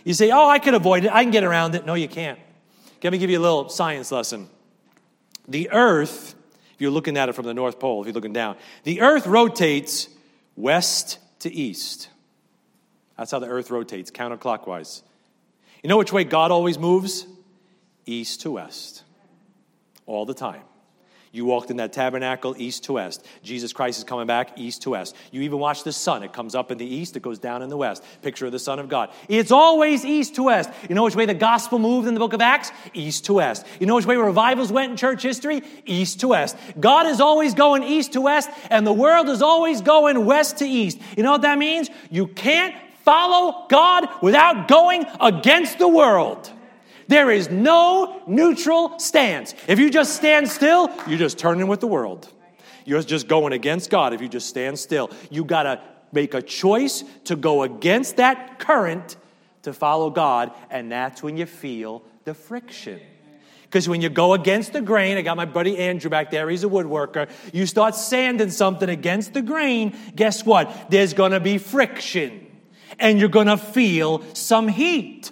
You 0.05 0.13
say, 0.13 0.31
Oh, 0.31 0.47
I 0.47 0.59
can 0.59 0.75
avoid 0.75 1.03
it. 1.03 1.11
I 1.11 1.23
can 1.23 1.31
get 1.31 1.43
around 1.43 1.75
it. 1.75 1.85
No, 1.85 1.93
you 1.93 2.07
can't. 2.07 2.39
Let 3.03 3.11
me 3.11 3.19
give 3.19 3.29
you 3.29 3.37
a 3.37 3.41
little 3.41 3.67
science 3.67 4.13
lesson. 4.13 4.47
The 5.47 5.69
earth, 5.71 6.35
if 6.73 6.81
you're 6.81 6.91
looking 6.91 7.17
at 7.17 7.29
it 7.29 7.33
from 7.33 7.45
the 7.45 7.53
North 7.53 7.79
Pole, 7.79 8.01
if 8.01 8.07
you're 8.07 8.13
looking 8.13 8.33
down, 8.33 8.57
the 8.83 9.01
earth 9.01 9.27
rotates 9.27 10.09
west 10.55 11.19
to 11.39 11.51
east. 11.51 12.09
That's 13.17 13.31
how 13.31 13.39
the 13.39 13.47
earth 13.47 13.69
rotates, 13.69 14.11
counterclockwise. 14.11 15.01
You 15.83 15.89
know 15.89 15.97
which 15.97 16.13
way 16.13 16.23
God 16.23 16.51
always 16.51 16.77
moves? 16.77 17.25
East 18.05 18.41
to 18.41 18.51
west. 18.51 19.03
All 20.05 20.25
the 20.25 20.33
time. 20.33 20.63
You 21.33 21.45
walked 21.45 21.71
in 21.71 21.77
that 21.77 21.93
tabernacle 21.93 22.55
east 22.57 22.83
to 22.85 22.93
west. 22.93 23.25
Jesus 23.41 23.71
Christ 23.71 23.97
is 23.99 24.03
coming 24.03 24.27
back 24.27 24.59
east 24.59 24.81
to 24.81 24.89
west. 24.91 25.15
You 25.31 25.41
even 25.41 25.59
watch 25.59 25.85
the 25.85 25.93
sun. 25.93 26.23
It 26.23 26.33
comes 26.33 26.55
up 26.55 26.71
in 26.71 26.77
the 26.77 26.85
east, 26.85 27.15
it 27.15 27.21
goes 27.21 27.39
down 27.39 27.61
in 27.61 27.69
the 27.69 27.77
west. 27.77 28.03
Picture 28.21 28.45
of 28.45 28.51
the 28.51 28.59
Son 28.59 28.79
of 28.79 28.89
God. 28.89 29.11
It's 29.29 29.51
always 29.51 30.03
east 30.03 30.35
to 30.35 30.43
west. 30.43 30.69
You 30.89 30.95
know 30.95 31.03
which 31.03 31.15
way 31.15 31.25
the 31.25 31.33
gospel 31.33 31.79
moved 31.79 32.07
in 32.07 32.15
the 32.15 32.19
book 32.19 32.33
of 32.33 32.41
Acts? 32.41 32.71
East 32.93 33.25
to 33.25 33.33
west. 33.33 33.65
You 33.79 33.87
know 33.87 33.95
which 33.95 34.05
way 34.05 34.17
revivals 34.17 34.73
went 34.73 34.91
in 34.91 34.97
church 34.97 35.23
history? 35.23 35.61
East 35.85 36.19
to 36.19 36.29
west. 36.29 36.57
God 36.79 37.07
is 37.07 37.21
always 37.21 37.53
going 37.53 37.83
east 37.83 38.13
to 38.13 38.21
west, 38.21 38.49
and 38.69 38.85
the 38.85 38.93
world 38.93 39.29
is 39.29 39.41
always 39.41 39.81
going 39.81 40.25
west 40.25 40.57
to 40.57 40.65
east. 40.65 40.99
You 41.15 41.23
know 41.23 41.31
what 41.31 41.43
that 41.43 41.57
means? 41.57 41.89
You 42.09 42.27
can't 42.27 42.75
follow 43.05 43.65
God 43.69 44.07
without 44.21 44.67
going 44.67 45.05
against 45.19 45.79
the 45.79 45.87
world. 45.87 46.51
There 47.11 47.29
is 47.29 47.49
no 47.49 48.21
neutral 48.25 48.97
stance. 48.97 49.53
If 49.67 49.79
you 49.79 49.89
just 49.89 50.15
stand 50.15 50.47
still, 50.47 50.89
you're 51.07 51.19
just 51.19 51.37
turning 51.37 51.67
with 51.67 51.81
the 51.81 51.87
world. 51.87 52.31
You're 52.85 53.01
just 53.03 53.27
going 53.27 53.51
against 53.51 53.89
God 53.89 54.13
if 54.13 54.21
you 54.21 54.29
just 54.29 54.47
stand 54.47 54.79
still. 54.79 55.11
You 55.29 55.43
got 55.43 55.63
to 55.63 55.81
make 56.13 56.33
a 56.33 56.41
choice 56.41 57.03
to 57.25 57.35
go 57.35 57.63
against 57.63 58.15
that 58.15 58.59
current 58.59 59.17
to 59.63 59.73
follow 59.73 60.09
God, 60.09 60.53
and 60.69 60.89
that's 60.89 61.21
when 61.21 61.35
you 61.35 61.45
feel 61.45 62.01
the 62.23 62.33
friction. 62.33 63.01
Because 63.63 63.89
when 63.89 63.99
you 63.99 64.07
go 64.07 64.33
against 64.33 64.71
the 64.71 64.81
grain, 64.81 65.17
I 65.17 65.21
got 65.21 65.35
my 65.35 65.43
buddy 65.43 65.77
Andrew 65.79 66.09
back 66.09 66.31
there, 66.31 66.49
he's 66.49 66.63
a 66.63 66.69
woodworker. 66.69 67.29
You 67.51 67.65
start 67.65 67.93
sanding 67.95 68.51
something 68.51 68.87
against 68.87 69.33
the 69.33 69.41
grain, 69.41 69.97
guess 70.15 70.45
what? 70.45 70.89
There's 70.89 71.13
gonna 71.13 71.41
be 71.41 71.57
friction, 71.57 72.47
and 72.97 73.19
you're 73.19 73.27
gonna 73.27 73.57
feel 73.57 74.23
some 74.33 74.69
heat. 74.69 75.31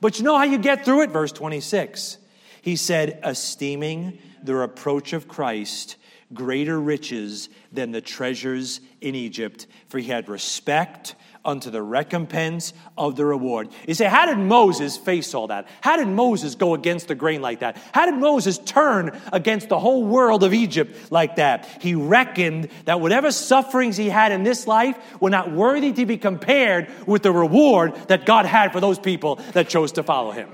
But 0.00 0.18
you 0.18 0.24
know 0.24 0.36
how 0.36 0.44
you 0.44 0.58
get 0.58 0.84
through 0.84 1.02
it? 1.02 1.10
Verse 1.10 1.32
26. 1.32 2.18
He 2.62 2.76
said, 2.76 3.20
esteeming 3.24 4.18
the 4.42 4.54
reproach 4.54 5.12
of 5.12 5.28
Christ 5.28 5.96
greater 6.34 6.80
riches 6.80 7.48
than 7.72 7.90
the 7.90 8.00
treasures 8.00 8.80
in 9.00 9.14
Egypt, 9.14 9.66
for 9.88 9.98
he 9.98 10.08
had 10.08 10.28
respect 10.28 11.14
unto 11.48 11.70
the 11.70 11.82
recompense 11.82 12.74
of 12.96 13.16
the 13.16 13.24
reward. 13.24 13.70
You 13.86 13.94
say, 13.94 14.04
how 14.04 14.26
did 14.26 14.38
Moses 14.38 14.98
face 14.98 15.32
all 15.34 15.46
that? 15.46 15.66
How 15.80 15.96
did 15.96 16.06
Moses 16.06 16.54
go 16.54 16.74
against 16.74 17.08
the 17.08 17.14
grain 17.14 17.40
like 17.40 17.60
that? 17.60 17.78
How 17.92 18.04
did 18.04 18.20
Moses 18.20 18.58
turn 18.58 19.18
against 19.32 19.70
the 19.70 19.78
whole 19.78 20.04
world 20.04 20.44
of 20.44 20.52
Egypt 20.52 21.10
like 21.10 21.36
that? 21.36 21.66
He 21.80 21.94
reckoned 21.94 22.68
that 22.84 23.00
whatever 23.00 23.32
sufferings 23.32 23.96
he 23.96 24.10
had 24.10 24.30
in 24.30 24.42
this 24.42 24.66
life 24.66 24.98
were 25.20 25.30
not 25.30 25.50
worthy 25.50 25.92
to 25.94 26.04
be 26.04 26.18
compared 26.18 26.90
with 27.06 27.22
the 27.22 27.32
reward 27.32 27.94
that 28.08 28.26
God 28.26 28.44
had 28.44 28.70
for 28.72 28.80
those 28.80 28.98
people 28.98 29.36
that 29.54 29.70
chose 29.70 29.92
to 29.92 30.02
follow 30.02 30.30
him. 30.30 30.50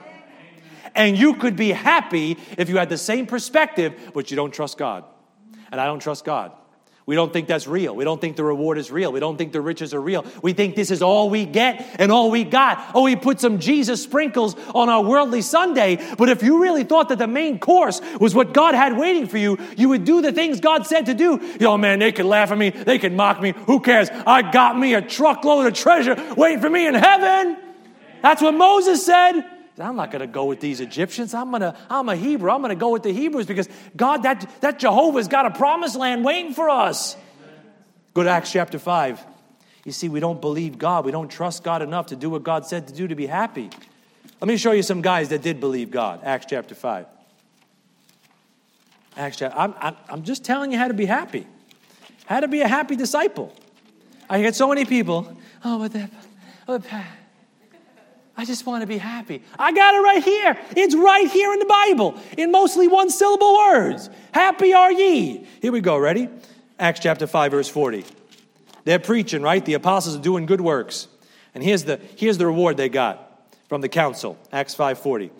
And 0.94 1.18
you 1.18 1.34
could 1.34 1.56
be 1.56 1.70
happy 1.70 2.38
if 2.56 2.68
you 2.68 2.76
had 2.76 2.88
the 2.88 2.96
same 2.96 3.26
perspective, 3.26 4.12
but 4.14 4.30
you 4.30 4.36
don't 4.36 4.54
trust 4.54 4.78
God. 4.78 5.04
And 5.72 5.80
I 5.80 5.86
don't 5.86 5.98
trust 5.98 6.24
God. 6.24 6.52
We 7.06 7.16
don't 7.16 7.30
think 7.30 7.48
that's 7.48 7.66
real. 7.66 7.94
We 7.94 8.04
don't 8.04 8.18
think 8.18 8.36
the 8.36 8.44
reward 8.44 8.78
is 8.78 8.90
real. 8.90 9.12
We 9.12 9.20
don't 9.20 9.36
think 9.36 9.52
the 9.52 9.60
riches 9.60 9.92
are 9.92 10.00
real. 10.00 10.24
We 10.42 10.54
think 10.54 10.74
this 10.74 10.90
is 10.90 11.02
all 11.02 11.28
we 11.28 11.44
get 11.44 11.96
and 11.98 12.10
all 12.10 12.30
we 12.30 12.44
got. 12.44 12.92
Oh, 12.94 13.02
we 13.02 13.14
put 13.14 13.40
some 13.40 13.58
Jesus 13.58 14.02
sprinkles 14.02 14.56
on 14.74 14.88
our 14.88 15.02
worldly 15.02 15.42
Sunday. 15.42 15.98
But 16.16 16.30
if 16.30 16.42
you 16.42 16.62
really 16.62 16.82
thought 16.82 17.10
that 17.10 17.18
the 17.18 17.26
main 17.26 17.58
course 17.58 18.00
was 18.18 18.34
what 18.34 18.54
God 18.54 18.74
had 18.74 18.96
waiting 18.96 19.26
for 19.26 19.36
you, 19.36 19.58
you 19.76 19.90
would 19.90 20.04
do 20.04 20.22
the 20.22 20.32
things 20.32 20.60
God 20.60 20.86
said 20.86 21.06
to 21.06 21.14
do. 21.14 21.56
Oh 21.60 21.76
man, 21.76 21.98
they 21.98 22.10
can 22.10 22.26
laugh 22.26 22.50
at 22.50 22.56
me. 22.56 22.70
They 22.70 22.98
can 22.98 23.14
mock 23.16 23.38
me. 23.38 23.52
Who 23.66 23.80
cares? 23.80 24.08
I 24.26 24.50
got 24.50 24.78
me 24.78 24.94
a 24.94 25.02
truckload 25.02 25.66
of 25.66 25.74
treasure 25.74 26.16
waiting 26.38 26.62
for 26.62 26.70
me 26.70 26.86
in 26.86 26.94
heaven. 26.94 27.58
That's 28.22 28.40
what 28.40 28.54
Moses 28.54 29.04
said. 29.04 29.53
I'm 29.78 29.96
not 29.96 30.10
going 30.12 30.20
to 30.20 30.28
go 30.28 30.44
with 30.44 30.60
these 30.60 30.80
Egyptians. 30.80 31.34
I'm 31.34 31.50
going 31.50 31.62
to, 31.62 31.76
I'm 31.90 32.08
a 32.08 32.14
Hebrew. 32.14 32.50
I'm 32.50 32.60
going 32.60 32.70
to 32.70 32.76
go 32.76 32.90
with 32.90 33.02
the 33.02 33.12
Hebrews 33.12 33.46
because 33.46 33.68
God, 33.96 34.22
that, 34.22 34.48
that 34.60 34.78
Jehovah's 34.78 35.26
got 35.26 35.46
a 35.46 35.50
promised 35.50 35.96
land 35.96 36.24
waiting 36.24 36.54
for 36.54 36.70
us. 36.70 37.16
Go 38.12 38.22
to 38.22 38.30
Acts 38.30 38.52
chapter 38.52 38.78
5. 38.78 39.24
You 39.84 39.92
see, 39.92 40.08
we 40.08 40.20
don't 40.20 40.40
believe 40.40 40.78
God. 40.78 41.04
We 41.04 41.12
don't 41.12 41.28
trust 41.28 41.64
God 41.64 41.82
enough 41.82 42.06
to 42.06 42.16
do 42.16 42.30
what 42.30 42.44
God 42.44 42.66
said 42.66 42.86
to 42.88 42.94
do 42.94 43.08
to 43.08 43.14
be 43.14 43.26
happy. 43.26 43.70
Let 44.40 44.48
me 44.48 44.56
show 44.56 44.72
you 44.72 44.82
some 44.82 45.02
guys 45.02 45.28
that 45.30 45.42
did 45.42 45.60
believe 45.60 45.90
God. 45.90 46.20
Acts 46.22 46.46
chapter 46.48 46.74
5. 46.74 47.06
Acts 49.16 49.36
chapter, 49.36 49.58
I'm, 49.58 49.74
I'm, 50.08 50.22
just 50.22 50.44
telling 50.44 50.72
you 50.72 50.78
how 50.78 50.88
to 50.88 50.94
be 50.94 51.06
happy. 51.06 51.46
How 52.26 52.40
to 52.40 52.48
be 52.48 52.62
a 52.62 52.68
happy 52.68 52.96
disciple. 52.96 53.54
I 54.28 54.40
get 54.40 54.54
so 54.54 54.68
many 54.68 54.84
people, 54.84 55.36
oh, 55.64 55.78
but 55.78 55.92
that, 55.92 56.10
oh, 56.66 56.82
I 58.36 58.44
just 58.44 58.66
want 58.66 58.82
to 58.82 58.86
be 58.86 58.98
happy. 58.98 59.42
I 59.58 59.72
got 59.72 59.94
it 59.94 59.98
right 59.98 60.22
here. 60.22 60.58
It's 60.76 60.94
right 60.94 61.30
here 61.30 61.52
in 61.52 61.60
the 61.60 61.66
Bible 61.66 62.20
in 62.36 62.50
mostly 62.50 62.88
one 62.88 63.08
syllable 63.10 63.54
words. 63.54 64.10
Happy 64.32 64.72
are 64.72 64.90
ye. 64.90 65.46
Here 65.62 65.70
we 65.70 65.80
go. 65.80 65.96
Ready? 65.96 66.28
Acts 66.78 67.00
chapter 67.00 67.28
5, 67.28 67.52
verse 67.52 67.68
40. 67.68 68.04
They're 68.84 68.98
preaching, 68.98 69.42
right? 69.42 69.64
The 69.64 69.74
apostles 69.74 70.16
are 70.16 70.20
doing 70.20 70.46
good 70.46 70.60
works. 70.60 71.06
And 71.54 71.62
here's 71.62 71.84
the, 71.84 72.00
here's 72.16 72.36
the 72.36 72.46
reward 72.46 72.76
they 72.76 72.88
got 72.88 73.54
from 73.68 73.80
the 73.80 73.88
council. 73.88 74.38
Acts 74.52 74.74
5:40. 74.74 75.30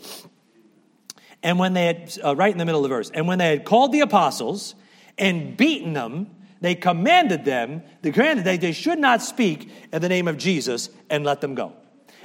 And 1.43 1.59
when 1.59 1.75
they 1.75 1.87
had, 1.87 2.19
uh, 2.25 2.35
right 2.37 2.53
in 2.53 2.59
the 2.59 2.65
middle 2.65 2.85
of 2.85 2.89
the 2.91 2.95
verse, 2.95 3.11
and 3.11 3.29
when 3.29 3.39
they 3.39 3.49
had 3.49 3.65
called 3.65 3.93
the 3.93 4.01
apostles 4.01 4.75
and 5.19 5.57
beaten 5.57 5.93
them, 5.93 6.29
they 6.61 6.75
commanded 6.75 7.45
them, 7.45 7.83
they 8.01 8.13
commanded 8.13 8.47
that 8.47 8.63
they 8.63 8.73
should 8.73 8.99
not 8.99 9.21
speak 9.21 9.71
in 9.93 10.01
the 10.01 10.09
name 10.09 10.27
of 10.27 10.39
Jesus 10.39 10.89
and 11.11 11.23
let 11.23 11.43
them 11.43 11.55
go. 11.55 11.75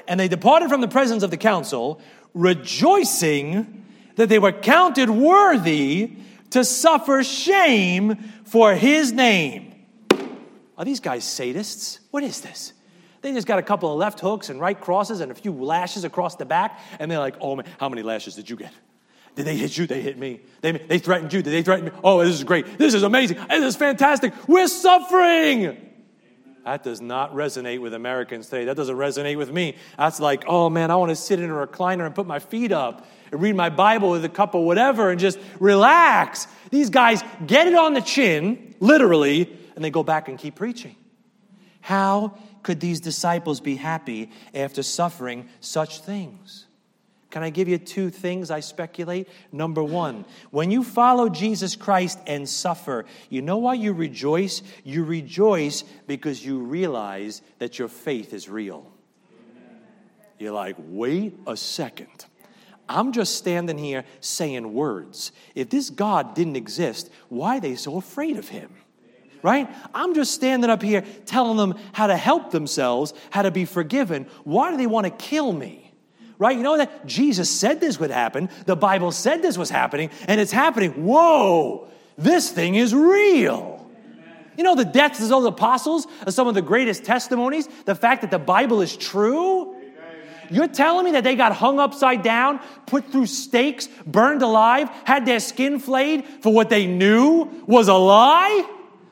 And 0.09 0.19
they 0.19 0.27
departed 0.27 0.69
from 0.69 0.81
the 0.81 0.87
presence 0.87 1.21
of 1.21 1.29
the 1.29 1.37
council, 1.37 2.01
rejoicing 2.33 3.85
that 4.15 4.27
they 4.27 4.39
were 4.39 4.51
counted 4.51 5.09
worthy 5.09 6.17
to 6.49 6.65
suffer 6.65 7.23
shame 7.23 8.17
for 8.43 8.73
his 8.73 9.13
name. 9.13 9.85
Are 10.77 10.83
these 10.83 10.99
guys 10.99 11.23
sadists? 11.23 11.99
What 12.09 12.23
is 12.23 12.41
this? 12.41 12.73
They 13.21 13.31
just 13.33 13.45
got 13.45 13.59
a 13.59 13.61
couple 13.61 13.91
of 13.91 13.99
left 13.99 14.19
hooks 14.19 14.49
and 14.49 14.59
right 14.59 14.79
crosses 14.79 15.19
and 15.19 15.31
a 15.31 15.35
few 15.35 15.51
lashes 15.51 16.03
across 16.05 16.37
the 16.37 16.45
back, 16.45 16.79
and 16.97 17.11
they're 17.11 17.19
like, 17.19 17.35
oh 17.39 17.55
man, 17.55 17.65
how 17.79 17.87
many 17.87 18.01
lashes 18.01 18.33
did 18.33 18.49
you 18.49 18.55
get? 18.55 18.73
Did 19.35 19.45
they 19.45 19.57
hit 19.57 19.77
you? 19.77 19.85
They 19.85 20.01
hit 20.01 20.17
me. 20.17 20.41
They, 20.61 20.71
they 20.71 20.97
threatened 20.97 21.31
you. 21.31 21.43
Did 21.43 21.51
they 21.51 21.61
threaten 21.61 21.85
me? 21.85 21.91
Oh, 22.03 22.23
this 22.23 22.33
is 22.33 22.43
great. 22.43 22.79
This 22.79 22.95
is 22.95 23.03
amazing. 23.03 23.37
This 23.47 23.63
is 23.63 23.75
fantastic. 23.75 24.33
We're 24.47 24.67
suffering. 24.67 25.88
That 26.69 26.83
does 26.83 27.01
not 27.01 27.33
resonate 27.33 27.81
with 27.81 27.95
Americans 27.95 28.45
today. 28.45 28.65
That 28.65 28.77
doesn't 28.77 28.95
resonate 28.95 29.39
with 29.39 29.51
me. 29.51 29.75
That's 29.97 30.19
like, 30.19 30.43
oh 30.45 30.69
man, 30.69 30.91
I 30.91 30.97
want 30.97 31.09
to 31.09 31.15
sit 31.15 31.39
in 31.39 31.49
a 31.49 31.53
recliner 31.53 32.05
and 32.05 32.13
put 32.13 32.27
my 32.27 32.37
feet 32.37 32.71
up 32.71 33.07
and 33.31 33.41
read 33.41 33.55
my 33.55 33.71
Bible 33.71 34.11
with 34.11 34.23
a 34.23 34.29
cup 34.29 34.53
of 34.53 34.61
whatever 34.61 35.09
and 35.09 35.19
just 35.19 35.39
relax. 35.59 36.45
These 36.69 36.91
guys 36.91 37.23
get 37.47 37.65
it 37.65 37.73
on 37.73 37.95
the 37.95 38.01
chin, 38.01 38.75
literally, 38.79 39.51
and 39.75 39.83
they 39.83 39.89
go 39.89 40.03
back 40.03 40.27
and 40.29 40.37
keep 40.37 40.57
preaching. 40.57 40.95
How 41.81 42.37
could 42.61 42.79
these 42.79 42.99
disciples 42.99 43.59
be 43.61 43.75
happy 43.75 44.29
after 44.53 44.83
suffering 44.83 45.49
such 45.61 46.01
things? 46.01 46.67
Can 47.29 47.43
I 47.43 47.51
give 47.51 47.67
you 47.67 47.77
two 47.77 48.09
things 48.09 48.49
I 48.49 48.59
speculate? 48.59 49.27
Number 49.51 49.83
one, 49.83 50.25
when 50.49 50.71
you 50.71 50.83
follow 50.83 51.29
Jesus 51.29 51.75
Christ 51.75 52.17
and 52.25 52.49
suffer, 52.49 53.05
you 53.29 53.41
know 53.43 53.57
why 53.57 53.75
you 53.75 53.93
rejoice? 53.93 54.63
You 54.83 55.03
rejoice 55.03 55.83
because 56.07 56.43
you 56.43 56.59
realize 56.59 57.43
that 57.59 57.77
your 57.77 57.87
faith 57.87 58.33
is 58.33 58.49
real. 58.49 58.91
You're 60.39 60.53
like, 60.53 60.75
wait 60.79 61.37
a 61.45 61.55
second. 61.55 62.25
I'm 62.87 63.11
just 63.11 63.35
standing 63.35 63.77
here 63.77 64.05
saying 64.21 64.73
words. 64.73 65.31
If 65.53 65.69
this 65.69 65.91
God 65.91 66.33
didn't 66.33 66.55
exist, 66.55 67.11
why 67.27 67.57
are 67.57 67.59
they 67.59 67.75
so 67.75 67.97
afraid 67.97 68.37
of 68.37 68.49
him? 68.49 68.73
Right? 69.43 69.69
I'm 69.93 70.15
just 70.15 70.33
standing 70.33 70.69
up 70.69 70.81
here 70.81 71.05
telling 71.25 71.57
them 71.57 71.75
how 71.93 72.07
to 72.07 72.17
help 72.17 72.51
themselves, 72.51 73.13
how 73.29 73.43
to 73.43 73.51
be 73.51 73.65
forgiven. 73.65 74.25
Why 74.43 74.71
do 74.71 74.77
they 74.77 74.87
want 74.87 75.05
to 75.05 75.11
kill 75.11 75.53
me? 75.53 75.88
Right? 76.39 76.57
You 76.57 76.63
know 76.63 76.77
that 76.77 77.05
Jesus 77.05 77.51
said 77.51 77.79
this 77.79 77.99
would 77.99 78.09
happen. 78.09 78.49
The 78.65 78.75
Bible 78.75 79.11
said 79.11 79.43
this 79.43 79.57
was 79.57 79.69
happening, 79.69 80.09
and 80.27 80.41
it's 80.41 80.51
happening. 80.51 81.05
Whoa, 81.05 81.87
this 82.17 82.49
thing 82.49 82.75
is 82.75 82.95
real. 82.95 83.85
You 84.57 84.63
know, 84.63 84.75
the 84.75 84.85
deaths 84.85 85.21
of 85.21 85.29
those 85.29 85.45
apostles 85.45 86.07
are 86.25 86.31
some 86.31 86.47
of 86.47 86.55
the 86.55 86.61
greatest 86.61 87.05
testimonies. 87.05 87.69
The 87.85 87.95
fact 87.95 88.21
that 88.21 88.31
the 88.31 88.39
Bible 88.39 88.81
is 88.81 88.97
true. 88.97 89.75
You're 90.51 90.67
telling 90.67 91.05
me 91.05 91.11
that 91.11 91.23
they 91.23 91.35
got 91.35 91.55
hung 91.55 91.79
upside 91.79 92.23
down, 92.23 92.59
put 92.87 93.11
through 93.11 93.27
stakes, 93.27 93.87
burned 94.07 94.41
alive, 94.41 94.89
had 95.05 95.25
their 95.25 95.39
skin 95.39 95.79
flayed 95.79 96.25
for 96.41 96.51
what 96.51 96.69
they 96.69 96.87
knew 96.87 97.47
was 97.67 97.87
a 97.87 97.93
lie? 97.93 98.67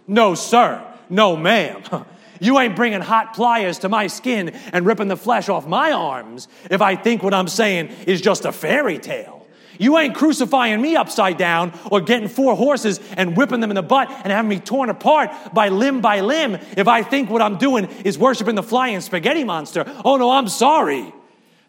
No, 0.08 0.34
sir. 0.34 0.84
No, 1.10 1.38
ma'am. 1.38 1.84
You 2.40 2.60
ain't 2.60 2.76
bringing 2.76 3.02
hot 3.02 3.34
pliers 3.34 3.80
to 3.80 3.90
my 3.90 4.08
skin 4.08 4.50
and 4.74 4.86
ripping 4.86 5.08
the 5.08 5.18
flesh 5.18 5.50
off 5.50 5.68
my 5.68 5.92
arms 5.92 6.48
if 6.70 6.82
I 6.82 6.96
think 6.96 7.24
what 7.24 7.34
I'm 7.34 7.48
saying 7.48 7.90
is 8.06 8.22
just 8.22 8.46
a 8.46 8.52
fairy 8.52 9.00
tale. 9.00 9.38
You 9.80 9.98
ain't 9.98 10.16
crucifying 10.16 10.82
me 10.82 10.96
upside 10.96 11.38
down 11.38 11.78
or 11.92 12.02
getting 12.02 12.28
four 12.28 12.56
horses 12.56 13.00
and 13.16 13.38
whipping 13.38 13.60
them 13.60 13.72
in 13.72 13.76
the 13.76 13.84
butt 13.84 14.10
and 14.10 14.32
having 14.32 14.50
me 14.50 14.60
torn 14.60 14.90
apart 14.90 15.32
by 15.54 15.70
limb 15.70 16.02
by 16.02 16.22
limb 16.22 16.58
if 16.76 16.88
I 16.88 17.04
think 17.04 17.30
what 17.30 17.42
I'm 17.42 17.58
doing 17.58 17.86
is 18.04 18.18
worshiping 18.18 18.56
the 18.56 18.64
flying 18.64 19.02
spaghetti 19.02 19.44
monster. 19.44 19.86
Oh 20.04 20.18
no, 20.18 20.32
I'm 20.32 20.48
sorry. 20.48 21.14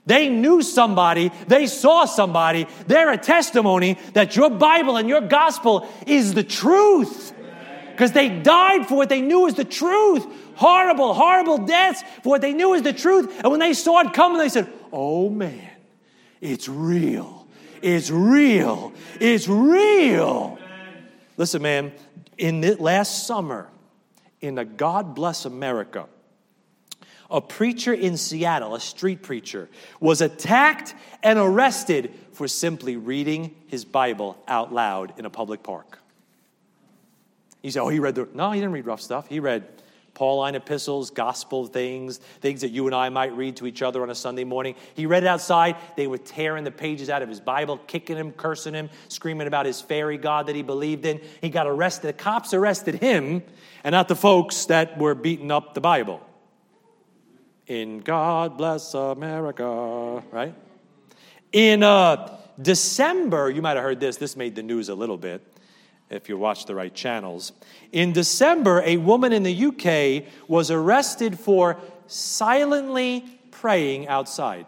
They 0.06 0.30
knew 0.30 0.62
somebody, 0.62 1.30
they 1.48 1.66
saw 1.66 2.06
somebody, 2.06 2.66
they're 2.86 3.12
a 3.12 3.18
testimony 3.18 3.98
that 4.14 4.36
your 4.36 4.48
Bible 4.48 4.96
and 4.96 5.06
your 5.06 5.20
gospel 5.20 5.86
is 6.06 6.32
the 6.32 6.42
truth. 6.42 7.34
Because 7.90 8.12
they 8.12 8.30
died 8.30 8.86
for 8.86 8.96
what 8.96 9.10
they 9.10 9.20
knew 9.20 9.46
is 9.46 9.54
the 9.54 9.64
truth 9.64 10.26
horrible, 10.58 11.14
horrible 11.14 11.58
deaths 11.58 12.02
for 12.22 12.30
what 12.30 12.40
they 12.42 12.52
knew 12.52 12.70
was 12.70 12.82
the 12.82 12.92
truth. 12.92 13.32
And 13.42 13.50
when 13.50 13.60
they 13.60 13.72
saw 13.72 14.00
it 14.00 14.12
coming, 14.12 14.38
they 14.38 14.48
said, 14.48 14.70
Oh 14.92 15.30
man, 15.30 15.70
it's 16.40 16.68
real. 16.68 17.46
It's 17.80 18.10
real. 18.10 18.92
It's 19.20 19.48
real. 19.48 20.58
Listen, 21.36 21.62
man, 21.62 21.92
in 22.36 22.60
the 22.60 22.74
last 22.74 23.26
summer, 23.26 23.68
in 24.40 24.56
the 24.56 24.64
God 24.64 25.14
Bless 25.14 25.44
America, 25.44 26.06
a 27.30 27.40
preacher 27.40 27.92
in 27.92 28.16
Seattle, 28.16 28.74
a 28.74 28.80
street 28.80 29.22
preacher, 29.22 29.68
was 30.00 30.20
attacked 30.20 30.94
and 31.22 31.38
arrested 31.38 32.12
for 32.32 32.48
simply 32.48 32.96
reading 32.96 33.54
his 33.66 33.84
Bible 33.84 34.42
out 34.48 34.72
loud 34.72 35.12
in 35.18 35.24
a 35.24 35.30
public 35.30 35.62
park. 35.62 35.98
You 37.62 37.70
say, 37.70 37.80
oh, 37.80 37.88
he 37.88 37.98
read 37.98 38.14
the. 38.14 38.28
No, 38.32 38.50
he 38.52 38.60
didn't 38.60 38.72
read 38.72 38.86
rough 38.86 39.00
stuff. 39.00 39.28
He 39.28 39.40
read 39.40 39.66
Pauline 40.18 40.56
epistles, 40.56 41.10
gospel 41.10 41.68
things, 41.68 42.18
things 42.40 42.62
that 42.62 42.70
you 42.70 42.86
and 42.86 42.94
I 42.94 43.08
might 43.08 43.36
read 43.36 43.54
to 43.58 43.68
each 43.68 43.82
other 43.82 44.02
on 44.02 44.10
a 44.10 44.16
Sunday 44.16 44.42
morning. 44.42 44.74
He 44.94 45.06
read 45.06 45.22
it 45.22 45.28
outside. 45.28 45.76
They 45.94 46.08
were 46.08 46.18
tearing 46.18 46.64
the 46.64 46.72
pages 46.72 47.08
out 47.08 47.22
of 47.22 47.28
his 47.28 47.38
Bible, 47.38 47.78
kicking 47.86 48.16
him, 48.16 48.32
cursing 48.32 48.74
him, 48.74 48.90
screaming 49.06 49.46
about 49.46 49.64
his 49.64 49.80
fairy 49.80 50.18
God 50.18 50.48
that 50.48 50.56
he 50.56 50.62
believed 50.62 51.06
in. 51.06 51.20
He 51.40 51.50
got 51.50 51.68
arrested. 51.68 52.08
The 52.08 52.12
cops 52.14 52.52
arrested 52.52 52.96
him 52.96 53.44
and 53.84 53.92
not 53.92 54.08
the 54.08 54.16
folks 54.16 54.64
that 54.64 54.98
were 54.98 55.14
beating 55.14 55.52
up 55.52 55.74
the 55.74 55.80
Bible. 55.80 56.20
In 57.68 58.00
God 58.00 58.58
Bless 58.58 58.94
America, 58.94 60.20
right? 60.32 60.54
In 61.52 61.84
uh, 61.84 62.36
December, 62.60 63.50
you 63.50 63.62
might 63.62 63.76
have 63.76 63.84
heard 63.84 64.00
this, 64.00 64.16
this 64.16 64.36
made 64.36 64.56
the 64.56 64.64
news 64.64 64.88
a 64.88 64.96
little 64.96 65.16
bit 65.16 65.46
if 66.10 66.28
you 66.28 66.38
watch 66.38 66.66
the 66.66 66.74
right 66.74 66.94
channels. 66.94 67.52
In 67.92 68.12
December, 68.12 68.82
a 68.84 68.96
woman 68.96 69.32
in 69.32 69.42
the 69.42 69.66
UK 69.66 70.24
was 70.48 70.70
arrested 70.70 71.38
for 71.38 71.78
silently 72.06 73.24
praying 73.50 74.08
outside 74.08 74.66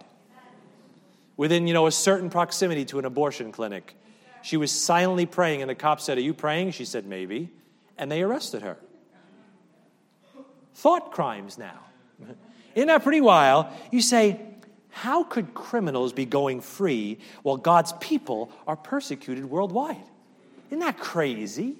within, 1.36 1.66
you 1.66 1.72
know, 1.72 1.86
a 1.86 1.93
certain 1.93 2.28
proximity 2.28 2.84
to 2.84 2.99
an 2.99 3.05
abortion 3.05 3.53
clinic. 3.53 3.97
She 4.43 4.57
was 4.57 4.70
silently 4.70 5.26
praying, 5.26 5.62
and 5.62 5.70
the 5.70 5.74
cop 5.74 6.01
said, 6.01 6.18
Are 6.18 6.22
you 6.22 6.34
praying? 6.34 6.72
She 6.72 6.84
said, 6.84 7.07
Maybe. 7.07 7.51
And 7.97 8.11
they 8.11 8.22
arrested 8.22 8.62
her. 8.62 8.76
Thought 10.74 11.12
crimes 11.12 11.59
now. 11.59 11.80
Isn't 12.74 12.88
that 12.88 13.03
pretty 13.03 13.20
wild? 13.20 13.66
You 13.91 14.01
say, 14.01 14.41
How 14.91 15.24
could 15.24 15.55
criminals 15.55 16.12
be 16.12 16.26
going 16.26 16.61
free 16.61 17.18
while 17.43 17.57
God's 17.57 17.93
people 18.01 18.53
are 18.66 18.76
persecuted 18.76 19.45
worldwide? 19.45 20.05
Isn't 20.71 20.81
that 20.81 20.99
crazy? 20.99 21.77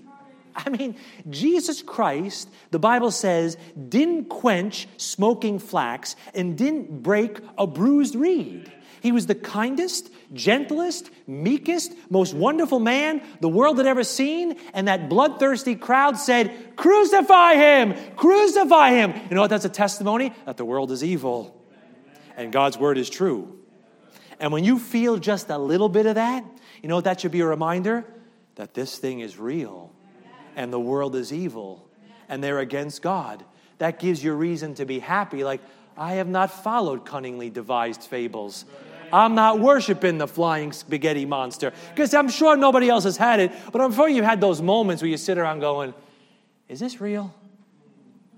I 0.55 0.69
mean, 0.69 0.97
Jesus 1.29 1.83
Christ, 1.83 2.49
the 2.71 2.79
Bible 2.79 3.11
says, 3.11 3.57
didn't 3.89 4.27
quench 4.27 4.89
smoking 4.97 5.59
flax 5.59 6.17
and 6.35 6.59
didn't 6.59 7.03
break 7.03 7.39
a 7.57 7.67
bruised 7.67 8.15
reed. 8.15 8.71
He 9.01 9.13
was 9.13 9.27
the 9.27 9.35
kindest, 9.35 10.11
gentlest, 10.35 11.11
meekest, 11.27 11.95
most 12.11 12.35
wonderful 12.35 12.81
man 12.81 13.23
the 13.41 13.49
world 13.49 13.79
had 13.79 13.87
ever 13.87 14.05
seen. 14.05 14.59
And 14.75 14.89
that 14.89 15.09
bloodthirsty 15.09 15.77
crowd 15.77 16.19
said, 16.19 16.77
Crucify 16.77 17.55
him! 17.55 17.95
Crucify 18.17 18.91
him! 18.91 19.15
You 19.31 19.37
know 19.37 19.41
what? 19.43 19.51
That's 19.51 19.65
a 19.65 19.71
testimony 19.71 20.35
that 20.45 20.59
the 20.59 20.65
world 20.65 20.91
is 20.91 21.03
evil 21.03 21.57
and 22.37 22.53
God's 22.53 22.77
word 22.77 22.99
is 22.99 23.09
true. 23.09 23.59
And 24.39 24.53
when 24.53 24.65
you 24.65 24.79
feel 24.79 25.17
just 25.19 25.49
a 25.51 25.59
little 25.59 25.89
bit 25.89 26.07
of 26.07 26.17
that, 26.17 26.45
you 26.83 26.89
know 26.89 26.97
what? 26.97 27.05
That 27.05 27.21
should 27.21 27.33
be 27.33 27.41
a 27.41 27.47
reminder 27.47 28.05
that 28.61 28.75
this 28.75 28.99
thing 28.99 29.21
is 29.21 29.39
real 29.39 29.91
and 30.55 30.71
the 30.71 30.79
world 30.79 31.17
is 31.17 31.33
evil 31.33 31.89
and 32.29 32.45
they're 32.45 32.59
against 32.59 33.01
God. 33.01 33.43
That 33.79 33.99
gives 33.99 34.23
you 34.23 34.35
reason 34.35 34.75
to 34.75 34.85
be 34.85 34.99
happy. 34.99 35.45
Like, 35.45 35.63
I 35.97 36.15
have 36.15 36.29
not 36.29 36.51
followed 36.51 37.07
cunningly 37.07 37.49
devised 37.49 38.03
fables. 38.03 38.67
I'm 39.15 39.35
not 39.35 39.61
worshiping 39.61 40.19
the 40.19 40.29
flying 40.29 40.73
spaghetti 40.73 41.25
monster 41.25 41.73
because 41.89 42.13
I'm 42.13 42.29
sure 42.29 42.55
nobody 42.55 42.91
else 42.91 43.05
has 43.05 43.17
had 43.17 43.41
it. 43.41 43.51
But 43.73 43.81
I'm 43.81 43.95
sure 43.95 44.11
you've 44.11 44.27
had 44.27 44.43
those 44.43 44.61
moments 44.61 45.03
where 45.03 45.11
you 45.11 45.17
sit 45.17 45.39
around 45.39 45.61
going, 45.61 45.95
Is 46.69 46.81
this 46.81 47.01
real? 47.01 47.35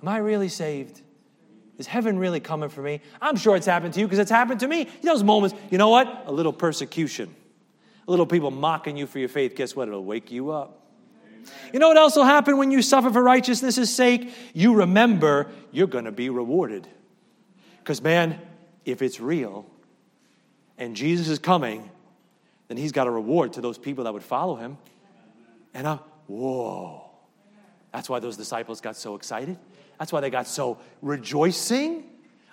Am 0.01 0.09
I 0.09 0.19
really 0.19 0.49
saved? 0.49 1.03
Is 1.79 1.89
heaven 1.89 2.17
really 2.17 2.39
coming 2.39 2.69
for 2.69 2.81
me? 2.81 3.01
I'm 3.21 3.35
sure 3.35 3.57
it's 3.57 3.67
happened 3.67 3.95
to 3.95 4.01
you 4.01 4.07
because 4.07 4.21
it's 4.21 4.31
happened 4.31 4.61
to 4.61 4.69
me. 4.69 4.89
Those 5.03 5.25
moments, 5.25 5.57
you 5.73 5.79
know 5.79 5.89
what? 5.89 6.25
A 6.27 6.33
little 6.33 6.53
persecution 6.53 7.35
little 8.07 8.27
people 8.27 8.51
mocking 8.51 8.97
you 8.97 9.07
for 9.07 9.19
your 9.19 9.29
faith, 9.29 9.55
guess 9.55 9.77
what? 9.77 9.89
It'll 9.89 10.05
wake 10.05 10.31
you 10.31 10.51
up. 10.51 10.79
You 11.73 11.79
know 11.79 11.89
what 11.89 11.97
else 11.97 12.17
will 12.17 12.25
happen 12.25 12.57
when 12.57 12.71
you 12.71 12.83
suffer 12.83 13.11
for 13.11 13.23
righteousness' 13.23 13.95
sake? 13.95 14.33
You 14.55 14.75
remember 14.75 15.51
you're 15.71 15.87
going 15.87 16.05
to 16.05 16.13
be 16.13 16.31
rewarded. 16.31 16.87
Because, 17.79 18.03
man, 18.03 18.41
if 18.85 19.03
it's 19.03 19.21
real 19.21 19.67
and 20.79 20.95
Jesus 20.95 21.29
is 21.29 21.39
coming, 21.39 21.91
then 22.69 22.77
he's 22.77 22.93
got 22.93 23.07
a 23.07 23.11
reward 23.11 23.55
to 23.55 23.61
those 23.61 23.79
people 23.79 24.05
that 24.05 24.13
would 24.13 24.23
follow 24.23 24.57
him. 24.57 24.79
And 25.75 25.87
I'm, 25.87 25.99
whoa. 26.27 27.11
That's 27.93 28.09
why 28.09 28.21
those 28.21 28.37
disciples 28.37 28.81
got 28.81 28.97
so 28.97 29.15
excited. 29.15 29.59
That's 29.99 30.13
why 30.13 30.21
they 30.21 30.31
got 30.31 30.47
so 30.47 30.79
rejoicing. 31.01 32.05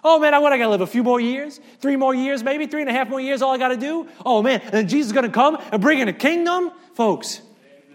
Oh 0.03 0.19
man, 0.19 0.33
I 0.33 0.39
what 0.39 0.53
I 0.53 0.57
gotta 0.57 0.69
live 0.69 0.81
a 0.81 0.87
few 0.87 1.03
more 1.03 1.19
years, 1.19 1.59
three 1.79 1.95
more 1.95 2.15
years, 2.15 2.43
maybe 2.43 2.67
three 2.67 2.81
and 2.81 2.89
a 2.89 2.93
half 2.93 3.09
more 3.09 3.19
years, 3.19 3.41
all 3.41 3.53
I 3.53 3.57
gotta 3.57 3.77
do. 3.77 4.07
Oh 4.25 4.41
man, 4.41 4.61
and 4.61 4.71
then 4.71 4.87
Jesus 4.87 5.07
is 5.07 5.13
gonna 5.13 5.29
come 5.29 5.57
and 5.71 5.81
bring 5.81 5.99
in 5.99 6.07
a 6.07 6.13
kingdom? 6.13 6.71
Folks, 6.93 7.41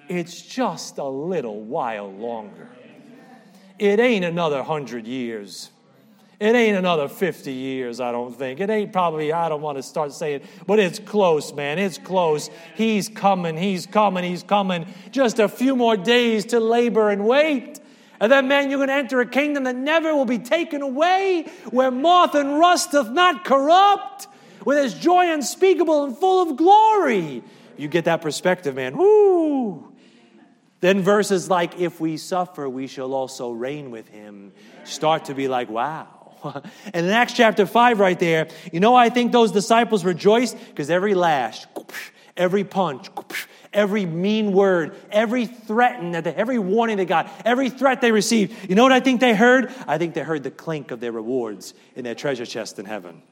it's 0.09 0.41
just 0.41 0.99
a 0.99 1.05
little 1.05 1.61
while 1.61 2.13
longer. 2.13 2.69
It 3.79 3.99
ain't 4.01 4.25
another 4.25 4.63
hundred 4.63 5.07
years. 5.07 5.71
It 6.41 6.55
ain't 6.55 6.77
another 6.77 7.09
50 7.09 7.53
years, 7.53 8.01
I 8.01 8.11
don't 8.13 8.37
think. 8.37 8.61
It 8.61 8.69
ain't 8.69 8.93
probably, 8.93 9.33
I 9.33 9.49
don't 9.49 9.63
want 9.63 9.79
to 9.79 9.83
start 9.83 10.13
saying, 10.13 10.43
but 10.67 10.79
it's 10.79 10.99
close, 10.99 11.53
man. 11.53 11.79
It's 11.79 11.97
close. 11.97 12.51
He's 12.75 13.09
coming, 13.09 13.57
he's 13.57 13.87
coming, 13.87 14.25
he's 14.25 14.43
coming. 14.43 14.87
Just 15.11 15.39
a 15.39 15.49
few 15.49 15.77
more 15.77 15.97
days 15.97 16.45
to 16.47 16.61
labor 16.61 17.11
and 17.11 17.25
wait. 17.25 17.81
And 18.25 18.33
then, 18.33 18.49
man, 18.49 18.71
you're 18.71 18.79
going 18.79 18.89
to 18.89 18.95
enter 18.95 19.21
a 19.21 19.27
kingdom 19.27 19.65
that 19.65 19.77
never 19.77 20.15
will 20.15 20.25
be 20.25 20.39
taken 20.39 20.81
away, 20.81 21.45
where 21.69 21.91
moth 21.91 22.35
and 22.35 22.59
rust 22.59 22.93
doth 22.93 23.11
not 23.11 23.45
corrupt, 23.45 24.29
where 24.63 24.77
there's 24.77 24.95
joy 24.95 25.31
unspeakable 25.31 26.05
and 26.05 26.17
full 26.17 26.51
of 26.51 26.57
glory. 26.57 27.43
You 27.77 27.87
get 27.87 28.07
that 28.07 28.23
perspective, 28.23 28.77
man. 28.77 28.97
Woo! 28.97 29.93
Then 30.81 31.03
verses 31.03 31.51
like, 31.51 31.79
if 31.79 32.01
we 32.01 32.17
suffer, 32.17 32.67
we 32.67 32.87
shall 32.87 33.13
also 33.13 33.51
reign 33.51 33.91
with 33.91 34.09
him, 34.09 34.55
start 34.85 35.27
to 35.27 35.35
be 35.35 35.47
like, 35.47 35.69
wow. 35.69 36.09
And 36.95 37.05
in 37.05 37.13
Acts 37.13 37.35
chapter 37.35 37.67
5, 37.67 38.01
right 38.01 38.19
there, 38.19 38.49
you 38.73 38.81
know 38.81 38.95
I 38.95 39.11
think 39.11 39.33
those 39.33 39.53
disciples 39.53 40.03
rejoiced? 40.03 40.57
Because 40.69 40.89
every 40.89 41.15
lash, 41.15 41.67
every 42.39 42.65
punch, 42.65 43.11
every 43.75 44.07
mean 44.07 44.53
word, 44.53 44.95
every 45.11 45.47
threaten, 45.47 46.13
that 46.13 46.27
every 46.27 46.59
warning 46.59 46.97
they 46.97 47.05
got, 47.05 47.31
every 47.45 47.71
threat 47.71 48.01
they 48.01 48.13
received, 48.13 48.71
you 48.71 48.75
know 48.75 48.83
what 48.83 48.93
I 48.93 49.01
think 49.01 49.21
they 49.21 49.35
heard? 49.35 49.73
I 49.87 49.99
think 49.99 50.15
they 50.15 50.23
heard 50.23 50.43
the 50.43 50.51
clink 50.51 50.91
of 50.91 51.01
their 51.01 51.13
rewards 51.13 51.75
in 51.95 52.05
their 52.05 52.15
treasure 52.15 52.47
chest 52.47 52.79
in 52.79 52.87
heaven. 52.87 53.23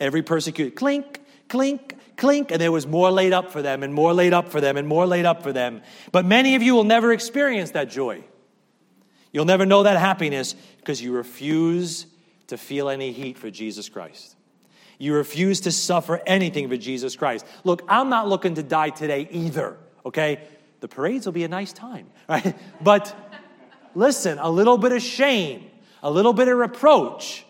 Every 0.00 0.22
persecuted, 0.22 0.74
clink, 0.74 1.20
clink, 1.48 1.96
clink, 2.16 2.50
and 2.50 2.60
there 2.60 2.72
was 2.72 2.86
more 2.86 3.10
laid 3.10 3.32
up 3.32 3.50
for 3.50 3.62
them, 3.62 3.82
and 3.82 3.94
more 3.94 4.12
laid 4.12 4.32
up 4.32 4.48
for 4.48 4.60
them, 4.60 4.76
and 4.76 4.88
more 4.88 5.06
laid 5.06 5.26
up 5.26 5.42
for 5.42 5.52
them. 5.52 5.82
But 6.10 6.24
many 6.24 6.54
of 6.54 6.62
you 6.62 6.74
will 6.74 6.84
never 6.84 7.12
experience 7.12 7.72
that 7.72 7.90
joy. 7.90 8.24
You'll 9.32 9.44
never 9.44 9.64
know 9.64 9.82
that 9.84 9.98
happiness 9.98 10.54
because 10.78 11.00
you 11.00 11.12
refuse 11.12 12.06
to 12.48 12.58
feel 12.58 12.88
any 12.88 13.12
heat 13.12 13.38
for 13.38 13.50
Jesus 13.50 13.88
Christ. 13.88 14.36
You 15.02 15.14
refuse 15.14 15.62
to 15.62 15.72
suffer 15.72 16.20
anything 16.28 16.68
for 16.68 16.76
Jesus 16.76 17.16
Christ. 17.16 17.44
Look, 17.64 17.82
I'm 17.88 18.08
not 18.08 18.28
looking 18.28 18.54
to 18.54 18.62
die 18.62 18.90
today 18.90 19.26
either, 19.32 19.76
okay? 20.06 20.44
The 20.78 20.86
parades 20.86 21.26
will 21.26 21.32
be 21.32 21.42
a 21.42 21.48
nice 21.48 21.72
time, 21.72 22.06
right? 22.28 22.56
But 22.80 23.12
listen, 23.96 24.38
a 24.38 24.48
little 24.48 24.78
bit 24.78 24.92
of 24.92 25.02
shame, 25.02 25.68
a 26.04 26.10
little 26.10 26.32
bit 26.32 26.46
of 26.46 26.56
reproach 26.56 27.44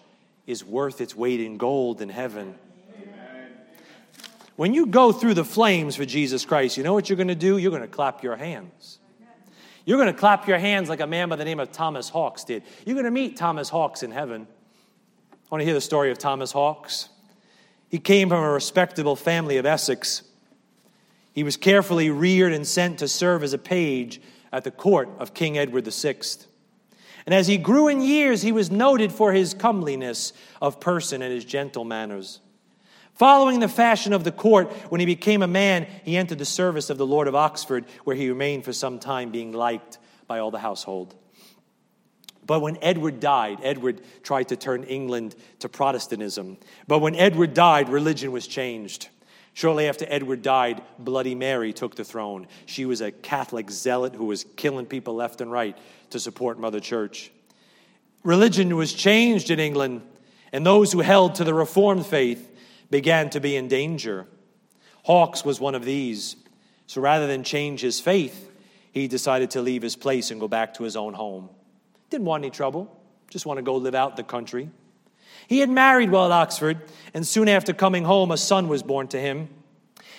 is 0.46 0.64
worth 0.64 1.03
its 1.03 1.14
weight 1.14 1.40
in 1.40 1.59
gold 1.59 2.00
in 2.00 2.09
heaven. 2.09 2.55
When 4.57 4.72
you 4.72 4.86
go 4.86 5.12
through 5.12 5.34
the 5.34 5.44
flames 5.44 5.94
for 5.94 6.07
Jesus 6.07 6.46
Christ, 6.46 6.78
you 6.78 6.82
know 6.82 6.94
what 6.94 7.11
you're 7.11 7.18
going 7.18 7.28
to 7.28 7.34
do? 7.34 7.59
You're 7.59 7.70
going 7.70 7.82
to 7.82 7.86
clap 7.86 8.22
your 8.22 8.36
hands. 8.36 8.98
You're 9.84 9.98
going 9.98 10.11
to 10.11 10.18
clap 10.18 10.48
your 10.48 10.59
hands 10.59 10.88
like 10.88 11.00
a 11.00 11.07
man 11.07 11.28
by 11.28 11.36
the 11.36 11.44
name 11.44 11.61
of 11.61 11.70
Thomas 11.70 12.09
Hawkes 12.09 12.44
did. 12.44 12.62
You're 12.86 12.94
going 12.94 13.05
to 13.05 13.11
meet 13.11 13.36
Thomas 13.36 13.68
Hawkes 13.68 14.03
in 14.03 14.11
heaven. 14.11 14.46
Want 15.50 15.61
to 15.61 15.66
hear 15.66 15.74
the 15.74 15.82
story 15.82 16.11
of 16.11 16.16
Thomas 16.16 16.50
Hawkes. 16.50 17.11
He 17.93 17.99
came 17.99 18.30
from 18.30 18.43
a 18.43 18.51
respectable 18.51 19.16
family 19.16 19.59
of 19.59 19.66
Essex. 19.66 20.22
He 21.34 21.45
was 21.45 21.59
carefully 21.59 22.09
reared 22.09 22.55
and 22.55 22.66
sent 22.66 22.99
to 23.01 23.07
serve 23.07 23.43
as 23.43 23.53
a 23.53 23.59
page 23.59 24.18
at 24.51 24.64
the 24.64 24.70
court 24.70 25.11
of 25.18 25.34
King 25.34 25.59
Edward 25.59 25.86
VI. 25.86 26.16
And 27.26 27.34
as 27.34 27.49
he 27.49 27.59
grew 27.59 27.88
in 27.88 28.01
years, 28.01 28.40
he 28.40 28.51
was 28.51 28.70
noted 28.70 29.12
for 29.12 29.34
his 29.34 29.53
comeliness 29.53 30.32
of 30.62 30.80
person 30.80 31.20
and 31.20 31.30
his 31.30 31.45
gentle 31.45 31.84
manners. 31.84 32.40
Following 33.12 33.61
the 33.61 33.68
fashion 33.68 34.14
of 34.14 34.24
the 34.24 34.32
court, 34.32 34.72
when 34.88 35.01
he 35.01 35.07
became 35.07 35.43
a 35.43 35.47
man, 35.47 35.86
he 36.03 36.16
entered 36.16 36.38
the 36.38 36.47
service 36.47 36.88
of 36.88 36.97
the 36.97 37.07
Lord 37.07 37.28
of 37.28 37.34
Oxford, 37.34 37.84
where 38.05 38.16
he 38.16 38.30
remained 38.30 38.64
for 38.64 38.72
some 38.72 38.99
time, 38.99 39.30
being 39.30 39.53
liked 39.53 39.99
by 40.26 40.38
all 40.38 40.51
the 40.51 40.59
household. 40.59 41.14
But 42.47 42.61
when 42.61 42.78
Edward 42.82 43.20
died, 43.20 43.59
Edward 43.62 44.01
tried 44.22 44.49
to 44.49 44.57
turn 44.57 44.84
England 44.84 45.36
to 45.61 45.68
Protestantism. 45.68 46.59
But 46.88 46.99
when 46.99 47.14
Edward 47.14 47.55
died, 47.55 47.88
religion 47.88 48.32
was 48.32 48.47
changed. 48.47 49.09
Shortly 49.55 49.86
after 49.86 50.07
Edward 50.09 50.43
died, 50.43 50.82
Bloody 50.99 51.34
Mary 51.34 51.72
took 51.72 51.95
the 51.95 52.05
throne. 52.05 52.47
She 52.66 52.84
was 52.84 53.01
a 53.01 53.12
Catholic 53.12 53.70
zealot 53.70 54.14
who 54.14 54.24
was 54.24 54.45
killing 54.57 54.86
people 54.86 55.14
left 55.14 55.40
and 55.40 55.53
right 55.53 55.76
to 56.11 56.18
support 56.18 56.59
Mother 56.59 56.80
Church. 56.80 57.30
Religion 58.24 58.76
was 58.76 58.93
changed 58.93 59.51
in 59.51 59.61
England, 59.61 60.03
and 60.53 60.64
those 60.64 60.93
who 60.93 61.01
held 61.01 61.34
to 61.36 61.45
the 61.45 61.55
Reformed 61.55 62.07
faith 62.07 62.51
began 62.90 63.30
to 63.30 63.40
be 63.40 63.57
in 63.57 63.68
danger. 63.68 64.26
Hawkes 65.05 65.45
was 65.45 65.61
one 65.61 65.74
of 65.74 65.84
these. 65.84 66.36
So 66.86 67.01
rather 67.01 67.26
than 67.26 67.45
change 67.45 67.80
his 67.80 68.01
faith, 68.01 68.51
he 68.93 69.09
decided 69.09 69.51
to 69.53 69.62
leave 69.62 69.82
his 69.82 69.97
place 69.97 70.30
and 70.30 70.40
go 70.40 70.49
back 70.49 70.74
to 70.74 70.84
his 70.84 70.97
own 70.97 71.14
home. 71.14 71.49
Didn't 72.12 72.26
want 72.26 72.44
any 72.44 72.50
trouble, 72.50 72.94
just 73.30 73.46
want 73.46 73.56
to 73.56 73.62
go 73.62 73.74
live 73.76 73.94
out 73.94 74.16
the 74.16 74.22
country. 74.22 74.68
He 75.46 75.60
had 75.60 75.70
married 75.70 76.10
while 76.10 76.26
at 76.26 76.30
Oxford, 76.30 76.82
and 77.14 77.26
soon 77.26 77.48
after 77.48 77.72
coming 77.72 78.04
home, 78.04 78.30
a 78.30 78.36
son 78.36 78.68
was 78.68 78.82
born 78.82 79.08
to 79.08 79.18
him. 79.18 79.48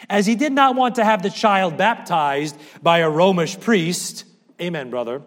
As 0.10 0.26
he 0.26 0.34
did 0.34 0.54
not 0.54 0.76
want 0.76 0.96
to 0.96 1.04
have 1.04 1.22
the 1.22 1.30
child 1.30 1.78
baptized 1.78 2.58
by 2.82 2.98
a 2.98 3.10
Romish 3.12 3.60
priest, 3.60 4.26
amen, 4.60 4.90
brother, 4.90 5.22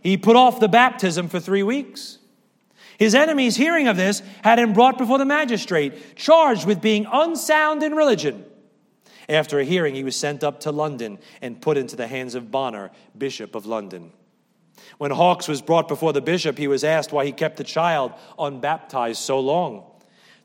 he 0.00 0.16
put 0.16 0.36
off 0.36 0.60
the 0.60 0.68
baptism 0.68 1.26
for 1.28 1.40
three 1.40 1.64
weeks. 1.64 2.18
His 2.98 3.16
enemies, 3.16 3.56
hearing 3.56 3.88
of 3.88 3.96
this, 3.96 4.22
had 4.44 4.60
him 4.60 4.74
brought 4.74 4.98
before 4.98 5.18
the 5.18 5.24
magistrate, 5.24 6.14
charged 6.14 6.68
with 6.68 6.80
being 6.80 7.04
unsound 7.12 7.82
in 7.82 7.96
religion. 7.96 8.44
After 9.28 9.58
a 9.58 9.64
hearing, 9.64 9.96
he 9.96 10.04
was 10.04 10.14
sent 10.14 10.44
up 10.44 10.60
to 10.60 10.70
London 10.70 11.18
and 11.40 11.60
put 11.60 11.76
into 11.76 11.96
the 11.96 12.06
hands 12.06 12.36
of 12.36 12.52
Bonner, 12.52 12.92
Bishop 13.18 13.56
of 13.56 13.66
London. 13.66 14.12
When 14.98 15.10
Hawkes 15.10 15.48
was 15.48 15.62
brought 15.62 15.88
before 15.88 16.12
the 16.12 16.20
bishop, 16.20 16.58
he 16.58 16.68
was 16.68 16.84
asked 16.84 17.12
why 17.12 17.24
he 17.24 17.32
kept 17.32 17.56
the 17.56 17.64
child 17.64 18.12
unbaptized 18.38 19.20
so 19.20 19.40
long. 19.40 19.84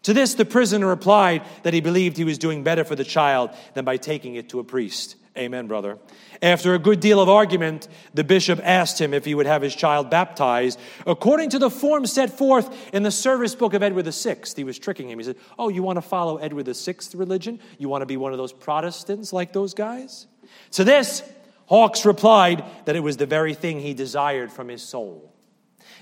To 0.03 0.13
this, 0.13 0.35
the 0.35 0.45
prisoner 0.45 0.87
replied 0.87 1.43
that 1.63 1.73
he 1.73 1.81
believed 1.81 2.17
he 2.17 2.23
was 2.23 2.37
doing 2.37 2.63
better 2.63 2.83
for 2.83 2.95
the 2.95 3.03
child 3.03 3.49
than 3.73 3.83
by 3.83 3.97
taking 3.97 4.35
it 4.35 4.49
to 4.49 4.59
a 4.59 4.63
priest. 4.63 5.15
Amen, 5.37 5.67
brother. 5.67 5.99
After 6.41 6.73
a 6.73 6.79
good 6.79 6.99
deal 6.99 7.19
of 7.19 7.29
argument, 7.29 7.87
the 8.13 8.23
bishop 8.23 8.59
asked 8.63 8.99
him 8.99 9.13
if 9.13 9.23
he 9.23 9.35
would 9.35 9.45
have 9.45 9.61
his 9.61 9.75
child 9.75 10.09
baptized 10.09 10.79
according 11.05 11.51
to 11.51 11.59
the 11.59 11.69
form 11.69 12.05
set 12.07 12.35
forth 12.35 12.93
in 12.93 13.03
the 13.03 13.11
service 13.11 13.53
book 13.53 13.73
of 13.73 13.83
Edward 13.83 14.05
VI. 14.05 14.37
He 14.55 14.63
was 14.63 14.79
tricking 14.79 15.09
him. 15.09 15.19
He 15.19 15.25
said, 15.25 15.35
Oh, 15.59 15.69
you 15.69 15.83
want 15.83 15.97
to 15.97 16.01
follow 16.01 16.37
Edward 16.37 16.67
VI 16.67 16.95
religion? 17.13 17.59
You 17.77 17.87
want 17.87 18.01
to 18.01 18.07
be 18.07 18.17
one 18.17 18.31
of 18.31 18.39
those 18.39 18.53
Protestants 18.53 19.31
like 19.31 19.53
those 19.53 19.75
guys? 19.75 20.25
To 20.71 20.83
this, 20.83 21.21
Hawkes 21.67 22.05
replied 22.05 22.63
that 22.85 22.95
it 22.95 23.01
was 23.01 23.17
the 23.17 23.25
very 23.25 23.53
thing 23.53 23.79
he 23.79 23.93
desired 23.93 24.51
from 24.51 24.69
his 24.69 24.81
soul. 24.81 25.31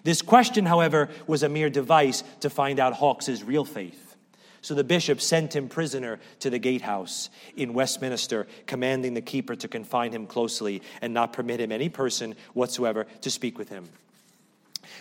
This 0.03 0.21
question, 0.21 0.65
however, 0.65 1.09
was 1.27 1.43
a 1.43 1.49
mere 1.49 1.69
device 1.69 2.23
to 2.41 2.49
find 2.49 2.79
out 2.79 2.93
Hawkes's 2.93 3.43
real 3.43 3.65
faith. 3.65 4.15
So 4.61 4.73
the 4.73 4.83
bishop 4.83 5.21
sent 5.21 5.55
him 5.55 5.67
prisoner 5.67 6.19
to 6.39 6.49
the 6.49 6.59
gatehouse 6.59 7.29
in 7.55 7.73
Westminster, 7.73 8.47
commanding 8.67 9.13
the 9.15 9.21
keeper 9.21 9.55
to 9.55 9.67
confine 9.67 10.11
him 10.11 10.27
closely 10.27 10.81
and 11.01 11.13
not 11.13 11.33
permit 11.33 11.59
him 11.59 11.71
any 11.71 11.89
person 11.89 12.35
whatsoever 12.53 13.05
to 13.21 13.29
speak 13.29 13.57
with 13.57 13.69
him. 13.69 13.89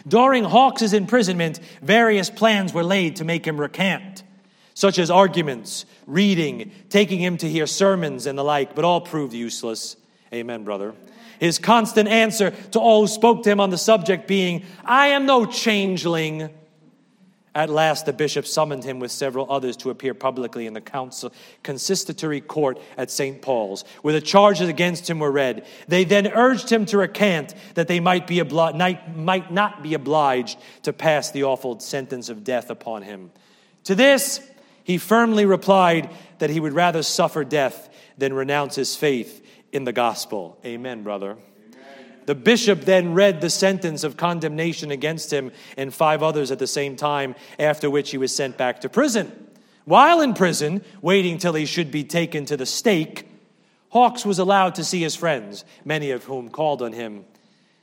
During 0.09 0.45
Hawkes's 0.45 0.93
imprisonment, 0.93 1.61
various 1.83 2.31
plans 2.31 2.73
were 2.73 2.83
laid 2.83 3.17
to 3.17 3.25
make 3.25 3.47
him 3.47 3.61
recant, 3.61 4.23
such 4.75 4.99
as 4.99 5.11
arguments, 5.11 5.85
reading, 6.07 6.73
taking 6.89 7.19
him 7.19 7.37
to 7.39 7.49
hear 7.49 7.67
sermons, 7.67 8.27
and 8.27 8.39
the 8.39 8.45
like, 8.45 8.75
but 8.75 8.85
all 8.85 9.01
proved 9.01 9.35
useless. 9.35 9.97
Amen, 10.35 10.65
brother. 10.65 10.95
His 11.39 11.59
constant 11.59 12.09
answer 12.09 12.51
to 12.73 12.81
all 12.81 13.03
who 13.03 13.07
spoke 13.09 13.45
to 13.45 13.51
him 13.51 13.61
on 13.61 13.71
the 13.71 13.79
subject 13.79 14.27
being, 14.27 14.65
I 14.85 15.09
am 15.09 15.27
no 15.27 15.47
changeling 15.47 16.51
at 17.57 17.71
last, 17.71 18.05
the 18.05 18.13
bishop 18.13 18.49
summoned 18.49 18.83
him 18.83 18.99
with 18.99 19.13
several 19.13 19.51
others 19.51 19.77
to 19.79 19.91
appear 19.91 20.13
publicly 20.13 20.67
in 20.67 20.73
the 20.73 20.81
council, 20.81 21.33
consistory 21.63 22.41
court 22.41 22.81
at 22.97 23.13
St. 23.13 23.41
Paul's, 23.41 23.85
where 24.03 24.13
the 24.13 24.21
charges 24.21 24.69
against 24.69 25.09
him 25.09 25.21
were 25.21 25.31
read. 25.31 25.65
They 25.87 26.03
then 26.03 26.27
urged 26.27 26.71
him 26.71 26.85
to 26.87 26.99
recant 26.99 27.55
that 27.75 27.87
they 27.87 28.01
might, 28.01 28.27
be 28.27 28.39
obli- 28.39 29.17
might 29.17 29.53
not 29.53 29.85
be 29.85 29.95
obliged 29.95 30.59
to 30.83 30.93
pass 30.93 31.31
the 31.31 31.45
awful 31.45 31.79
sentence 31.79 32.29
of 32.29 32.43
death 32.43 32.71
upon 32.71 33.03
him. 33.03 33.31
To 33.85 33.95
this, 33.95 34.41
he 34.83 34.99
firmly 34.99 35.47
replied 35.47 36.11
that 36.39 36.51
he 36.51 36.59
would 36.59 36.73
rather 36.73 37.05
suffer 37.05 37.45
death 37.45 37.89
than 38.19 38.33
renounce 38.33 38.75
his 38.75 38.97
faith 38.97 39.44
in 39.75 39.85
the 39.85 39.93
gospel. 39.93 40.59
Amen, 40.65 41.03
brother. 41.03 41.37
The 42.27 42.35
bishop 42.35 42.83
then 42.83 43.13
read 43.13 43.41
the 43.41 43.51
sentence 43.51 44.03
of 44.03 44.17
condemnation 44.17 44.91
against 44.91 45.31
him 45.31 45.53
and 45.77 45.93
five 45.93 46.23
others 46.23 46.51
at 46.51 46.59
the 46.59 46.67
same 46.67 46.97
time, 46.97 47.35
after 47.59 47.91
which 47.91 48.11
he 48.11 48.19
was 48.19 48.35
sent 48.35 48.57
back 48.57 48.81
to 48.81 48.89
prison. 48.89 49.51
While 49.85 50.23
in 50.23 50.33
prison, 50.33 50.83
waiting 51.03 51.37
till 51.37 51.53
he 51.53 51.67
should 51.67 51.91
be 51.91 52.05
taken 52.05 52.47
to 52.47 52.57
the 52.57 52.65
stake, 52.65 53.29
Hawkes 53.91 54.25
was 54.25 54.39
allowed 54.39 54.77
to 54.77 54.85
see 54.85 55.03
his 55.03 55.15
friends, 55.15 55.65
many 55.85 56.11
of 56.13 56.25
whom 56.25 56.49
called 56.49 56.81
on 56.81 56.93
him. 56.93 57.27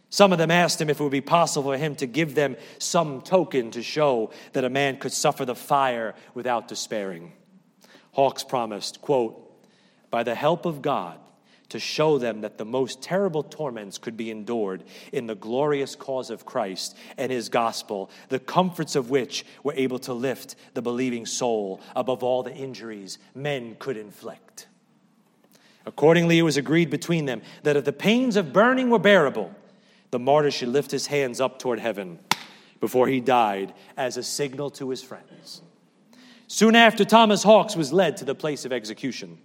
Some 0.09 0.33
of 0.33 0.39
them 0.39 0.51
asked 0.51 0.81
him 0.81 0.89
if 0.89 0.99
it 0.99 1.03
would 1.03 1.11
be 1.11 1.21
possible 1.21 1.71
for 1.71 1.77
him 1.77 1.95
to 1.97 2.05
give 2.05 2.35
them 2.35 2.57
some 2.79 3.21
token 3.21 3.71
to 3.71 3.83
show 3.83 4.31
that 4.53 4.65
a 4.65 4.69
man 4.69 4.97
could 4.97 5.13
suffer 5.13 5.45
the 5.45 5.55
fire 5.55 6.15
without 6.33 6.67
despairing. 6.67 7.31
Hawkes 8.11 8.43
promised, 8.43 9.01
quote, 9.01 9.55
By 10.09 10.23
the 10.23 10.35
help 10.35 10.65
of 10.65 10.81
God, 10.81 11.17
to 11.71 11.79
show 11.79 12.17
them 12.17 12.41
that 12.41 12.57
the 12.57 12.65
most 12.65 13.01
terrible 13.01 13.43
torments 13.43 13.97
could 13.97 14.17
be 14.17 14.29
endured 14.29 14.83
in 15.11 15.25
the 15.25 15.35
glorious 15.35 15.95
cause 15.95 16.29
of 16.29 16.45
Christ 16.45 16.97
and 17.17 17.31
his 17.31 17.49
gospel, 17.49 18.09
the 18.29 18.39
comforts 18.39 18.95
of 18.95 19.09
which 19.09 19.45
were 19.63 19.73
able 19.75 19.99
to 19.99 20.13
lift 20.13 20.55
the 20.73 20.81
believing 20.81 21.25
soul 21.25 21.79
above 21.95 22.23
all 22.23 22.43
the 22.43 22.53
injuries 22.53 23.17
men 23.33 23.75
could 23.79 23.97
inflict. 23.97 24.67
Accordingly, 25.85 26.39
it 26.39 26.43
was 26.43 26.57
agreed 26.57 26.89
between 26.89 27.25
them 27.25 27.41
that 27.63 27.77
if 27.77 27.85
the 27.85 27.93
pains 27.93 28.35
of 28.35 28.53
burning 28.53 28.89
were 28.89 28.99
bearable, 28.99 29.55
the 30.11 30.19
martyr 30.19 30.51
should 30.51 30.69
lift 30.69 30.91
his 30.91 31.07
hands 31.07 31.39
up 31.39 31.57
toward 31.57 31.79
heaven 31.79 32.19
before 32.81 33.07
he 33.07 33.21
died 33.21 33.73
as 33.95 34.17
a 34.17 34.23
signal 34.23 34.69
to 34.71 34.89
his 34.89 35.01
friends. 35.01 35.61
Soon 36.47 36.75
after, 36.75 37.05
Thomas 37.05 37.43
Hawkes 37.43 37.77
was 37.77 37.93
led 37.93 38.17
to 38.17 38.25
the 38.25 38.35
place 38.35 38.65
of 38.65 38.73
execution. 38.73 39.37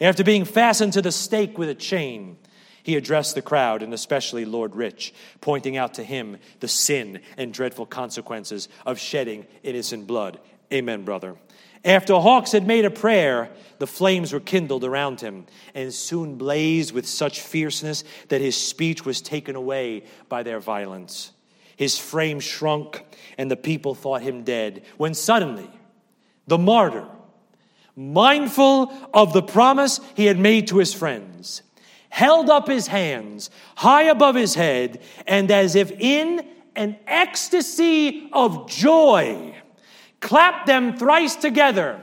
After 0.00 0.24
being 0.24 0.44
fastened 0.44 0.92
to 0.94 1.02
the 1.02 1.12
stake 1.12 1.56
with 1.58 1.68
a 1.68 1.74
chain, 1.74 2.38
he 2.82 2.96
addressed 2.96 3.34
the 3.34 3.42
crowd, 3.42 3.82
and 3.82 3.92
especially 3.92 4.44
Lord 4.44 4.76
Rich, 4.76 5.12
pointing 5.40 5.76
out 5.76 5.94
to 5.94 6.04
him 6.04 6.36
the 6.60 6.68
sin 6.68 7.20
and 7.36 7.52
dreadful 7.52 7.86
consequences 7.86 8.68
of 8.84 8.98
shedding 8.98 9.46
innocent 9.62 10.06
blood. 10.06 10.38
Amen, 10.72 11.04
brother. 11.04 11.36
After 11.84 12.14
Hawkes 12.14 12.52
had 12.52 12.66
made 12.66 12.84
a 12.84 12.90
prayer, 12.90 13.50
the 13.78 13.86
flames 13.86 14.32
were 14.32 14.40
kindled 14.40 14.84
around 14.84 15.20
him 15.20 15.46
and 15.74 15.92
soon 15.92 16.36
blazed 16.36 16.92
with 16.92 17.06
such 17.06 17.40
fierceness 17.40 18.04
that 18.28 18.40
his 18.40 18.56
speech 18.56 19.04
was 19.04 19.20
taken 19.20 19.56
away 19.56 20.04
by 20.28 20.42
their 20.42 20.60
violence. 20.60 21.32
His 21.76 21.98
frame 21.98 22.40
shrunk, 22.40 23.04
and 23.36 23.50
the 23.50 23.56
people 23.56 23.94
thought 23.94 24.22
him 24.22 24.44
dead. 24.44 24.84
When 24.96 25.14
suddenly, 25.14 25.70
the 26.46 26.58
martyr, 26.58 27.06
mindful 27.96 28.92
of 29.14 29.32
the 29.32 29.42
promise 29.42 30.00
he 30.14 30.26
had 30.26 30.38
made 30.38 30.68
to 30.68 30.78
his 30.78 30.92
friends, 30.92 31.62
held 32.10 32.50
up 32.50 32.68
his 32.68 32.86
hands 32.86 33.50
high 33.76 34.04
above 34.04 34.34
his 34.34 34.54
head, 34.54 35.00
and 35.26 35.50
as 35.50 35.74
if 35.74 35.90
in 35.92 36.46
an 36.76 36.96
ecstasy 37.06 38.28
of 38.32 38.68
joy, 38.68 39.54
clapped 40.20 40.66
them 40.66 40.96
thrice 40.96 41.36
together. 41.36 42.00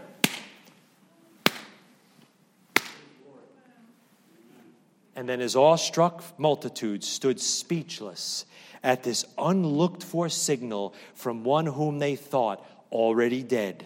And 5.16 5.30
then 5.30 5.40
his 5.40 5.56
awestruck 5.56 6.24
multitude 6.40 7.04
stood 7.04 7.40
speechless 7.40 8.46
at 8.82 9.04
this 9.04 9.26
unlooked 9.38 10.04
for 10.04 10.28
signal 10.28 10.96
from 11.14 11.44
one 11.44 11.68
whom 11.68 12.00
they 12.00 12.16
thought 12.16 12.66
already 12.92 13.44
dead. 13.44 13.86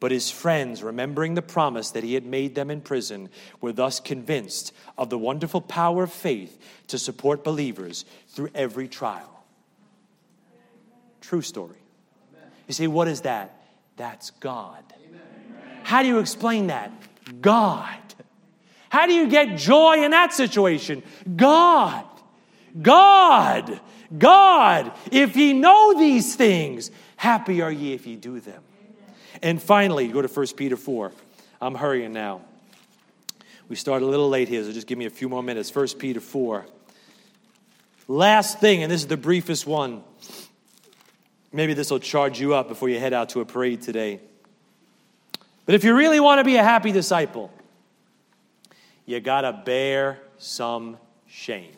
But 0.00 0.12
his 0.12 0.30
friends, 0.30 0.82
remembering 0.82 1.34
the 1.34 1.42
promise 1.42 1.90
that 1.90 2.04
he 2.04 2.14
had 2.14 2.24
made 2.24 2.54
them 2.54 2.70
in 2.70 2.80
prison, 2.80 3.30
were 3.60 3.72
thus 3.72 3.98
convinced 3.98 4.72
of 4.96 5.10
the 5.10 5.18
wonderful 5.18 5.60
power 5.60 6.04
of 6.04 6.12
faith 6.12 6.58
to 6.88 6.98
support 6.98 7.42
believers 7.42 8.04
through 8.28 8.50
every 8.54 8.86
trial. 8.86 9.44
True 11.20 11.42
story. 11.42 11.76
You 12.68 12.74
say, 12.74 12.86
what 12.86 13.08
is 13.08 13.22
that? 13.22 13.60
That's 13.96 14.30
God. 14.30 14.84
How 15.82 16.02
do 16.02 16.08
you 16.08 16.18
explain 16.18 16.68
that? 16.68 16.92
God. 17.40 17.98
How 18.90 19.06
do 19.06 19.12
you 19.12 19.28
get 19.28 19.58
joy 19.58 20.04
in 20.04 20.12
that 20.12 20.32
situation? 20.32 21.02
God. 21.34 22.04
God. 22.80 23.80
God. 24.16 24.92
If 25.10 25.36
ye 25.36 25.54
know 25.54 25.98
these 25.98 26.36
things, 26.36 26.90
happy 27.16 27.60
are 27.62 27.72
ye 27.72 27.94
if 27.94 28.06
ye 28.06 28.16
do 28.16 28.38
them. 28.38 28.62
And 29.42 29.62
finally, 29.62 30.08
go 30.08 30.22
to 30.22 30.28
1 30.28 30.46
Peter 30.56 30.76
4. 30.76 31.12
I'm 31.60 31.74
hurrying 31.74 32.12
now. 32.12 32.42
We 33.68 33.76
start 33.76 34.02
a 34.02 34.06
little 34.06 34.28
late 34.28 34.48
here, 34.48 34.64
so 34.64 34.72
just 34.72 34.86
give 34.86 34.98
me 34.98 35.04
a 35.04 35.10
few 35.10 35.28
more 35.28 35.42
minutes. 35.42 35.74
1 35.74 35.88
Peter 35.98 36.20
4. 36.20 36.64
Last 38.08 38.60
thing, 38.60 38.82
and 38.82 38.90
this 38.90 39.02
is 39.02 39.06
the 39.06 39.16
briefest 39.16 39.66
one. 39.66 40.02
Maybe 41.52 41.74
this 41.74 41.90
will 41.90 41.98
charge 41.98 42.40
you 42.40 42.54
up 42.54 42.68
before 42.68 42.88
you 42.88 42.98
head 42.98 43.12
out 43.12 43.30
to 43.30 43.40
a 43.40 43.44
parade 43.44 43.82
today. 43.82 44.20
But 45.66 45.74
if 45.74 45.84
you 45.84 45.94
really 45.94 46.18
want 46.18 46.38
to 46.38 46.44
be 46.44 46.56
a 46.56 46.62
happy 46.62 46.92
disciple, 46.92 47.52
you 49.04 49.20
got 49.20 49.42
to 49.42 49.52
bear 49.52 50.18
some 50.38 50.96
shame. 51.26 51.72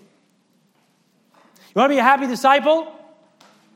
You 1.35 1.75
want 1.75 1.91
to 1.91 1.95
be 1.95 1.99
a 1.99 2.05
happy 2.05 2.27
disciple? 2.27 2.93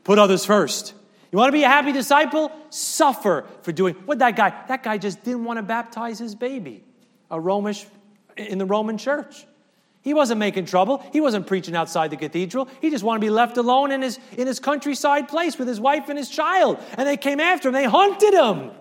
Put 0.03 0.19
others 0.19 0.45
first. 0.45 0.93
You 1.35 1.39
want 1.39 1.49
to 1.49 1.57
be 1.57 1.63
a 1.63 1.67
happy 1.67 1.91
disciple? 1.91 2.49
Suffer 2.69 3.43
for 3.61 3.73
doing 3.73 3.95
what 4.05 4.19
that 4.19 4.37
guy, 4.37 4.53
that 4.69 4.83
guy 4.83 4.97
just 4.97 5.21
didn't 5.21 5.43
want 5.43 5.57
to 5.57 5.63
baptize 5.63 6.17
his 6.17 6.33
baby. 6.33 6.81
A 7.29 7.37
Romish 7.37 7.85
in 8.37 8.57
the 8.57 8.65
Roman 8.65 8.97
church. 8.97 9.45
He 10.01 10.13
wasn't 10.13 10.39
making 10.39 10.67
trouble. 10.67 11.03
He 11.11 11.19
wasn't 11.19 11.45
preaching 11.45 11.75
outside 11.75 12.09
the 12.11 12.15
cathedral. 12.15 12.69
He 12.79 12.89
just 12.89 13.03
wanted 13.03 13.19
to 13.19 13.25
be 13.25 13.31
left 13.31 13.57
alone 13.57 13.91
in 13.91 14.01
his, 14.01 14.17
in 14.37 14.47
his 14.47 14.61
countryside 14.61 15.27
place 15.27 15.59
with 15.59 15.67
his 15.67 15.77
wife 15.77 16.07
and 16.07 16.17
his 16.17 16.29
child. 16.29 16.81
And 16.97 17.05
they 17.05 17.17
came 17.17 17.41
after 17.41 17.67
him. 17.67 17.73
They 17.73 17.83
hunted 17.83 18.33
him. 18.33 18.71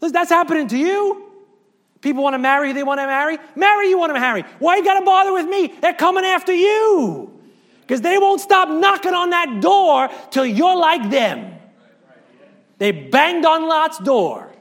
That's 0.00 0.30
happening 0.30 0.66
to 0.66 0.76
you. 0.76 1.30
People 2.00 2.24
want 2.24 2.34
to 2.34 2.38
marry, 2.38 2.66
who 2.70 2.74
they 2.74 2.82
want 2.82 2.98
to 2.98 3.06
marry. 3.06 3.38
Marry, 3.54 3.88
you 3.88 4.00
want 4.00 4.10
to 4.10 4.18
marry. 4.18 4.42
Why 4.58 4.78
you 4.78 4.84
got 4.84 4.98
to 4.98 5.04
bother 5.04 5.32
with 5.32 5.46
me? 5.46 5.72
They're 5.80 5.94
coming 5.94 6.24
after 6.24 6.52
you. 6.52 7.40
Because 7.82 8.00
they 8.00 8.18
won't 8.18 8.40
stop 8.40 8.68
knocking 8.68 9.14
on 9.14 9.30
that 9.30 9.60
door 9.60 10.08
till 10.32 10.44
you're 10.44 10.76
like 10.76 11.08
them. 11.08 11.54
They 12.78 12.92
banged 12.92 13.44
on 13.44 13.68
Lot's 13.68 13.98
door. 13.98 14.52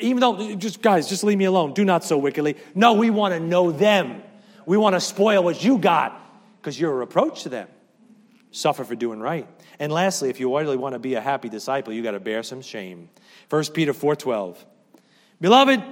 Even 0.00 0.20
though, 0.20 0.54
just 0.56 0.82
guys, 0.82 1.08
just 1.08 1.24
leave 1.24 1.38
me 1.38 1.44
alone. 1.44 1.72
Do 1.72 1.84
not 1.84 2.04
so 2.04 2.18
wickedly. 2.18 2.56
No, 2.74 2.94
we 2.94 3.10
want 3.10 3.34
to 3.34 3.40
know 3.40 3.72
them. 3.72 4.22
We 4.66 4.76
want 4.76 4.94
to 4.94 5.00
spoil 5.00 5.42
what 5.42 5.62
you 5.62 5.78
got 5.78 6.20
because 6.60 6.78
you're 6.78 6.92
a 6.92 6.96
reproach 6.96 7.44
to 7.44 7.48
them. 7.48 7.68
Suffer 8.50 8.84
for 8.84 8.96
doing 8.96 9.20
right. 9.20 9.46
And 9.78 9.92
lastly, 9.92 10.28
if 10.28 10.40
you 10.40 10.56
really 10.56 10.76
want 10.76 10.94
to 10.94 10.98
be 10.98 11.14
a 11.14 11.20
happy 11.20 11.48
disciple, 11.48 11.92
you 11.92 12.02
got 12.02 12.12
to 12.12 12.20
bear 12.20 12.42
some 12.42 12.62
shame. 12.62 13.08
1 13.48 13.64
Peter 13.74 13.92
4:12. 13.92 14.56
Beloved, 15.40 15.82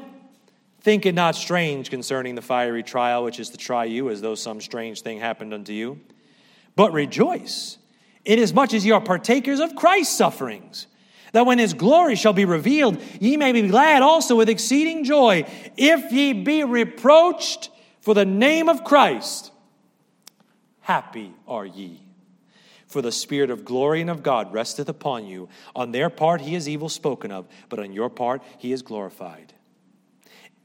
think 0.80 1.06
it 1.06 1.14
not 1.14 1.36
strange 1.36 1.90
concerning 1.90 2.34
the 2.34 2.42
fiery 2.42 2.82
trial 2.82 3.24
which 3.24 3.38
is 3.38 3.50
to 3.50 3.56
try 3.56 3.84
you 3.84 4.10
as 4.10 4.20
though 4.20 4.34
some 4.34 4.60
strange 4.60 5.02
thing 5.02 5.18
happened 5.18 5.54
unto 5.54 5.72
you, 5.72 6.00
but 6.76 6.92
rejoice 6.92 7.78
inasmuch 8.24 8.72
as 8.74 8.84
you 8.84 8.94
are 8.94 9.00
partakers 9.00 9.60
of 9.60 9.74
Christ's 9.76 10.16
sufferings 10.16 10.86
that 11.34 11.46
when 11.46 11.58
his 11.58 11.74
glory 11.74 12.14
shall 12.14 12.32
be 12.32 12.44
revealed, 12.44 13.02
ye 13.18 13.36
may 13.36 13.50
be 13.50 13.66
glad 13.66 14.02
also 14.02 14.36
with 14.36 14.48
exceeding 14.48 15.02
joy, 15.02 15.44
if 15.76 16.12
ye 16.12 16.32
be 16.32 16.62
reproached 16.62 17.70
for 18.00 18.14
the 18.14 18.24
name 18.24 18.68
of 18.68 18.84
Christ. 18.84 19.50
Happy 20.80 21.34
are 21.48 21.66
ye. 21.66 22.00
For 22.86 23.02
the 23.02 23.10
Spirit 23.10 23.50
of 23.50 23.64
glory 23.64 24.00
and 24.00 24.10
of 24.10 24.22
God 24.22 24.52
resteth 24.52 24.88
upon 24.88 25.26
you. 25.26 25.48
On 25.74 25.90
their 25.90 26.08
part 26.08 26.40
he 26.40 26.54
is 26.54 26.68
evil 26.68 26.88
spoken 26.88 27.32
of, 27.32 27.48
but 27.68 27.80
on 27.80 27.92
your 27.92 28.10
part 28.10 28.40
he 28.58 28.70
is 28.70 28.82
glorified. 28.82 29.52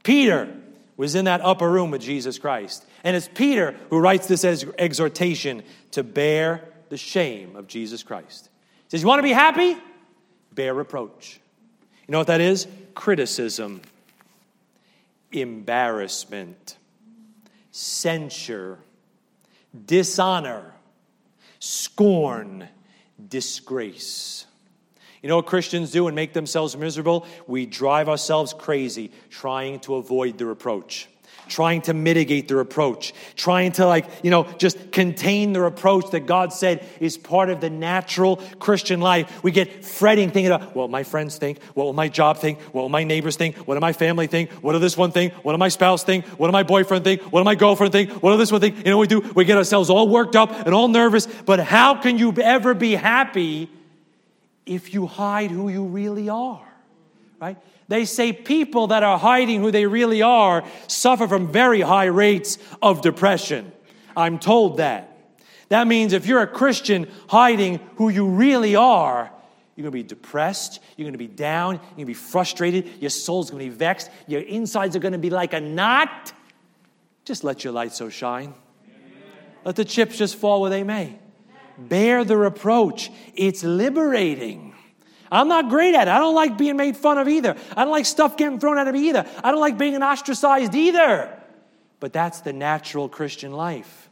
Peter 0.04 0.56
was 0.96 1.16
in 1.16 1.24
that 1.24 1.40
upper 1.40 1.68
room 1.68 1.90
with 1.90 2.00
Jesus 2.00 2.38
Christ. 2.38 2.86
And 3.02 3.16
it's 3.16 3.28
Peter 3.34 3.74
who 3.88 3.98
writes 3.98 4.28
this 4.28 4.44
as 4.44 4.64
exhortation 4.78 5.64
to 5.90 6.04
bear 6.04 6.68
the 6.90 6.96
shame 6.96 7.56
of 7.56 7.66
Jesus 7.66 8.04
Christ. 8.04 8.50
He 8.84 8.90
says, 8.90 9.02
You 9.02 9.08
want 9.08 9.18
to 9.18 9.24
be 9.24 9.32
happy? 9.32 9.76
Bear 10.54 10.74
reproach. 10.74 11.40
You 12.06 12.12
know 12.12 12.18
what 12.18 12.26
that 12.28 12.40
is? 12.40 12.66
Criticism, 12.94 13.82
embarrassment, 15.32 16.76
censure, 17.70 18.78
dishonor, 19.86 20.74
scorn, 21.58 22.68
disgrace. 23.28 24.46
You 25.22 25.28
know 25.28 25.36
what 25.36 25.46
Christians 25.46 25.90
do 25.90 26.06
and 26.06 26.16
make 26.16 26.32
themselves 26.32 26.76
miserable? 26.76 27.26
We 27.46 27.66
drive 27.66 28.08
ourselves 28.08 28.54
crazy 28.54 29.12
trying 29.28 29.80
to 29.80 29.96
avoid 29.96 30.38
the 30.38 30.46
reproach 30.46 31.08
trying 31.50 31.82
to 31.82 31.92
mitigate 31.92 32.48
the 32.48 32.56
reproach, 32.56 33.12
trying 33.36 33.72
to, 33.72 33.86
like, 33.86 34.06
you 34.22 34.30
know, 34.30 34.44
just 34.56 34.92
contain 34.92 35.52
the 35.52 35.60
reproach 35.60 36.10
that 36.12 36.20
God 36.20 36.52
said 36.52 36.86
is 37.00 37.18
part 37.18 37.50
of 37.50 37.60
the 37.60 37.68
natural 37.68 38.36
Christian 38.58 39.00
life. 39.00 39.42
We 39.42 39.50
get 39.50 39.84
fretting, 39.84 40.30
thinking 40.30 40.52
about, 40.52 40.74
what 40.74 40.88
my 40.88 41.02
friends 41.02 41.36
think? 41.36 41.62
What 41.74 41.84
will 41.84 41.92
my 41.92 42.08
job 42.08 42.38
think? 42.38 42.60
What 42.72 42.82
will 42.82 42.88
my 42.88 43.04
neighbors 43.04 43.36
think? 43.36 43.56
What 43.56 43.74
will 43.74 43.80
my 43.80 43.92
family 43.92 44.28
think? 44.28 44.50
What 44.52 44.72
will 44.72 44.80
this 44.80 44.96
one 44.96 45.12
think? 45.12 45.34
What 45.34 45.52
will 45.52 45.58
my 45.58 45.68
spouse 45.68 46.04
think? 46.04 46.24
What 46.24 46.46
will 46.46 46.52
my 46.52 46.62
boyfriend 46.62 47.04
think? 47.04 47.22
What 47.22 47.40
will 47.40 47.44
my 47.44 47.56
girlfriend 47.56 47.92
think? 47.92 48.10
What 48.10 48.30
will 48.30 48.38
this 48.38 48.52
one 48.52 48.60
think? 48.60 48.78
You 48.78 48.84
know 48.84 48.96
what 48.96 49.10
we 49.10 49.20
do? 49.20 49.32
We 49.34 49.44
get 49.44 49.58
ourselves 49.58 49.90
all 49.90 50.08
worked 50.08 50.36
up 50.36 50.52
and 50.66 50.74
all 50.74 50.88
nervous. 50.88 51.26
But 51.26 51.60
how 51.60 52.00
can 52.00 52.16
you 52.16 52.32
ever 52.40 52.72
be 52.72 52.92
happy 52.94 53.68
if 54.64 54.94
you 54.94 55.06
hide 55.06 55.50
who 55.50 55.68
you 55.68 55.84
really 55.84 56.28
are? 56.28 56.66
Right? 57.40 57.56
They 57.90 58.04
say 58.04 58.32
people 58.32 58.86
that 58.86 59.02
are 59.02 59.18
hiding 59.18 59.60
who 59.60 59.72
they 59.72 59.84
really 59.84 60.22
are 60.22 60.62
suffer 60.86 61.26
from 61.26 61.50
very 61.50 61.80
high 61.80 62.04
rates 62.04 62.56
of 62.80 63.02
depression. 63.02 63.72
I'm 64.16 64.38
told 64.38 64.76
that. 64.76 65.18
That 65.70 65.88
means 65.88 66.12
if 66.12 66.24
you're 66.24 66.40
a 66.40 66.46
Christian 66.46 67.08
hiding 67.28 67.80
who 67.96 68.08
you 68.08 68.28
really 68.28 68.76
are, 68.76 69.32
you're 69.74 69.82
going 69.82 69.90
to 69.90 70.04
be 70.04 70.04
depressed. 70.04 70.78
You're 70.96 71.06
going 71.06 71.14
to 71.14 71.18
be 71.18 71.26
down. 71.26 71.74
You're 71.74 71.80
going 71.80 71.98
to 71.98 72.06
be 72.06 72.14
frustrated. 72.14 72.88
Your 73.00 73.10
soul's 73.10 73.50
going 73.50 73.64
to 73.64 73.68
be 73.68 73.76
vexed. 73.76 74.08
Your 74.28 74.42
insides 74.42 74.94
are 74.94 75.00
going 75.00 75.10
to 75.10 75.18
be 75.18 75.30
like 75.30 75.52
a 75.52 75.60
knot. 75.60 76.32
Just 77.24 77.42
let 77.42 77.64
your 77.64 77.72
light 77.72 77.92
so 77.92 78.08
shine. 78.08 78.54
Let 79.64 79.74
the 79.74 79.84
chips 79.84 80.16
just 80.16 80.36
fall 80.36 80.60
where 80.60 80.70
they 80.70 80.84
may. 80.84 81.18
Bear 81.76 82.22
the 82.22 82.36
reproach. 82.36 83.10
It's 83.34 83.64
liberating. 83.64 84.69
I'm 85.30 85.48
not 85.48 85.68
great 85.68 85.94
at 85.94 86.08
it. 86.08 86.10
I 86.10 86.18
don't 86.18 86.34
like 86.34 86.58
being 86.58 86.76
made 86.76 86.96
fun 86.96 87.18
of 87.18 87.28
either. 87.28 87.56
I 87.76 87.84
don't 87.84 87.92
like 87.92 88.06
stuff 88.06 88.36
getting 88.36 88.58
thrown 88.58 88.78
at 88.78 88.92
me 88.92 89.08
either. 89.10 89.26
I 89.44 89.50
don't 89.52 89.60
like 89.60 89.78
being 89.78 90.02
ostracized 90.02 90.74
either. 90.74 91.36
But 92.00 92.12
that's 92.12 92.40
the 92.40 92.52
natural 92.52 93.08
Christian 93.08 93.52
life. 93.52 94.08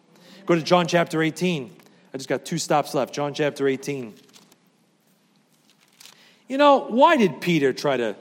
Go 0.46 0.54
to 0.54 0.62
John 0.62 0.86
chapter 0.86 1.22
18. 1.22 1.74
I 2.12 2.16
just 2.16 2.28
got 2.28 2.44
two 2.44 2.58
stops 2.58 2.94
left. 2.94 3.14
John 3.14 3.34
chapter 3.34 3.66
18. 3.66 4.14
You 6.46 6.56
know, 6.56 6.86
why 6.86 7.16
did 7.16 7.40
Peter 7.40 7.72
try 7.72 7.96
to 7.96 8.16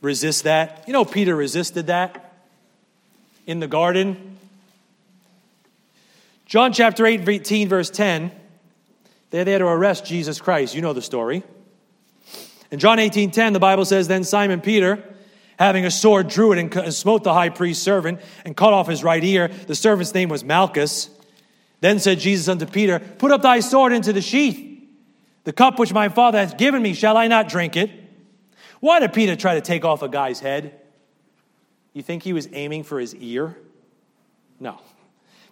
resist 0.00 0.44
that? 0.44 0.84
You 0.86 0.92
know, 0.92 1.04
Peter 1.04 1.34
resisted 1.34 1.88
that 1.88 2.32
in 3.46 3.60
the 3.60 3.68
garden. 3.68 4.38
John 6.46 6.72
chapter 6.72 7.04
8, 7.04 7.28
18, 7.28 7.68
verse 7.68 7.90
10. 7.90 8.30
They're 9.30 9.44
there 9.44 9.58
to 9.58 9.66
arrest 9.66 10.06
Jesus 10.06 10.40
Christ. 10.40 10.74
You 10.74 10.80
know 10.80 10.92
the 10.92 11.02
story. 11.02 11.42
In 12.70 12.78
John 12.78 12.98
18, 12.98 13.30
10, 13.30 13.52
the 13.52 13.58
Bible 13.58 13.84
says, 13.84 14.08
Then 14.08 14.24
Simon 14.24 14.60
Peter, 14.60 15.02
having 15.58 15.84
a 15.84 15.90
sword, 15.90 16.28
drew 16.28 16.52
it 16.52 16.58
and 16.58 16.94
smote 16.94 17.24
the 17.24 17.32
high 17.32 17.48
priest's 17.48 17.82
servant 17.82 18.20
and 18.44 18.56
cut 18.56 18.72
off 18.72 18.88
his 18.88 19.04
right 19.04 19.22
ear. 19.22 19.48
The 19.48 19.74
servant's 19.74 20.14
name 20.14 20.28
was 20.28 20.44
Malchus. 20.44 21.10
Then 21.80 21.98
said 21.98 22.18
Jesus 22.18 22.48
unto 22.48 22.66
Peter, 22.66 22.98
Put 22.98 23.30
up 23.30 23.42
thy 23.42 23.60
sword 23.60 23.92
into 23.92 24.12
the 24.12 24.22
sheath. 24.22 24.62
The 25.44 25.52
cup 25.52 25.78
which 25.78 25.92
my 25.92 26.08
Father 26.08 26.38
hath 26.38 26.58
given 26.58 26.82
me, 26.82 26.92
shall 26.92 27.16
I 27.16 27.28
not 27.28 27.48
drink 27.48 27.76
it? 27.76 27.90
Why 28.80 29.00
did 29.00 29.12
Peter 29.12 29.36
try 29.36 29.54
to 29.54 29.60
take 29.60 29.84
off 29.84 30.02
a 30.02 30.08
guy's 30.08 30.40
head? 30.40 30.80
You 31.92 32.02
think 32.02 32.24
he 32.24 32.32
was 32.32 32.48
aiming 32.52 32.82
for 32.82 32.98
his 32.98 33.14
ear? 33.14 33.56
No. 34.58 34.80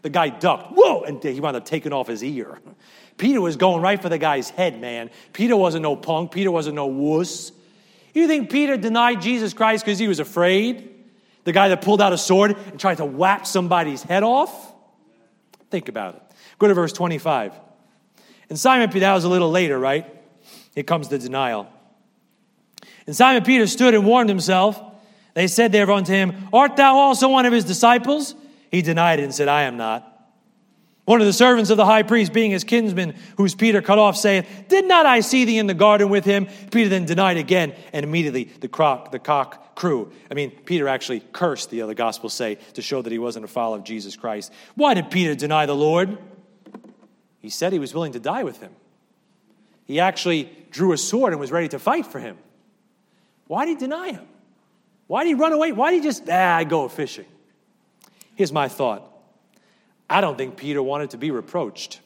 The 0.02 0.10
guy 0.10 0.28
ducked, 0.28 0.72
whoa, 0.72 1.02
and 1.02 1.22
he 1.22 1.40
wound 1.40 1.56
up 1.56 1.64
taking 1.64 1.92
off 1.92 2.08
his 2.08 2.22
ear. 2.22 2.58
Peter 3.16 3.40
was 3.40 3.56
going 3.56 3.80
right 3.80 4.00
for 4.00 4.08
the 4.08 4.18
guy's 4.18 4.50
head, 4.50 4.80
man. 4.80 5.10
Peter 5.32 5.56
wasn't 5.56 5.82
no 5.82 5.96
punk. 5.96 6.32
Peter 6.32 6.50
wasn't 6.50 6.74
no 6.74 6.86
wuss. 6.86 7.52
You 8.12 8.26
think 8.26 8.50
Peter 8.50 8.76
denied 8.76 9.22
Jesus 9.22 9.52
Christ 9.52 9.84
because 9.84 9.98
he 9.98 10.08
was 10.08 10.20
afraid? 10.20 10.90
The 11.44 11.52
guy 11.52 11.68
that 11.68 11.82
pulled 11.82 12.00
out 12.00 12.12
a 12.12 12.18
sword 12.18 12.56
and 12.70 12.80
tried 12.80 12.96
to 12.96 13.04
whap 13.04 13.46
somebody's 13.46 14.02
head 14.02 14.22
off? 14.22 14.72
Think 15.70 15.88
about 15.88 16.16
it. 16.16 16.22
Go 16.58 16.68
to 16.68 16.74
verse 16.74 16.92
25. 16.92 17.52
And 18.48 18.58
Simon 18.58 18.88
Peter, 18.88 19.00
that 19.00 19.14
was 19.14 19.24
a 19.24 19.28
little 19.28 19.50
later, 19.50 19.78
right? 19.78 20.06
Here 20.74 20.84
comes 20.84 21.08
the 21.08 21.18
denial. 21.18 21.68
And 23.06 23.14
Simon 23.14 23.42
Peter 23.42 23.66
stood 23.66 23.94
and 23.94 24.06
warned 24.06 24.28
himself. 24.28 24.80
They 25.34 25.46
said 25.48 25.72
therefore 25.72 25.96
unto 25.96 26.12
him, 26.12 26.48
Art 26.52 26.76
thou 26.76 26.96
also 26.96 27.28
one 27.28 27.46
of 27.46 27.52
his 27.52 27.64
disciples? 27.64 28.34
He 28.70 28.82
denied 28.82 29.20
it 29.20 29.24
and 29.24 29.34
said, 29.34 29.48
I 29.48 29.62
am 29.62 29.76
not. 29.76 30.13
One 31.05 31.20
of 31.20 31.26
the 31.26 31.34
servants 31.34 31.68
of 31.68 31.76
the 31.76 31.84
high 31.84 32.02
priest, 32.02 32.32
being 32.32 32.50
his 32.50 32.64
kinsman, 32.64 33.14
whose 33.36 33.55
Peter 33.55 33.82
cut 33.82 33.98
off, 33.98 34.16
saith, 34.16 34.48
Did 34.68 34.86
not 34.86 35.05
I 35.05 35.20
see 35.20 35.44
thee 35.44 35.59
in 35.59 35.66
the 35.66 35.74
garden 35.74 36.09
with 36.09 36.24
him? 36.24 36.46
Peter 36.70 36.88
then 36.88 37.05
denied 37.05 37.36
again, 37.36 37.74
and 37.92 38.05
immediately 38.05 38.44
the, 38.61 38.68
croc, 38.68 39.11
the 39.11 39.18
cock 39.18 39.76
crew. 39.76 40.11
I 40.30 40.34
mean, 40.34 40.50
Peter 40.50 40.88
actually 40.88 41.20
cursed, 41.32 41.68
the 41.68 41.82
other 41.82 41.92
gospels 41.92 42.32
say, 42.32 42.55
to 42.72 42.80
show 42.80 43.02
that 43.02 43.12
he 43.12 43.18
wasn't 43.18 43.44
a 43.44 43.48
follower 43.48 43.78
of 43.78 43.84
Jesus 43.84 44.16
Christ. 44.16 44.50
Why 44.76 44.94
did 44.94 45.11
Peter 45.11 45.34
deny 45.34 45.66
the 45.66 45.76
Lord? 45.76 46.16
He 47.40 47.50
said 47.50 47.74
he 47.74 47.78
was 47.78 47.92
willing 47.92 48.12
to 48.12 48.20
die 48.20 48.44
with 48.44 48.61
him. 48.61 48.72
He 49.84 50.00
actually 50.00 50.50
drew 50.70 50.92
a 50.92 50.98
sword 50.98 51.34
and 51.34 51.40
was 51.40 51.52
ready 51.52 51.68
to 51.68 51.78
fight 51.78 52.07
for 52.07 52.18
him. 52.18 52.38
Why 53.46 53.66
did 53.66 53.72
he 53.72 53.76
deny 53.76 54.12
him? 54.12 54.26
Why 55.07 55.24
did 55.24 55.28
he 55.28 55.34
run 55.34 55.52
away? 55.52 55.72
Why 55.72 55.90
did 55.90 56.02
he 56.02 56.09
just, 56.09 56.30
ah, 56.30 56.64
go 56.64 56.88
fishing? 56.88 57.26
Here's 58.36 58.52
my 58.52 58.68
thought 58.68 59.13
I 60.09 60.20
don't 60.20 60.36
think 60.36 60.57
Peter 60.57 60.82
wanted 60.82 61.11
to 61.11 61.18
be 61.18 61.30
reproached. 61.30 62.00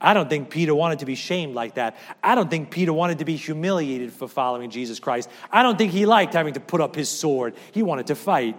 I 0.00 0.12
don't 0.12 0.28
think 0.28 0.50
Peter 0.50 0.74
wanted 0.74 0.98
to 0.98 1.06
be 1.06 1.14
shamed 1.14 1.54
like 1.54 1.74
that. 1.74 1.96
I 2.22 2.34
don't 2.34 2.50
think 2.50 2.70
Peter 2.70 2.92
wanted 2.92 3.20
to 3.20 3.24
be 3.24 3.36
humiliated 3.36 4.12
for 4.12 4.28
following 4.28 4.70
Jesus 4.70 5.00
Christ. 5.00 5.30
I 5.50 5.62
don't 5.62 5.78
think 5.78 5.92
he 5.92 6.04
liked 6.04 6.34
having 6.34 6.54
to 6.54 6.60
put 6.60 6.80
up 6.80 6.94
his 6.94 7.08
sword. 7.08 7.54
He 7.72 7.82
wanted 7.82 8.08
to 8.08 8.14
fight. 8.14 8.56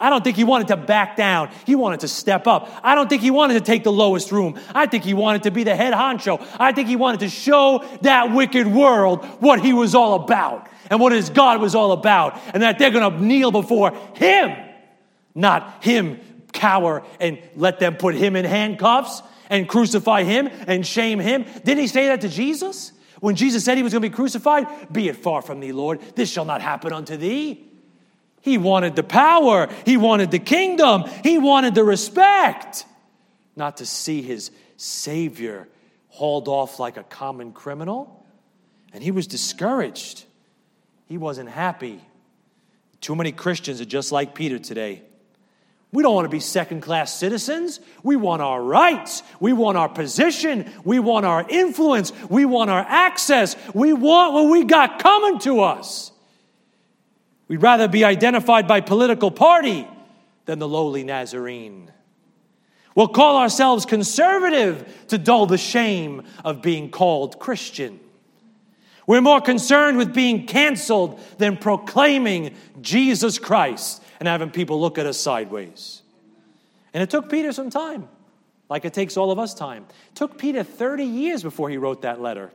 I 0.00 0.10
don't 0.10 0.24
think 0.24 0.36
he 0.36 0.44
wanted 0.44 0.68
to 0.68 0.76
back 0.76 1.16
down. 1.16 1.50
He 1.66 1.74
wanted 1.74 2.00
to 2.00 2.08
step 2.08 2.46
up. 2.46 2.70
I 2.82 2.94
don't 2.94 3.08
think 3.08 3.20
he 3.20 3.30
wanted 3.30 3.54
to 3.54 3.60
take 3.60 3.84
the 3.84 3.92
lowest 3.92 4.32
room. 4.32 4.58
I 4.74 4.86
think 4.86 5.04
he 5.04 5.12
wanted 5.14 5.42
to 5.44 5.50
be 5.50 5.62
the 5.64 5.76
head 5.76 5.92
honcho. 5.92 6.44
I 6.58 6.72
think 6.72 6.88
he 6.88 6.96
wanted 6.96 7.20
to 7.20 7.28
show 7.28 7.84
that 8.02 8.32
wicked 8.32 8.66
world 8.66 9.24
what 9.40 9.60
he 9.60 9.72
was 9.72 9.94
all 9.94 10.14
about 10.14 10.68
and 10.90 11.00
what 11.00 11.12
his 11.12 11.28
God 11.28 11.60
was 11.60 11.74
all 11.74 11.92
about 11.92 12.40
and 12.54 12.62
that 12.62 12.78
they're 12.78 12.90
going 12.90 13.12
to 13.12 13.22
kneel 13.22 13.50
before 13.50 13.92
him, 14.14 14.56
not 15.34 15.84
him 15.84 16.18
cower 16.58 17.02
and 17.20 17.38
let 17.56 17.78
them 17.78 17.96
put 17.96 18.14
him 18.14 18.36
in 18.36 18.44
handcuffs 18.44 19.22
and 19.48 19.68
crucify 19.68 20.24
him 20.24 20.48
and 20.66 20.86
shame 20.86 21.18
him. 21.18 21.44
Didn't 21.64 21.78
he 21.78 21.86
say 21.86 22.08
that 22.08 22.20
to 22.22 22.28
Jesus? 22.28 22.92
When 23.20 23.34
Jesus 23.34 23.64
said 23.64 23.76
he 23.76 23.82
was 23.82 23.92
going 23.92 24.02
to 24.02 24.08
be 24.08 24.14
crucified, 24.14 24.66
be 24.92 25.08
it 25.08 25.16
far 25.16 25.42
from 25.42 25.60
thee, 25.60 25.72
Lord, 25.72 26.00
this 26.14 26.30
shall 26.30 26.44
not 26.44 26.60
happen 26.60 26.92
unto 26.92 27.16
thee. 27.16 27.64
He 28.40 28.58
wanted 28.58 28.94
the 28.94 29.02
power, 29.02 29.68
he 29.84 29.96
wanted 29.96 30.30
the 30.30 30.38
kingdom, 30.38 31.04
he 31.24 31.38
wanted 31.38 31.74
the 31.74 31.82
respect, 31.82 32.86
not 33.56 33.78
to 33.78 33.86
see 33.86 34.22
his 34.22 34.52
Savior 34.76 35.68
hauled 36.08 36.46
off 36.46 36.78
like 36.78 36.96
a 36.96 37.02
common 37.02 37.52
criminal. 37.52 38.24
And 38.92 39.02
he 39.02 39.10
was 39.10 39.26
discouraged. 39.26 40.24
He 41.06 41.18
wasn't 41.18 41.48
happy. 41.48 42.00
Too 43.00 43.14
many 43.14 43.32
Christians 43.32 43.80
are 43.80 43.86
just 43.86 44.12
like 44.12 44.34
Peter 44.34 44.58
today. 44.58 45.02
We 45.90 46.02
don't 46.02 46.14
want 46.14 46.26
to 46.26 46.30
be 46.30 46.40
second 46.40 46.82
class 46.82 47.14
citizens. 47.14 47.80
We 48.02 48.16
want 48.16 48.42
our 48.42 48.62
rights. 48.62 49.22
We 49.40 49.54
want 49.54 49.78
our 49.78 49.88
position. 49.88 50.70
We 50.84 50.98
want 50.98 51.24
our 51.24 51.46
influence. 51.48 52.12
We 52.28 52.44
want 52.44 52.68
our 52.68 52.84
access. 52.86 53.56
We 53.74 53.94
want 53.94 54.34
what 54.34 54.50
we 54.50 54.64
got 54.64 54.98
coming 54.98 55.38
to 55.40 55.60
us. 55.60 56.12
We'd 57.48 57.62
rather 57.62 57.88
be 57.88 58.04
identified 58.04 58.68
by 58.68 58.82
political 58.82 59.30
party 59.30 59.88
than 60.44 60.58
the 60.58 60.68
lowly 60.68 61.04
Nazarene. 61.04 61.90
We'll 62.94 63.08
call 63.08 63.38
ourselves 63.38 63.86
conservative 63.86 65.06
to 65.08 65.16
dull 65.16 65.46
the 65.46 65.56
shame 65.56 66.24
of 66.44 66.60
being 66.60 66.90
called 66.90 67.38
Christian. 67.38 67.98
We're 69.06 69.22
more 69.22 69.40
concerned 69.40 69.96
with 69.96 70.12
being 70.12 70.46
canceled 70.46 71.18
than 71.38 71.56
proclaiming 71.56 72.54
Jesus 72.82 73.38
Christ 73.38 74.02
and 74.18 74.28
having 74.28 74.50
people 74.50 74.80
look 74.80 74.98
at 74.98 75.06
us 75.06 75.18
sideways. 75.18 76.02
And 76.92 77.02
it 77.02 77.10
took 77.10 77.30
Peter 77.30 77.52
some 77.52 77.70
time, 77.70 78.08
like 78.68 78.84
it 78.84 78.92
takes 78.92 79.16
all 79.16 79.30
of 79.30 79.38
us 79.38 79.54
time. 79.54 79.86
It 80.10 80.14
took 80.14 80.38
Peter 80.38 80.62
30 80.62 81.04
years 81.04 81.42
before 81.42 81.70
he 81.70 81.76
wrote 81.76 82.02
that 82.02 82.20
letter. 82.20 82.50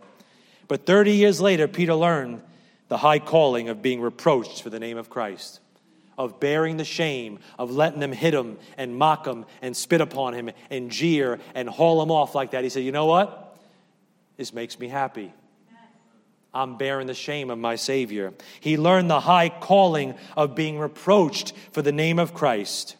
But 0.67 0.85
30 0.85 1.13
years 1.13 1.39
later, 1.39 1.67
Peter 1.67 1.93
learned 1.93 2.41
the 2.87 2.97
high 2.97 3.19
calling 3.19 3.69
of 3.69 3.81
being 3.81 4.01
reproached 4.01 4.61
for 4.61 4.69
the 4.69 4.79
name 4.79 4.97
of 4.97 5.09
Christ, 5.09 5.59
of 6.17 6.39
bearing 6.39 6.77
the 6.77 6.85
shame, 6.85 7.39
of 7.57 7.71
letting 7.71 7.99
them 7.99 8.11
hit 8.11 8.33
him 8.33 8.57
and 8.77 8.95
mock 8.97 9.25
him 9.25 9.45
and 9.61 9.75
spit 9.75 10.01
upon 10.01 10.33
him 10.33 10.51
and 10.69 10.91
jeer 10.91 11.39
and 11.55 11.69
haul 11.69 12.01
him 12.01 12.11
off 12.11 12.35
like 12.35 12.51
that. 12.51 12.63
He 12.63 12.69
said, 12.69 12.83
You 12.83 12.91
know 12.91 13.05
what? 13.05 13.57
This 14.37 14.53
makes 14.53 14.79
me 14.79 14.87
happy. 14.87 15.33
I'm 16.53 16.77
bearing 16.77 17.07
the 17.07 17.13
shame 17.13 17.49
of 17.49 17.57
my 17.57 17.75
Savior. 17.75 18.33
He 18.59 18.77
learned 18.77 19.09
the 19.09 19.19
high 19.19 19.49
calling 19.49 20.15
of 20.37 20.53
being 20.53 20.77
reproached 20.77 21.53
for 21.71 21.81
the 21.81 21.91
name 21.91 22.19
of 22.19 22.33
Christ. 22.33 22.95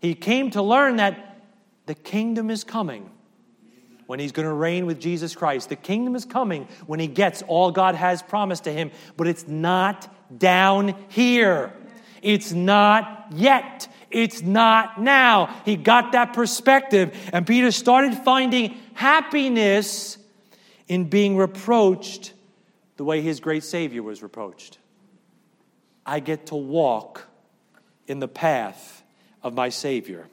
He 0.00 0.14
came 0.14 0.50
to 0.52 0.62
learn 0.62 0.96
that 0.96 1.42
the 1.86 1.94
kingdom 1.94 2.50
is 2.50 2.64
coming 2.64 3.10
when 4.06 4.18
he's 4.18 4.32
going 4.32 4.48
to 4.48 4.52
reign 4.52 4.86
with 4.86 4.98
Jesus 4.98 5.36
Christ. 5.36 5.68
The 5.68 5.76
kingdom 5.76 6.16
is 6.16 6.24
coming 6.24 6.66
when 6.86 6.98
he 6.98 7.06
gets 7.06 7.42
all 7.42 7.70
God 7.70 7.94
has 7.94 8.22
promised 8.22 8.64
to 8.64 8.72
him, 8.72 8.90
but 9.16 9.28
it's 9.28 9.46
not 9.46 10.12
down 10.36 10.96
here. 11.08 11.72
It's 12.22 12.52
not 12.52 13.28
yet. 13.30 13.86
It's 14.10 14.42
not 14.42 15.00
now. 15.00 15.54
He 15.64 15.76
got 15.76 16.12
that 16.12 16.32
perspective, 16.32 17.16
and 17.32 17.46
Peter 17.46 17.70
started 17.70 18.14
finding 18.14 18.76
happiness 18.94 20.18
in 20.88 21.04
being 21.04 21.36
reproached 21.36 22.32
the 23.00 23.04
way 23.04 23.22
his 23.22 23.40
great 23.40 23.64
Savior 23.64 24.02
was 24.02 24.22
reproached. 24.22 24.76
I 26.04 26.20
get 26.20 26.48
to 26.48 26.54
walk 26.54 27.26
in 28.06 28.18
the 28.18 28.28
path 28.28 29.02
of 29.42 29.54
my 29.54 29.70
Savior. 29.70 30.28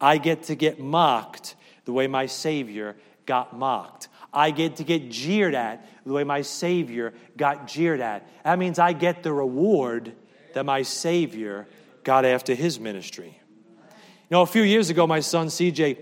I 0.00 0.18
get 0.18 0.44
to 0.44 0.54
get 0.54 0.78
mocked 0.78 1.56
the 1.84 1.92
way 1.92 2.06
my 2.06 2.26
Savior 2.26 2.94
got 3.26 3.58
mocked. 3.58 4.06
I 4.32 4.52
get 4.52 4.76
to 4.76 4.84
get 4.84 5.10
jeered 5.10 5.56
at 5.56 5.84
the 6.06 6.12
way 6.12 6.22
my 6.22 6.42
Savior 6.42 7.12
got 7.36 7.66
jeered 7.66 8.00
at. 8.00 8.24
That 8.44 8.56
means 8.60 8.78
I 8.78 8.92
get 8.92 9.24
the 9.24 9.32
reward 9.32 10.12
that 10.54 10.64
my 10.64 10.82
Savior 10.82 11.66
got 12.04 12.24
after 12.24 12.54
his 12.54 12.78
ministry. 12.78 13.36
You 13.36 14.30
know, 14.30 14.42
a 14.42 14.46
few 14.46 14.62
years 14.62 14.90
ago, 14.90 15.08
my 15.08 15.18
son 15.18 15.48
CJ, 15.48 15.98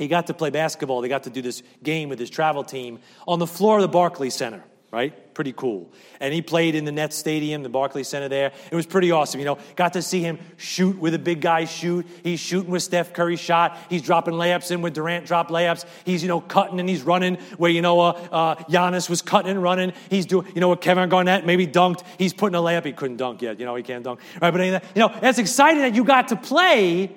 he 0.00 0.08
got 0.08 0.26
to 0.26 0.34
play 0.34 0.50
basketball. 0.50 1.00
They 1.00 1.08
got 1.08 1.22
to 1.22 1.30
do 1.30 1.42
this 1.42 1.62
game 1.80 2.08
with 2.08 2.18
his 2.18 2.28
travel 2.28 2.64
team 2.64 2.98
on 3.28 3.38
the 3.38 3.46
floor 3.46 3.76
of 3.76 3.82
the 3.82 3.88
Barclays 3.88 4.34
Center 4.34 4.64
right? 4.92 5.34
Pretty 5.34 5.54
cool. 5.54 5.90
And 6.20 6.34
he 6.34 6.42
played 6.42 6.74
in 6.74 6.84
the 6.84 6.92
Nets 6.92 7.16
Stadium, 7.16 7.62
the 7.62 7.70
Barclays 7.70 8.08
Center 8.08 8.28
there. 8.28 8.52
It 8.70 8.76
was 8.76 8.84
pretty 8.84 9.10
awesome. 9.10 9.40
You 9.40 9.46
know, 9.46 9.58
got 9.74 9.94
to 9.94 10.02
see 10.02 10.20
him 10.20 10.38
shoot 10.58 10.98
with 10.98 11.14
a 11.14 11.18
big 11.18 11.40
guy 11.40 11.64
shoot. 11.64 12.06
He's 12.22 12.38
shooting 12.38 12.70
with 12.70 12.82
Steph 12.82 13.14
Curry 13.14 13.36
shot. 13.36 13.78
He's 13.88 14.02
dropping 14.02 14.34
layups 14.34 14.70
in 14.70 14.82
with 14.82 14.92
Durant 14.92 15.24
drop 15.24 15.48
layups. 15.48 15.86
He's, 16.04 16.22
you 16.22 16.28
know, 16.28 16.42
cutting 16.42 16.78
and 16.78 16.88
he's 16.88 17.02
running 17.02 17.36
where, 17.56 17.70
you 17.70 17.80
know, 17.80 18.00
uh, 18.00 18.28
uh, 18.30 18.54
Giannis 18.64 19.08
was 19.08 19.22
cutting 19.22 19.50
and 19.50 19.62
running. 19.62 19.94
He's 20.10 20.26
doing, 20.26 20.46
you 20.54 20.60
know, 20.60 20.68
what 20.68 20.82
Kevin 20.82 21.08
Garnett 21.08 21.46
maybe 21.46 21.66
dunked. 21.66 22.04
He's 22.18 22.34
putting 22.34 22.54
a 22.54 22.60
layup. 22.60 22.84
He 22.84 22.92
couldn't 22.92 23.16
dunk 23.16 23.40
yet. 23.40 23.58
You 23.58 23.64
know, 23.64 23.74
he 23.74 23.82
can't 23.82 24.04
dunk. 24.04 24.20
Right? 24.42 24.50
But, 24.50 24.60
anyway, 24.60 24.82
you 24.94 25.00
know, 25.00 25.16
that's 25.20 25.38
exciting 25.38 25.80
that 25.82 25.94
you 25.94 26.04
got 26.04 26.28
to 26.28 26.36
play 26.36 27.16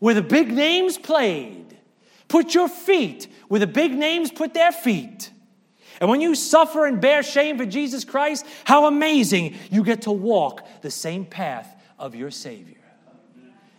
where 0.00 0.14
the 0.14 0.22
big 0.22 0.52
names 0.52 0.98
played. 0.98 1.78
Put 2.26 2.54
your 2.54 2.68
feet 2.68 3.28
where 3.46 3.60
the 3.60 3.66
big 3.68 3.92
names 3.92 4.32
put 4.32 4.54
their 4.54 4.72
feet. 4.72 5.31
And 6.02 6.10
when 6.10 6.20
you 6.20 6.34
suffer 6.34 6.84
and 6.84 7.00
bear 7.00 7.22
shame 7.22 7.56
for 7.56 7.64
Jesus 7.64 8.04
Christ, 8.04 8.44
how 8.64 8.86
amazing 8.86 9.54
you 9.70 9.84
get 9.84 10.02
to 10.02 10.10
walk 10.10 10.66
the 10.80 10.90
same 10.90 11.24
path 11.24 11.80
of 11.96 12.16
your 12.16 12.32
Savior. 12.32 12.80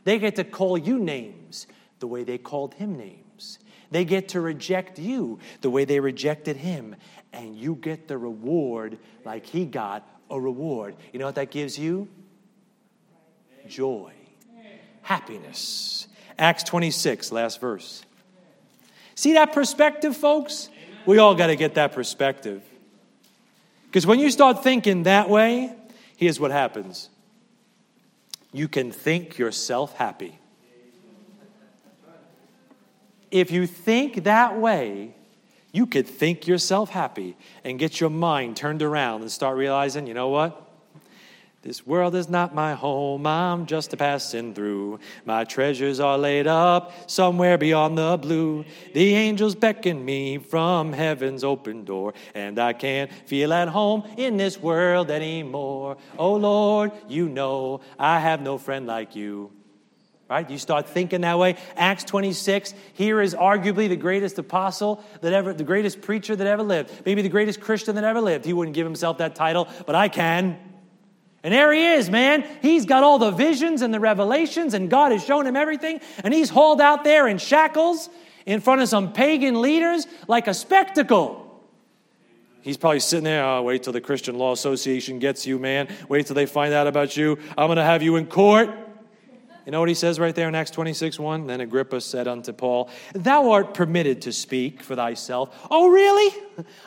They 0.05 0.19
get 0.19 0.37
to 0.37 0.45
call 0.45 0.77
you 0.77 0.99
names 0.99 1.67
the 1.99 2.07
way 2.07 2.23
they 2.23 2.37
called 2.37 2.75
him 2.75 2.95
names. 2.95 3.59
They 3.91 4.05
get 4.05 4.29
to 4.29 4.39
reject 4.39 4.99
you 4.99 5.39
the 5.59 5.69
way 5.69 5.83
they 5.83 5.99
rejected 5.99 6.55
him. 6.55 6.95
And 7.33 7.57
you 7.57 7.75
get 7.75 8.07
the 8.07 8.17
reward 8.17 8.99
like 9.25 9.45
he 9.45 9.65
got 9.65 10.07
a 10.29 10.39
reward. 10.39 10.95
You 11.11 11.19
know 11.19 11.25
what 11.25 11.35
that 11.35 11.51
gives 11.51 11.77
you? 11.77 12.07
Joy, 13.67 14.13
happiness. 15.01 16.07
Acts 16.39 16.63
26, 16.63 17.33
last 17.33 17.59
verse. 17.59 18.05
See 19.15 19.33
that 19.33 19.51
perspective, 19.51 20.15
folks? 20.15 20.69
We 21.05 21.17
all 21.17 21.35
got 21.35 21.47
to 21.47 21.55
get 21.55 21.75
that 21.75 21.91
perspective. 21.91 22.61
Because 23.87 24.07
when 24.07 24.19
you 24.19 24.31
start 24.31 24.63
thinking 24.63 25.03
that 25.03 25.29
way, 25.29 25.73
here's 26.17 26.39
what 26.39 26.51
happens 26.51 27.09
you 28.51 28.67
can 28.67 28.91
think 28.91 29.37
yourself 29.37 29.95
happy. 29.95 30.39
If 33.31 33.49
you 33.49 33.65
think 33.65 34.25
that 34.25 34.57
way, 34.57 35.15
you 35.71 35.87
could 35.87 36.07
think 36.07 36.45
yourself 36.45 36.89
happy 36.91 37.35
and 37.63 37.79
get 37.79 37.99
your 37.99 38.11
mind 38.11 38.55
turned 38.55 38.83
around 38.83 39.21
and 39.21 39.31
start 39.31 39.57
realizing, 39.57 40.05
you 40.05 40.13
know 40.13 40.29
what? 40.29 40.72
This 41.63 41.87
world 41.87 42.13
is 42.13 42.27
not 42.27 42.53
my 42.53 42.73
home, 42.73 43.25
I'm 43.25 43.65
just 43.67 43.93
a 43.93 43.97
passing 43.97 44.53
through. 44.53 44.99
My 45.23 45.45
treasures 45.45 46.01
are 46.01 46.17
laid 46.17 46.45
up 46.45 47.09
somewhere 47.09 47.57
beyond 47.57 47.97
the 47.97 48.17
blue. 48.17 48.65
The 48.93 49.15
angels 49.15 49.55
beckon 49.55 50.03
me 50.03 50.39
from 50.39 50.91
heaven's 50.91 51.41
open 51.41 51.85
door, 51.85 52.15
and 52.35 52.59
I 52.59 52.73
can't 52.73 53.09
feel 53.27 53.53
at 53.53 53.69
home 53.69 54.03
in 54.17 54.35
this 54.35 54.59
world 54.59 55.09
anymore. 55.09 55.95
Oh 56.17 56.35
Lord, 56.35 56.91
you 57.07 57.29
know 57.29 57.79
I 57.97 58.19
have 58.19 58.41
no 58.41 58.57
friend 58.57 58.85
like 58.85 59.15
you. 59.15 59.49
Right? 60.29 60.49
You 60.49 60.57
start 60.57 60.89
thinking 60.89 61.21
that 61.21 61.39
way. 61.39 61.55
Acts 61.77 62.03
26, 62.03 62.73
here 62.93 63.21
is 63.21 63.35
arguably 63.35 63.87
the 63.87 63.95
greatest 63.95 64.37
apostle 64.37 65.01
that 65.21 65.31
ever, 65.31 65.53
the 65.53 65.63
greatest 65.63 66.01
preacher 66.01 66.35
that 66.35 66.47
ever 66.47 66.63
lived, 66.63 66.91
maybe 67.05 67.21
the 67.21 67.29
greatest 67.29 67.61
Christian 67.61 67.95
that 67.95 68.03
ever 68.03 68.19
lived. 68.19 68.43
He 68.43 68.51
wouldn't 68.51 68.75
give 68.75 68.85
himself 68.85 69.19
that 69.19 69.33
title, 69.33 69.69
but 69.85 69.95
I 69.95 70.09
can. 70.09 70.72
And 71.43 71.53
there 71.53 71.73
he 71.73 71.85
is, 71.85 72.09
man. 72.09 72.45
He's 72.61 72.85
got 72.85 73.03
all 73.03 73.19
the 73.19 73.31
visions 73.31 73.81
and 73.81 73.93
the 73.93 73.99
revelations, 73.99 74.73
and 74.73 74.89
God 74.89 75.11
has 75.11 75.25
shown 75.25 75.45
him 75.45 75.57
everything. 75.57 75.99
And 76.23 76.33
he's 76.33 76.49
hauled 76.49 76.79
out 76.79 77.03
there 77.03 77.27
in 77.27 77.37
shackles 77.37 78.09
in 78.45 78.61
front 78.61 78.81
of 78.81 78.87
some 78.87 79.11
pagan 79.11 79.61
leaders 79.61 80.07
like 80.27 80.47
a 80.47 80.53
spectacle. 80.53 81.41
He's 82.61 82.77
probably 82.77 83.01
sitting 83.01 83.25
there, 83.25 83.43
oh, 83.43 83.61
wait 83.61 83.83
till 83.83 83.91
the 83.91 83.99
Christian 83.99 84.37
Law 84.37 84.53
Association 84.53 85.19
gets 85.19 85.45
you, 85.45 85.59
man. 85.59 85.89
Wait 86.07 86.27
till 86.27 86.35
they 86.35 86.45
find 86.45 86.73
out 86.73 86.87
about 86.87 87.17
you. 87.17 87.37
I'm 87.57 87.67
going 87.67 87.75
to 87.75 87.83
have 87.83 88.01
you 88.01 88.15
in 88.15 88.25
court. 88.25 88.69
You 89.65 89.71
know 89.71 89.79
what 89.79 89.87
he 89.87 89.95
says 89.95 90.19
right 90.19 90.35
there 90.35 90.49
in 90.49 90.55
Acts 90.55 90.71
26 90.71 91.17
1? 91.17 91.47
Then 91.47 91.61
Agrippa 91.61 92.01
said 92.01 92.27
unto 92.27 92.51
Paul, 92.51 92.89
Thou 93.13 93.51
art 93.51 93.73
permitted 93.73 94.23
to 94.23 94.33
speak 94.33 94.81
for 94.81 94.95
thyself. 94.95 95.55
Oh, 95.71 95.87
really? 95.87 96.35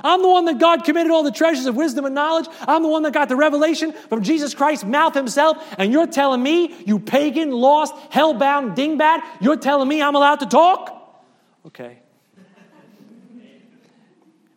I'm 0.04 0.20
the 0.20 0.28
one 0.28 0.44
that 0.44 0.58
God 0.58 0.84
committed 0.84 1.10
all 1.10 1.22
the 1.22 1.32
treasures 1.32 1.64
of 1.64 1.74
wisdom 1.74 2.04
and 2.04 2.14
knowledge. 2.14 2.46
I'm 2.60 2.82
the 2.82 2.88
one 2.88 3.02
that 3.04 3.14
got 3.14 3.30
the 3.30 3.36
revelation 3.36 3.92
from 3.92 4.22
Jesus 4.22 4.54
Christ's 4.54 4.84
mouth 4.84 5.14
himself. 5.14 5.56
And 5.78 5.90
you're 5.90 6.06
telling 6.06 6.42
me, 6.42 6.74
you 6.84 6.98
pagan, 6.98 7.50
lost, 7.50 7.94
hell-bound 8.10 8.76
dingbat, 8.76 9.22
you're 9.40 9.56
telling 9.56 9.88
me 9.88 10.02
I'm 10.02 10.14
allowed 10.14 10.40
to 10.40 10.46
talk? 10.46 10.92
Okay. 11.64 11.98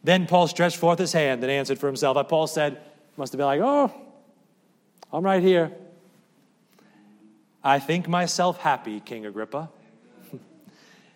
then 0.03 0.27
Paul 0.27 0.47
stretched 0.47 0.77
forth 0.77 0.99
his 0.99 1.13
hand 1.13 1.41
and 1.41 1.51
answered 1.51 1.79
for 1.79 1.87
himself. 1.87 2.27
Paul 2.27 2.47
said, 2.47 2.81
must 3.15 3.31
have 3.31 3.37
been 3.37 3.47
like, 3.47 3.61
Oh, 3.61 3.93
I'm 5.13 5.23
right 5.23 5.41
here. 5.41 5.71
I 7.63 7.79
think 7.79 8.07
myself 8.07 8.59
happy, 8.59 8.99
King 8.99 9.25
Agrippa, 9.25 9.69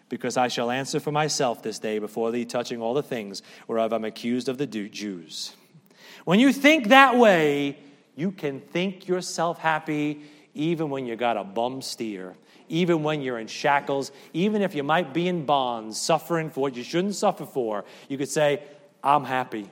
because 0.09 0.35
I 0.35 0.49
shall 0.49 0.71
answer 0.71 0.99
for 0.99 1.11
myself 1.11 1.63
this 1.63 1.79
day 1.79 1.99
before 1.99 2.31
thee, 2.31 2.45
touching 2.45 2.81
all 2.81 2.93
the 2.93 3.03
things 3.03 3.41
whereof 3.67 3.93
I'm 3.93 4.03
accused 4.03 4.49
of 4.49 4.57
the 4.57 4.67
Jews. 4.67 5.55
When 6.25 6.39
you 6.39 6.51
think 6.51 6.89
that 6.89 7.17
way, 7.17 7.77
you 8.15 8.31
can 8.31 8.59
think 8.59 9.07
yourself 9.07 9.57
happy 9.57 10.21
even 10.53 10.89
when 10.89 11.05
you 11.05 11.15
got 11.15 11.37
a 11.37 11.43
bum 11.43 11.81
steer, 11.81 12.35
even 12.69 13.03
when 13.03 13.21
you're 13.21 13.39
in 13.39 13.47
shackles, 13.47 14.11
even 14.33 14.61
if 14.61 14.75
you 14.75 14.83
might 14.83 15.13
be 15.13 15.27
in 15.27 15.45
bonds, 15.45 15.99
suffering 15.99 16.49
for 16.49 16.61
what 16.61 16.75
you 16.75 16.83
shouldn't 16.83 17.15
suffer 17.15 17.45
for. 17.45 17.85
You 18.07 18.17
could 18.17 18.29
say, 18.29 18.61
I'm 19.03 19.23
happy 19.23 19.69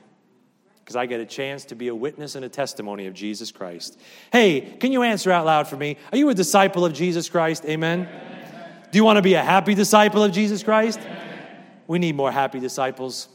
because 0.92 1.00
I 1.00 1.06
get 1.06 1.20
a 1.20 1.24
chance 1.24 1.64
to 1.66 1.74
be 1.74 1.88
a 1.88 1.94
witness 1.94 2.34
and 2.34 2.44
a 2.44 2.50
testimony 2.50 3.06
of 3.06 3.14
Jesus 3.14 3.50
Christ. 3.50 3.98
Hey, 4.30 4.60
can 4.60 4.92
you 4.92 5.02
answer 5.02 5.32
out 5.32 5.46
loud 5.46 5.66
for 5.66 5.76
me? 5.78 5.96
Are 6.12 6.18
you 6.18 6.28
a 6.28 6.34
disciple 6.34 6.84
of 6.84 6.92
Jesus 6.92 7.30
Christ? 7.30 7.64
Amen. 7.64 8.00
Amen. 8.00 8.76
Do 8.90 8.98
you 8.98 9.04
want 9.04 9.16
to 9.16 9.22
be 9.22 9.32
a 9.32 9.42
happy 9.42 9.74
disciple 9.74 10.22
of 10.22 10.32
Jesus 10.32 10.62
Christ? 10.62 11.00
Amen. 11.00 11.64
We 11.86 11.98
need 11.98 12.14
more 12.14 12.30
happy 12.30 12.60
disciples. 12.60 13.28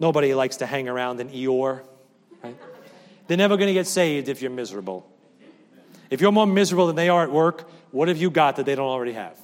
Nobody 0.00 0.34
likes 0.34 0.56
to 0.56 0.66
hang 0.66 0.88
around 0.88 1.20
in 1.20 1.28
Eeyore. 1.28 1.82
Right? 2.42 2.56
They're 3.28 3.36
never 3.36 3.56
going 3.56 3.68
to 3.68 3.74
get 3.74 3.86
saved 3.86 4.28
if 4.28 4.42
you're 4.42 4.50
miserable. 4.50 5.08
If 6.10 6.20
you're 6.20 6.32
more 6.32 6.48
miserable 6.48 6.88
than 6.88 6.96
they 6.96 7.10
are 7.10 7.22
at 7.22 7.30
work, 7.30 7.70
what 7.92 8.08
have 8.08 8.18
you 8.18 8.28
got 8.28 8.56
that 8.56 8.66
they 8.66 8.74
don't 8.74 8.88
already 8.88 9.12
have? 9.12 9.38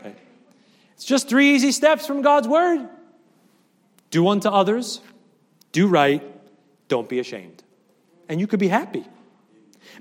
Okay. 0.00 0.16
It's 0.94 1.04
just 1.04 1.28
three 1.28 1.54
easy 1.54 1.70
steps 1.70 2.08
from 2.08 2.22
God's 2.22 2.48
word. 2.48 2.88
Do 4.10 4.26
unto 4.26 4.48
others 4.48 5.00
do 5.78 5.86
right, 5.86 6.24
don't 6.88 7.08
be 7.08 7.20
ashamed. 7.20 7.62
And 8.28 8.40
you 8.40 8.48
could 8.48 8.58
be 8.58 8.66
happy. 8.66 9.04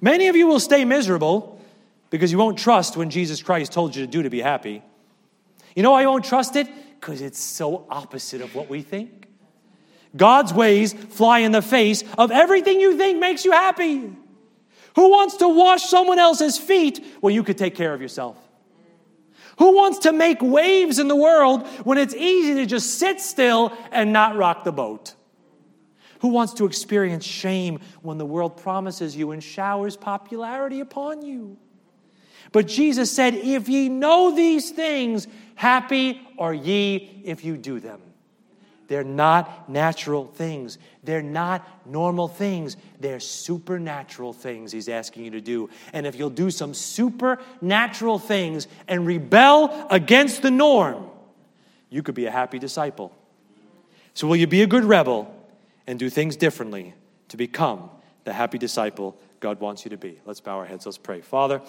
Many 0.01 0.27
of 0.27 0.35
you 0.35 0.47
will 0.47 0.59
stay 0.59 0.85
miserable 0.85 1.61
because 2.09 2.31
you 2.31 2.39
won't 2.39 2.57
trust 2.57 2.97
when 2.97 3.11
Jesus 3.11 3.43
Christ 3.43 3.73
told 3.73 3.95
you 3.95 4.03
to 4.03 4.11
do 4.11 4.23
to 4.23 4.31
be 4.31 4.41
happy. 4.41 4.81
You 5.75 5.83
know 5.83 5.91
why 5.91 6.01
you 6.01 6.07
won't 6.07 6.25
trust 6.25 6.55
it? 6.55 6.67
Because 6.99 7.21
it's 7.21 7.39
so 7.39 7.85
opposite 7.91 8.41
of 8.41 8.55
what 8.55 8.69
we 8.69 8.81
think. 8.81 9.27
God's 10.15 10.51
ways 10.51 10.93
fly 10.93 11.39
in 11.39 11.51
the 11.51 11.61
face 11.61 12.03
of 12.17 12.31
everything 12.31 12.79
you 12.79 12.97
think 12.97 13.19
makes 13.19 13.45
you 13.45 13.51
happy. 13.51 14.11
Who 14.95 15.11
wants 15.11 15.37
to 15.37 15.47
wash 15.47 15.83
someone 15.83 16.17
else's 16.17 16.57
feet 16.57 17.05
when 17.21 17.35
you 17.35 17.43
could 17.43 17.59
take 17.59 17.75
care 17.75 17.93
of 17.93 18.01
yourself? 18.01 18.35
Who 19.59 19.75
wants 19.75 19.99
to 19.99 20.11
make 20.11 20.41
waves 20.41 20.97
in 20.97 21.07
the 21.07 21.15
world 21.15 21.67
when 21.83 21.99
it's 21.99 22.15
easy 22.15 22.55
to 22.55 22.65
just 22.65 22.97
sit 22.97 23.21
still 23.21 23.77
and 23.91 24.11
not 24.11 24.35
rock 24.35 24.63
the 24.63 24.71
boat? 24.71 25.13
Who 26.19 26.29
wants 26.29 26.53
to 26.55 26.65
experience 26.65 27.25
shame 27.25 27.79
when 28.01 28.17
the 28.17 28.25
world 28.25 28.57
promises 28.57 29.15
you 29.15 29.31
and 29.31 29.43
showers 29.43 29.95
popularity 29.95 30.79
upon 30.79 31.21
you? 31.21 31.57
But 32.51 32.67
Jesus 32.67 33.11
said, 33.11 33.35
If 33.35 33.69
ye 33.69 33.89
know 33.89 34.35
these 34.35 34.71
things, 34.71 35.27
happy 35.55 36.21
are 36.37 36.53
ye 36.53 37.21
if 37.23 37.43
you 37.43 37.57
do 37.57 37.79
them. 37.79 38.01
They're 38.87 39.03
not 39.03 39.69
natural 39.69 40.25
things. 40.25 40.77
They're 41.03 41.21
not 41.21 41.67
normal 41.85 42.29
things. 42.29 42.77
They're 42.99 43.19
supernatural 43.19 44.31
things 44.31 44.71
he's 44.71 44.87
asking 44.87 45.25
you 45.25 45.31
to 45.31 45.41
do. 45.41 45.69
And 45.91 46.07
if 46.07 46.15
you'll 46.15 46.29
do 46.29 46.49
some 46.49 46.73
supernatural 46.73 48.17
things 48.17 48.67
and 48.87 49.05
rebel 49.05 49.87
against 49.89 50.41
the 50.41 50.51
norm, 50.51 51.09
you 51.89 52.01
could 52.01 52.15
be 52.15 52.25
a 52.25 52.31
happy 52.31 52.59
disciple. 52.59 53.13
So, 54.13 54.27
will 54.27 54.37
you 54.37 54.47
be 54.47 54.61
a 54.61 54.67
good 54.67 54.85
rebel? 54.85 55.33
And 55.87 55.97
do 55.97 56.09
things 56.09 56.35
differently 56.35 56.93
to 57.29 57.37
become 57.37 57.89
the 58.25 58.33
happy 58.33 58.57
disciple 58.57 59.17
God 59.39 59.59
wants 59.59 59.85
you 59.85 59.89
to 59.89 59.97
be. 59.97 60.19
Let's 60.25 60.41
bow 60.41 60.57
our 60.57 60.65
heads. 60.65 60.85
Let's 60.85 60.97
pray. 60.97 61.21
Father, 61.21 61.61